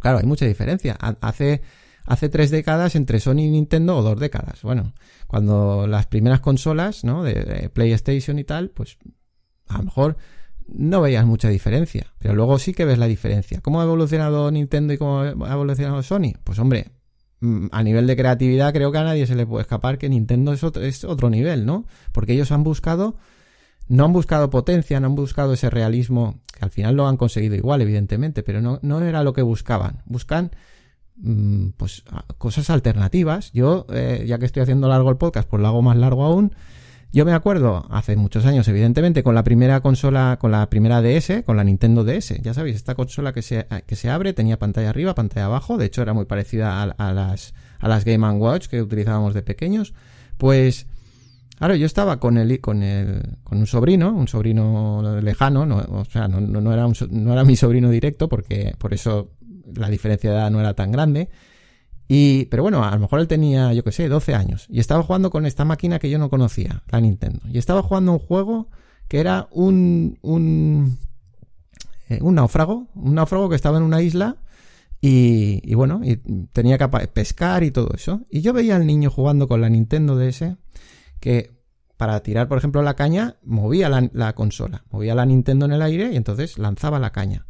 claro, 0.00 0.18
hay 0.18 0.26
mucha 0.26 0.46
diferencia. 0.46 0.96
Hace, 1.20 1.62
hace 2.04 2.28
tres 2.28 2.50
décadas 2.50 2.96
entre 2.96 3.20
Sony 3.20 3.40
y 3.40 3.50
Nintendo, 3.50 3.96
o 3.96 4.02
dos 4.02 4.18
décadas. 4.18 4.62
Bueno, 4.62 4.92
cuando 5.26 5.86
las 5.86 6.06
primeras 6.06 6.40
consolas, 6.40 7.04
¿no? 7.04 7.22
De, 7.22 7.70
PlayStation 7.72 8.38
y 8.38 8.44
tal, 8.44 8.70
pues 8.70 8.98
a 9.68 9.78
lo 9.78 9.84
mejor 9.84 10.16
no 10.66 11.00
veías 11.00 11.24
mucha 11.26 11.48
diferencia. 11.48 12.12
Pero 12.18 12.34
luego 12.34 12.58
sí 12.58 12.74
que 12.74 12.84
ves 12.84 12.98
la 12.98 13.06
diferencia. 13.06 13.60
¿Cómo 13.60 13.80
ha 13.80 13.84
evolucionado 13.84 14.50
Nintendo 14.50 14.92
y 14.92 14.98
cómo 14.98 15.20
ha 15.20 15.52
evolucionado 15.52 16.02
Sony? 16.02 16.32
Pues 16.42 16.58
hombre, 16.58 16.90
mm, 17.40 17.66
a 17.70 17.82
nivel 17.82 18.06
de 18.06 18.16
creatividad 18.16 18.72
creo 18.72 18.90
que 18.90 18.98
a 18.98 19.04
nadie 19.04 19.26
se 19.26 19.36
le 19.36 19.46
puede 19.46 19.62
escapar 19.62 19.98
que 19.98 20.08
Nintendo 20.08 20.52
es 20.52 20.64
otro, 20.64 20.82
es 20.82 21.04
otro 21.04 21.30
nivel, 21.30 21.66
¿no? 21.66 21.86
Porque 22.12 22.32
ellos 22.32 22.50
han 22.50 22.64
buscado 22.64 23.14
no 23.90 24.04
han 24.04 24.12
buscado 24.12 24.50
potencia, 24.50 25.00
no 25.00 25.08
han 25.08 25.16
buscado 25.16 25.52
ese 25.52 25.68
realismo, 25.68 26.38
que 26.56 26.64
al 26.64 26.70
final 26.70 26.94
lo 26.94 27.08
han 27.08 27.16
conseguido 27.16 27.56
igual, 27.56 27.82
evidentemente, 27.82 28.44
pero 28.44 28.60
no, 28.60 28.78
no 28.82 29.00
era 29.00 29.24
lo 29.24 29.32
que 29.32 29.42
buscaban. 29.42 30.02
Buscan 30.06 30.52
mm, 31.16 31.70
pues 31.76 32.04
cosas 32.38 32.70
alternativas. 32.70 33.50
Yo, 33.52 33.86
eh, 33.92 34.24
ya 34.28 34.38
que 34.38 34.46
estoy 34.46 34.62
haciendo 34.62 34.86
largo 34.86 35.10
el 35.10 35.16
podcast, 35.16 35.48
pues 35.48 35.60
lo 35.60 35.66
hago 35.66 35.82
más 35.82 35.96
largo 35.96 36.24
aún. 36.24 36.54
Yo 37.12 37.24
me 37.24 37.32
acuerdo 37.32 37.84
hace 37.90 38.14
muchos 38.14 38.46
años, 38.46 38.68
evidentemente, 38.68 39.24
con 39.24 39.34
la 39.34 39.42
primera 39.42 39.80
consola, 39.80 40.38
con 40.40 40.52
la 40.52 40.70
primera 40.70 41.02
DS, 41.02 41.42
con 41.44 41.56
la 41.56 41.64
Nintendo 41.64 42.04
DS. 42.04 42.40
Ya 42.42 42.54
sabéis, 42.54 42.76
esta 42.76 42.94
consola 42.94 43.32
que 43.32 43.42
se, 43.42 43.66
que 43.88 43.96
se 43.96 44.08
abre 44.08 44.32
tenía 44.34 44.56
pantalla 44.56 44.90
arriba, 44.90 45.16
pantalla 45.16 45.46
abajo. 45.46 45.78
De 45.78 45.86
hecho, 45.86 46.00
era 46.02 46.14
muy 46.14 46.26
parecida 46.26 46.80
a, 46.80 47.12
las, 47.12 47.54
a 47.80 47.88
las 47.88 48.04
Game 48.04 48.30
Watch 48.34 48.68
que 48.68 48.80
utilizábamos 48.82 49.34
de 49.34 49.42
pequeños. 49.42 49.94
Pues 50.38 50.86
Claro, 51.60 51.74
yo 51.74 51.84
estaba 51.84 52.18
con 52.18 52.38
el, 52.38 52.58
con 52.58 52.82
el, 52.82 53.36
con 53.44 53.58
un 53.58 53.66
sobrino, 53.66 54.14
un 54.14 54.28
sobrino 54.28 55.20
lejano, 55.20 55.66
no, 55.66 55.76
o 55.76 56.06
sea, 56.06 56.26
no, 56.26 56.72
era 56.72 57.44
mi 57.44 57.54
sobrino 57.54 57.90
directo, 57.90 58.30
porque 58.30 58.74
por 58.78 58.94
eso 58.94 59.32
la 59.74 59.90
diferencia 59.90 60.30
de 60.30 60.36
edad 60.36 60.50
no 60.50 60.60
era 60.60 60.72
tan 60.72 60.90
grande. 60.90 61.28
Y, 62.08 62.46
pero 62.46 62.62
bueno, 62.62 62.82
a 62.82 62.90
lo 62.92 63.00
mejor 63.00 63.20
él 63.20 63.28
tenía, 63.28 63.74
yo 63.74 63.84
qué 63.84 63.92
sé, 63.92 64.08
12 64.08 64.34
años. 64.34 64.68
Y 64.70 64.80
estaba 64.80 65.02
jugando 65.02 65.28
con 65.28 65.44
esta 65.44 65.66
máquina 65.66 65.98
que 65.98 66.08
yo 66.08 66.18
no 66.18 66.30
conocía, 66.30 66.82
la 66.90 66.98
Nintendo. 66.98 67.40
Y 67.52 67.58
estaba 67.58 67.82
jugando 67.82 68.12
un 68.12 68.20
juego 68.20 68.66
que 69.06 69.20
era 69.20 69.46
un, 69.50 70.18
un, 70.22 70.96
eh, 72.08 72.20
un 72.22 72.36
náufrago, 72.36 72.86
un 72.94 73.16
náufrago 73.16 73.50
que 73.50 73.56
estaba 73.56 73.76
en 73.76 73.82
una 73.84 74.00
isla 74.00 74.38
y, 75.02 75.60
y, 75.62 75.74
bueno, 75.74 76.00
y 76.02 76.16
tenía 76.54 76.78
que 76.78 76.88
pescar 77.08 77.64
y 77.64 77.70
todo 77.70 77.90
eso. 77.94 78.22
Y 78.30 78.40
yo 78.40 78.54
veía 78.54 78.76
al 78.76 78.86
niño 78.86 79.10
jugando 79.10 79.46
con 79.46 79.60
la 79.60 79.68
Nintendo 79.68 80.16
DS 80.16 80.56
que 81.20 81.60
para 81.96 82.22
tirar, 82.22 82.48
por 82.48 82.56
ejemplo, 82.56 82.82
la 82.82 82.96
caña, 82.96 83.36
movía 83.42 83.90
la, 83.90 84.32
consola, 84.32 84.84
movía 84.90 85.14
la 85.14 85.26
Nintendo 85.26 85.66
en 85.66 85.72
el 85.72 85.82
aire 85.82 86.10
y 86.12 86.16
entonces 86.16 86.58
lanzaba 86.58 86.98
la 86.98 87.12
caña. 87.12 87.46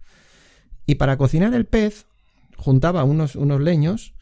Y 0.86 0.96
para 0.96 1.16
cocinar 1.16 1.54
el 1.54 1.66
pez, 1.66 2.06
juntaba 2.56 3.04
unos, 3.04 3.36
unos 3.36 3.60
leños 3.60 4.14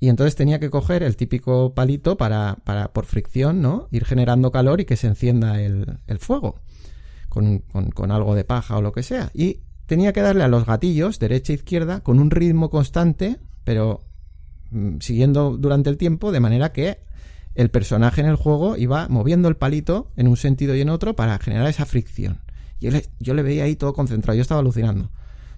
y 0.00 0.08
entonces 0.08 0.34
tenía 0.34 0.58
que 0.58 0.70
coger 0.70 1.04
el 1.04 1.16
típico 1.16 1.72
palito 1.72 2.16
para, 2.16 2.56
para 2.64 2.92
por 2.92 3.06
fricción, 3.06 3.62
¿no? 3.62 3.86
Ir 3.92 4.04
generando 4.04 4.50
calor 4.50 4.80
y 4.80 4.86
que 4.86 4.96
se 4.96 5.06
encienda 5.06 5.62
el, 5.62 5.86
fuego 6.18 6.56
con, 7.28 7.60
con, 7.60 7.92
con, 7.92 8.10
algo 8.10 8.34
de 8.34 8.42
paja 8.42 8.76
o 8.76 8.82
lo 8.82 8.90
que 8.90 9.04
sea. 9.04 9.30
Y 9.34 9.60
tenía 9.86 10.12
que 10.12 10.20
darle 10.20 10.42
a 10.42 10.48
los 10.48 10.66
gatillos, 10.66 11.20
derecha 11.20 11.52
e 11.52 11.56
izquierda, 11.56 12.00
con 12.00 12.18
un 12.18 12.32
ritmo 12.32 12.70
constante, 12.70 13.38
pero 13.62 14.04
mm, 14.72 14.98
siguiendo 14.98 15.56
durante 15.56 15.90
el 15.90 15.96
tiempo, 15.96 16.32
de 16.32 16.40
manera 16.40 16.72
que 16.72 17.06
el 17.56 17.70
personaje 17.70 18.20
en 18.20 18.26
el 18.26 18.36
juego 18.36 18.76
iba 18.76 19.08
moviendo 19.08 19.48
el 19.48 19.56
palito 19.56 20.12
en 20.16 20.28
un 20.28 20.36
sentido 20.36 20.74
y 20.74 20.82
en 20.82 20.90
otro 20.90 21.16
para 21.16 21.38
generar 21.38 21.66
esa 21.68 21.86
fricción. 21.86 22.42
Y 22.78 22.88
yo 23.18 23.34
le 23.34 23.42
veía 23.42 23.64
ahí 23.64 23.76
todo 23.76 23.94
concentrado, 23.94 24.36
yo 24.36 24.42
estaba 24.42 24.60
alucinando. 24.60 25.10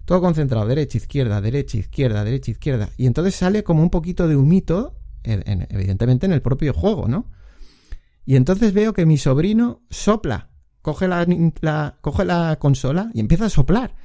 Todo 0.05 0.20
concentrado, 0.20 0.66
derecha, 0.66 0.96
izquierda, 0.96 1.40
derecha, 1.40 1.76
izquierda, 1.76 2.24
derecha, 2.24 2.53
izquierda. 2.53 2.88
Y 2.96 3.07
entonces 3.07 3.34
sale 3.34 3.64
como 3.64 3.82
un 3.82 3.90
poquito 3.90 4.28
de 4.28 4.36
humito, 4.36 4.96
evidentemente 5.24 6.24
en 6.24 6.32
el 6.32 6.40
propio 6.40 6.72
juego, 6.72 7.09
¿no? 7.09 7.26
Y 8.24 8.36
entonces 8.36 8.72
veo 8.72 8.92
que 8.92 9.05
mi 9.05 9.18
sobrino 9.18 9.82
sopla, 9.90 10.51
coge 10.82 11.09
la, 11.09 11.99
coge 12.01 12.24
la 12.24 12.57
consola 12.61 13.11
y 13.12 13.20
empieza 13.20 13.46
a 13.46 13.51
soplar. 13.51 13.96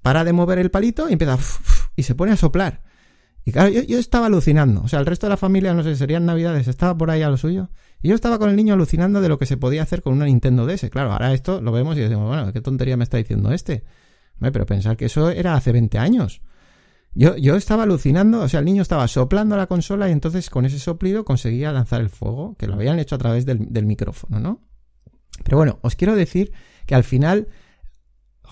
Para 0.00 0.24
de 0.24 0.32
mover 0.32 0.58
el 0.58 0.70
palito 0.70 1.10
y 1.10 1.12
empieza 1.12 1.36
y 1.96 2.04
se 2.04 2.14
pone 2.14 2.32
a 2.32 2.36
soplar. 2.36 2.82
Y 3.44 3.52
claro, 3.52 3.70
yo, 3.70 3.98
estaba 3.98 4.26
alucinando. 4.26 4.82
O 4.82 4.88
sea, 4.88 5.00
el 5.00 5.06
resto 5.06 5.26
de 5.26 5.30
la 5.30 5.36
familia, 5.36 5.74
no 5.74 5.82
sé, 5.82 5.96
serían 5.96 6.24
navidades, 6.24 6.66
estaba 6.66 6.96
por 6.96 7.10
ahí 7.10 7.22
a 7.22 7.28
lo 7.28 7.36
suyo. 7.36 7.68
Y 8.00 8.08
yo 8.08 8.14
estaba 8.14 8.38
con 8.38 8.48
el 8.48 8.56
niño 8.56 8.74
alucinando 8.74 9.20
de 9.20 9.28
lo 9.28 9.38
que 9.38 9.46
se 9.46 9.56
podía 9.56 9.82
hacer 9.82 10.02
con 10.02 10.14
una 10.14 10.24
Nintendo 10.24 10.66
DS. 10.66 10.88
Claro, 10.90 11.12
ahora 11.12 11.32
esto 11.34 11.60
lo 11.60 11.70
vemos 11.70 11.96
y 11.96 12.00
decimos, 12.00 12.26
bueno, 12.26 12.52
¿qué 12.52 12.60
tontería 12.60 12.96
me 12.96 13.04
está 13.04 13.18
diciendo 13.18 13.52
este? 13.52 13.84
Pero 14.40 14.66
pensar 14.66 14.96
que 14.96 15.06
eso 15.06 15.30
era 15.30 15.54
hace 15.54 15.72
20 15.72 15.98
años. 15.98 16.40
Yo, 17.14 17.36
yo 17.36 17.54
estaba 17.54 17.84
alucinando, 17.84 18.40
o 18.40 18.48
sea, 18.48 18.60
el 18.60 18.66
niño 18.66 18.82
estaba 18.82 19.06
soplando 19.08 19.56
la 19.56 19.66
consola 19.66 20.08
y 20.08 20.12
entonces 20.12 20.50
con 20.50 20.64
ese 20.64 20.78
soplido 20.78 21.24
conseguía 21.24 21.70
lanzar 21.70 22.00
el 22.00 22.10
fuego, 22.10 22.56
que 22.58 22.66
lo 22.66 22.74
habían 22.74 22.98
hecho 22.98 23.14
a 23.14 23.18
través 23.18 23.46
del, 23.46 23.72
del 23.72 23.86
micrófono, 23.86 24.40
¿no? 24.40 24.60
Pero 25.44 25.58
bueno, 25.58 25.78
os 25.82 25.94
quiero 25.94 26.16
decir 26.16 26.52
que 26.86 26.94
al 26.94 27.04
final 27.04 27.48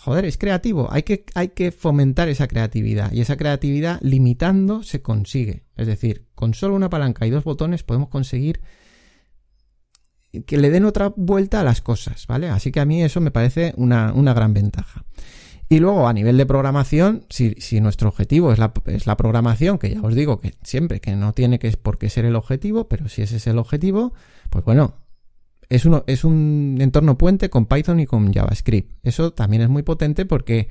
joder, 0.03 0.25
es 0.25 0.37
creativo. 0.37 0.89
Hay 0.91 1.05
que, 1.05 1.25
hay 1.35 1.51
que 1.51 1.71
fomentar 1.71 2.29
esa 2.29 2.49
creatividad. 2.49 3.13
Y 3.13 3.21
esa 3.21 3.37
creatividad, 3.37 4.01
limitando, 4.03 4.83
se 4.83 5.01
consigue. 5.01 5.63
Es 5.77 5.87
decir, 5.87 6.27
con 6.35 6.55
solo 6.55 6.75
una 6.75 6.91
palanca 6.91 7.25
y 7.25 7.31
dos 7.31 7.45
botones 7.45 7.85
podemos 7.85 8.09
conseguir 8.09 8.61
que 10.45 10.59
le 10.59 10.71
den 10.71 10.87
otra 10.87 11.13
vuelta 11.15 11.61
a 11.61 11.63
las 11.63 11.83
cosas, 11.83 12.27
¿vale? 12.27 12.49
Así 12.49 12.73
que 12.73 12.81
a 12.81 12.85
mí 12.85 13.01
eso 13.01 13.21
me 13.21 13.31
parece 13.31 13.75
una, 13.77 14.11
gran 14.35 14.53
ventaja. 14.55 15.05
Y 15.69 15.79
luego, 15.79 16.09
a 16.09 16.13
nivel 16.13 16.37
de 16.37 16.47
programación, 16.47 17.25
si, 17.31 17.55
si 17.59 17.81
nuestro 17.81 18.09
objetivo 18.09 18.53
es 18.53 18.59
la, 18.59 18.73
es 18.87 19.07
la, 19.07 19.17
programación, 19.17 19.79
que 19.79 19.95
ya 19.95 20.01
os 20.01 20.17
digo 20.17 20.41
que 20.41 20.55
siempre, 20.65 21.01
que 21.01 21.15
no 21.15 21.33
tiene 21.33 21.61
que 21.61 21.71
por 21.77 21.99
qué 21.99 22.11
ser 22.11 22.25
el 22.25 22.35
objetivo, 22.35 22.89
pero 22.89 23.09
si 23.09 23.23
ese 23.23 23.37
es 23.37 23.47
el 23.47 23.59
objetivo, 23.59 24.15
pues 24.51 24.65
bueno, 24.65 25.02
es, 25.73 25.89
es 26.07 26.25
un 26.25 26.79
entorno 26.81 27.17
puente 27.17 27.49
con 27.49 27.67
Python 27.67 28.01
y 28.01 28.07
con 28.07 28.33
JavaScript. 28.33 28.93
Eso 29.03 29.33
también 29.33 29.63
es 29.63 29.69
muy 29.71 29.83
potente 29.83 30.27
porque, 30.27 30.69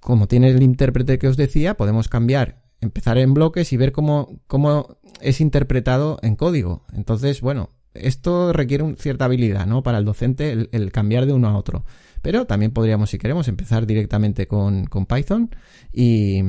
como 0.00 0.28
tiene 0.28 0.50
el 0.50 0.62
intérprete 0.62 1.18
que 1.18 1.26
os 1.28 1.36
decía, 1.36 1.76
podemos 1.76 2.08
cambiar, 2.08 2.62
empezar 2.80 3.18
en 3.18 3.34
bloques 3.34 3.72
y 3.72 3.76
ver 3.76 3.90
cómo, 3.90 4.40
cómo 4.46 4.98
es 5.20 5.40
interpretado 5.40 6.18
en 6.22 6.36
código. 6.36 6.86
Entonces, 6.92 7.40
bueno, 7.40 7.70
esto 7.94 8.52
requiere 8.52 8.94
cierta 8.96 9.24
habilidad, 9.24 9.66
¿no? 9.66 9.82
Para 9.82 9.98
el 9.98 10.04
docente 10.04 10.68
el, 10.70 10.92
cambiar 10.92 11.26
de 11.26 11.32
uno 11.32 11.48
a 11.48 11.56
otro. 11.56 11.84
Pero 12.22 12.46
también 12.46 12.70
podríamos, 12.70 13.10
si 13.10 13.18
queremos, 13.18 13.48
empezar 13.48 13.86
directamente 13.86 14.46
con, 14.46 14.84
con 14.86 15.06
Python 15.06 15.50
y, 15.92 16.42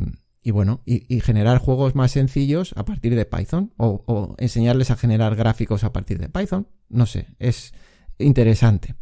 y 0.47 0.51
bueno, 0.51 0.81
y, 0.85 1.19
generar 1.21 1.57
juegos 1.57 1.93
más 1.95 2.11
sencillos 2.11 2.73
a 2.77 2.85
partir 2.85 3.15
de 3.15 3.25
Python 3.25 3.73
o, 3.75 4.35
enseñarles 4.37 4.91
a 4.91 4.95
generar 4.95 5.35
gráficos 5.35 5.83
a 5.83 5.91
partir 5.91 6.19
de 6.19 6.29
Python. 6.29 6.67
No 6.89 7.05
sé, 7.05 7.27
es 7.39 7.73
interesante. 8.17 8.95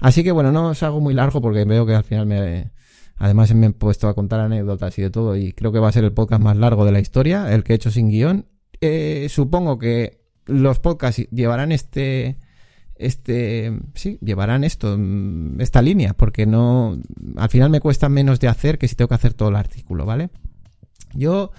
Así 0.00 0.24
que 0.24 0.32
bueno, 0.32 0.52
no 0.52 0.68
os 0.68 0.82
hago 0.82 1.00
muy 1.00 1.14
largo 1.14 1.40
porque 1.40 1.64
veo 1.64 1.86
que 1.86 1.94
al 1.94 2.04
final 2.04 2.26
me... 2.26 2.72
Además 3.16 3.54
me 3.54 3.66
he 3.66 3.70
puesto 3.70 4.08
a 4.08 4.14
contar 4.14 4.40
anécdotas 4.40 4.98
y 4.98 5.02
de 5.02 5.10
todo 5.10 5.36
y 5.36 5.52
creo 5.52 5.70
que 5.70 5.78
va 5.78 5.88
a 5.88 5.92
ser 5.92 6.02
el 6.02 6.12
podcast 6.12 6.42
más 6.42 6.56
largo 6.56 6.84
de 6.84 6.90
la 6.90 6.98
historia, 6.98 7.52
el 7.52 7.62
que 7.62 7.72
he 7.72 7.76
hecho 7.76 7.90
sin 7.90 8.08
guion. 8.08 8.46
Eh, 8.80 9.28
supongo 9.30 9.78
que 9.78 10.24
los 10.46 10.80
podcasts 10.80 11.28
llevarán 11.30 11.70
este 11.70 12.38
este 12.96 13.78
sí 13.94 14.18
llevarán 14.20 14.64
esto 14.64 14.98
esta 15.58 15.82
línea 15.82 16.14
porque 16.14 16.46
no 16.46 16.98
al 17.36 17.48
final 17.48 17.70
me 17.70 17.80
cuesta 17.80 18.08
menos 18.08 18.40
de 18.40 18.48
hacer 18.48 18.78
que 18.78 18.88
si 18.88 18.96
tengo 18.96 19.08
que 19.08 19.14
hacer 19.14 19.34
todo 19.34 19.50
el 19.50 19.56
artículo 19.56 20.04
vale 20.04 20.30
yo 21.14 21.52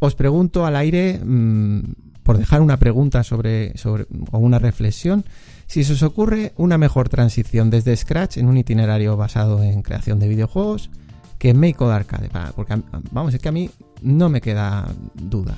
os 0.00 0.14
pregunto 0.14 0.64
al 0.64 0.76
aire, 0.76 1.20
mm, 1.22 2.07
por 2.28 2.36
dejar 2.36 2.60
una 2.60 2.76
pregunta 2.76 3.24
sobre, 3.24 3.72
sobre, 3.78 4.06
o 4.32 4.38
una 4.38 4.58
reflexión, 4.58 5.24
si 5.66 5.82
se 5.82 5.94
os 5.94 6.02
ocurre 6.02 6.52
una 6.58 6.76
mejor 6.76 7.08
transición 7.08 7.70
desde 7.70 7.96
Scratch 7.96 8.36
en 8.36 8.48
un 8.48 8.58
itinerario 8.58 9.16
basado 9.16 9.62
en 9.62 9.80
creación 9.80 10.18
de 10.18 10.28
videojuegos 10.28 10.90
que 11.38 11.48
en 11.48 11.58
Make 11.58 11.82
Arcade. 11.82 12.28
Porque, 12.54 12.82
vamos, 13.12 13.32
es 13.32 13.40
que 13.40 13.48
a 13.48 13.52
mí 13.52 13.70
no 14.02 14.28
me 14.28 14.42
queda 14.42 14.92
duda. 15.14 15.56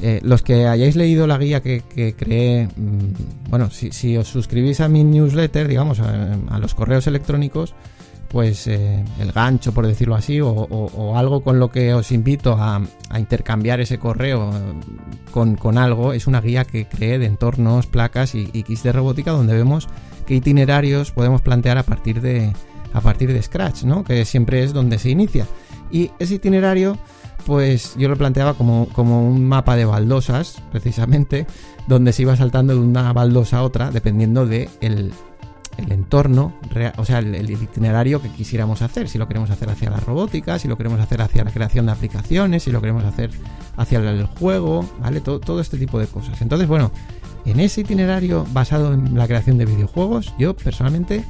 Eh, 0.00 0.20
los 0.22 0.40
que 0.40 0.66
hayáis 0.66 0.96
leído 0.96 1.26
la 1.26 1.36
guía 1.36 1.60
que, 1.60 1.82
creé, 2.16 2.66
mm, 2.66 3.50
bueno, 3.50 3.68
si, 3.68 4.16
os 4.16 4.26
suscribís 4.26 4.80
a 4.80 4.88
mi 4.88 5.04
newsletter, 5.04 5.68
digamos, 5.68 6.00
a 6.00 6.58
los 6.58 6.74
correos 6.74 7.06
electrónicos, 7.06 7.74
pues 8.28 8.66
eh, 8.66 9.04
el 9.18 9.32
gancho, 9.32 9.72
por 9.72 9.86
decirlo 9.86 10.14
así, 10.14 10.40
o, 10.40 11.16
algo 11.16 11.42
con 11.42 11.58
lo 11.58 11.70
que 11.70 11.94
os 11.94 12.12
invito 12.12 12.56
a, 12.58 12.80
intercambiar 13.16 13.80
ese 13.80 13.98
correo 13.98 14.50
eh, 14.52 15.56
con, 15.58 15.78
algo, 15.78 16.12
es 16.12 16.26
una 16.26 16.40
guía 16.40 16.64
que 16.64 16.86
cree 16.86 17.18
de 17.18 17.26
entornos, 17.26 17.86
placas 17.86 18.34
y, 18.34 18.46
kits 18.46 18.82
de 18.82 18.92
robótica 18.92 19.30
donde 19.30 19.54
vemos 19.54 19.88
qué 20.26 20.34
itinerarios 20.34 21.12
podemos 21.12 21.40
plantear 21.40 21.78
a 21.78 21.82
partir 21.84 22.20
de, 22.20 22.52
a 22.92 23.00
partir 23.00 23.32
de 23.32 23.42
Scratch, 23.42 23.84
¿no? 23.84 24.04
que 24.04 24.24
siempre 24.24 24.62
es 24.62 24.72
donde 24.72 24.98
se 24.98 25.10
inicia. 25.10 25.46
Y 25.90 26.10
ese 26.18 26.34
itinerario, 26.34 26.98
pues 27.44 27.94
yo 27.96 28.08
lo 28.08 28.16
planteaba 28.16 28.54
como, 28.54 28.88
como 28.92 29.26
un 29.28 29.46
mapa 29.46 29.76
de 29.76 29.84
baldosas, 29.84 30.60
precisamente, 30.72 31.46
donde 31.86 32.12
se 32.12 32.22
iba 32.22 32.34
saltando 32.36 32.74
de 32.74 32.80
una 32.80 33.12
baldosa 33.12 33.58
a 33.58 33.62
otra, 33.62 33.90
dependiendo 33.92 34.46
de 34.46 34.68
el, 35.78 35.92
entorno, 35.92 36.52
o 36.96 37.04
sea, 37.04 37.18
el, 37.18 37.50
itinerario 37.50 38.20
que 38.20 38.28
quisiéramos 38.30 38.82
hacer. 38.82 39.08
Si 39.08 39.18
lo 39.18 39.28
queremos 39.28 39.50
hacer 39.50 39.68
hacia 39.70 39.90
la 39.90 39.98
robótica, 39.98 40.58
si 40.58 40.68
lo 40.68 40.76
queremos 40.76 41.00
hacer 41.00 41.22
hacia 41.22 41.44
la 41.44 41.50
creación 41.50 41.86
de 41.86 41.92
aplicaciones, 41.92 42.62
si 42.64 42.70
lo 42.70 42.80
queremos 42.80 43.04
hacer 43.04 43.30
hacia 43.76 43.98
el 43.98 44.26
juego, 44.26 44.88
¿vale? 45.00 45.20
Todo, 45.20 45.40
todo 45.40 45.60
este 45.60 45.78
tipo 45.78 45.98
de 45.98 46.06
cosas. 46.06 46.40
Entonces, 46.40 46.68
bueno, 46.68 46.90
en 47.46 47.60
ese 47.60 47.82
itinerario 47.82 48.44
basado 48.52 48.92
en 48.92 49.16
la 49.16 49.26
creación 49.26 49.56
de 49.56 49.66
videojuegos, 49.66 50.34
yo 50.38 50.56
personalmente 50.56 51.24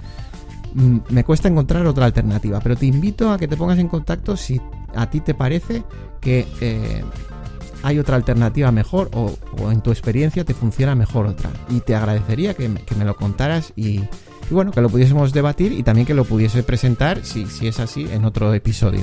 mm, 0.75 0.99
me 1.11 1.25
cuesta 1.25 1.49
encontrar 1.49 1.87
otra 1.87 2.07
alternativa, 2.07 2.61
pero 2.61 2.77
te 2.77 2.87
invito 2.87 3.31
a 3.31 3.39
que 3.39 3.47
te 3.47 3.57
pongas 3.57 3.79
en 3.79 3.89
contacto 3.89 4.37
si 4.37 4.61
a 4.95 5.11
ti 5.11 5.21
te 5.21 5.35
parece 5.35 5.85
que 6.21 6.47
eh, 6.61 7.05
hay 7.83 7.99
otra 7.99 8.17
alternativa 8.17 8.73
mejor 8.73 9.11
o, 9.15 9.37
en 9.71 9.83
tu 9.83 9.91
experiencia 9.91 10.45
te 10.45 10.55
funciona 10.55 10.95
mejor 10.95 11.27
otra. 11.27 11.51
Y 11.69 11.81
te 11.81 11.95
agradecería 11.95 12.55
que 12.55 12.69
me 12.69 13.05
lo 13.05 13.15
contaras 13.15 13.73
y, 13.77 14.01
y 14.51 14.55
bueno, 14.55 14.71
que 14.71 14.81
lo 14.81 14.89
pudiésemos 14.89 15.33
debatir 15.33 15.73
y 15.73 15.83
también 15.83 16.07
que 16.07 16.15
lo 16.15 16.25
pudiese 16.25 16.63
presentar, 16.63 17.25
si, 17.25 17.47
si 17.47 17.67
es 17.67 17.81
así, 17.81 18.09
en 18.11 18.25
otro 18.25 18.53
episodio. 18.55 19.03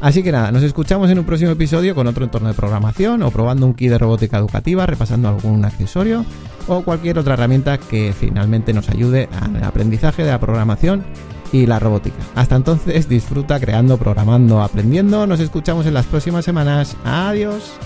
Así 0.00 0.24
que 0.24 0.32
nada, 0.32 0.50
nos 0.50 0.64
escuchamos 0.64 1.08
en 1.10 1.20
un 1.20 1.24
próximo 1.24 1.52
episodio 1.52 1.94
con 1.94 2.08
otro 2.08 2.24
entorno 2.24 2.48
de 2.48 2.54
programación 2.54 3.22
o 3.22 3.30
probando 3.30 3.66
un 3.66 3.74
kit 3.74 3.88
de 3.88 3.98
robótica 3.98 4.36
educativa, 4.36 4.84
repasando 4.84 5.28
algún 5.28 5.64
accesorio 5.64 6.24
o 6.66 6.82
cualquier 6.82 7.18
otra 7.18 7.34
herramienta 7.34 7.78
que 7.78 8.12
finalmente 8.12 8.72
nos 8.72 8.88
ayude 8.88 9.28
al 9.40 9.62
aprendizaje 9.62 10.24
de 10.24 10.30
la 10.30 10.40
programación 10.40 11.04
y 11.52 11.66
la 11.66 11.78
robótica. 11.78 12.16
Hasta 12.34 12.56
entonces, 12.56 13.08
disfruta 13.08 13.60
creando, 13.60 13.96
programando, 13.96 14.60
aprendiendo. 14.60 15.26
Nos 15.26 15.38
escuchamos 15.38 15.86
en 15.86 15.94
las 15.94 16.06
próximas 16.06 16.44
semanas. 16.44 16.96
Adiós. 17.04 17.78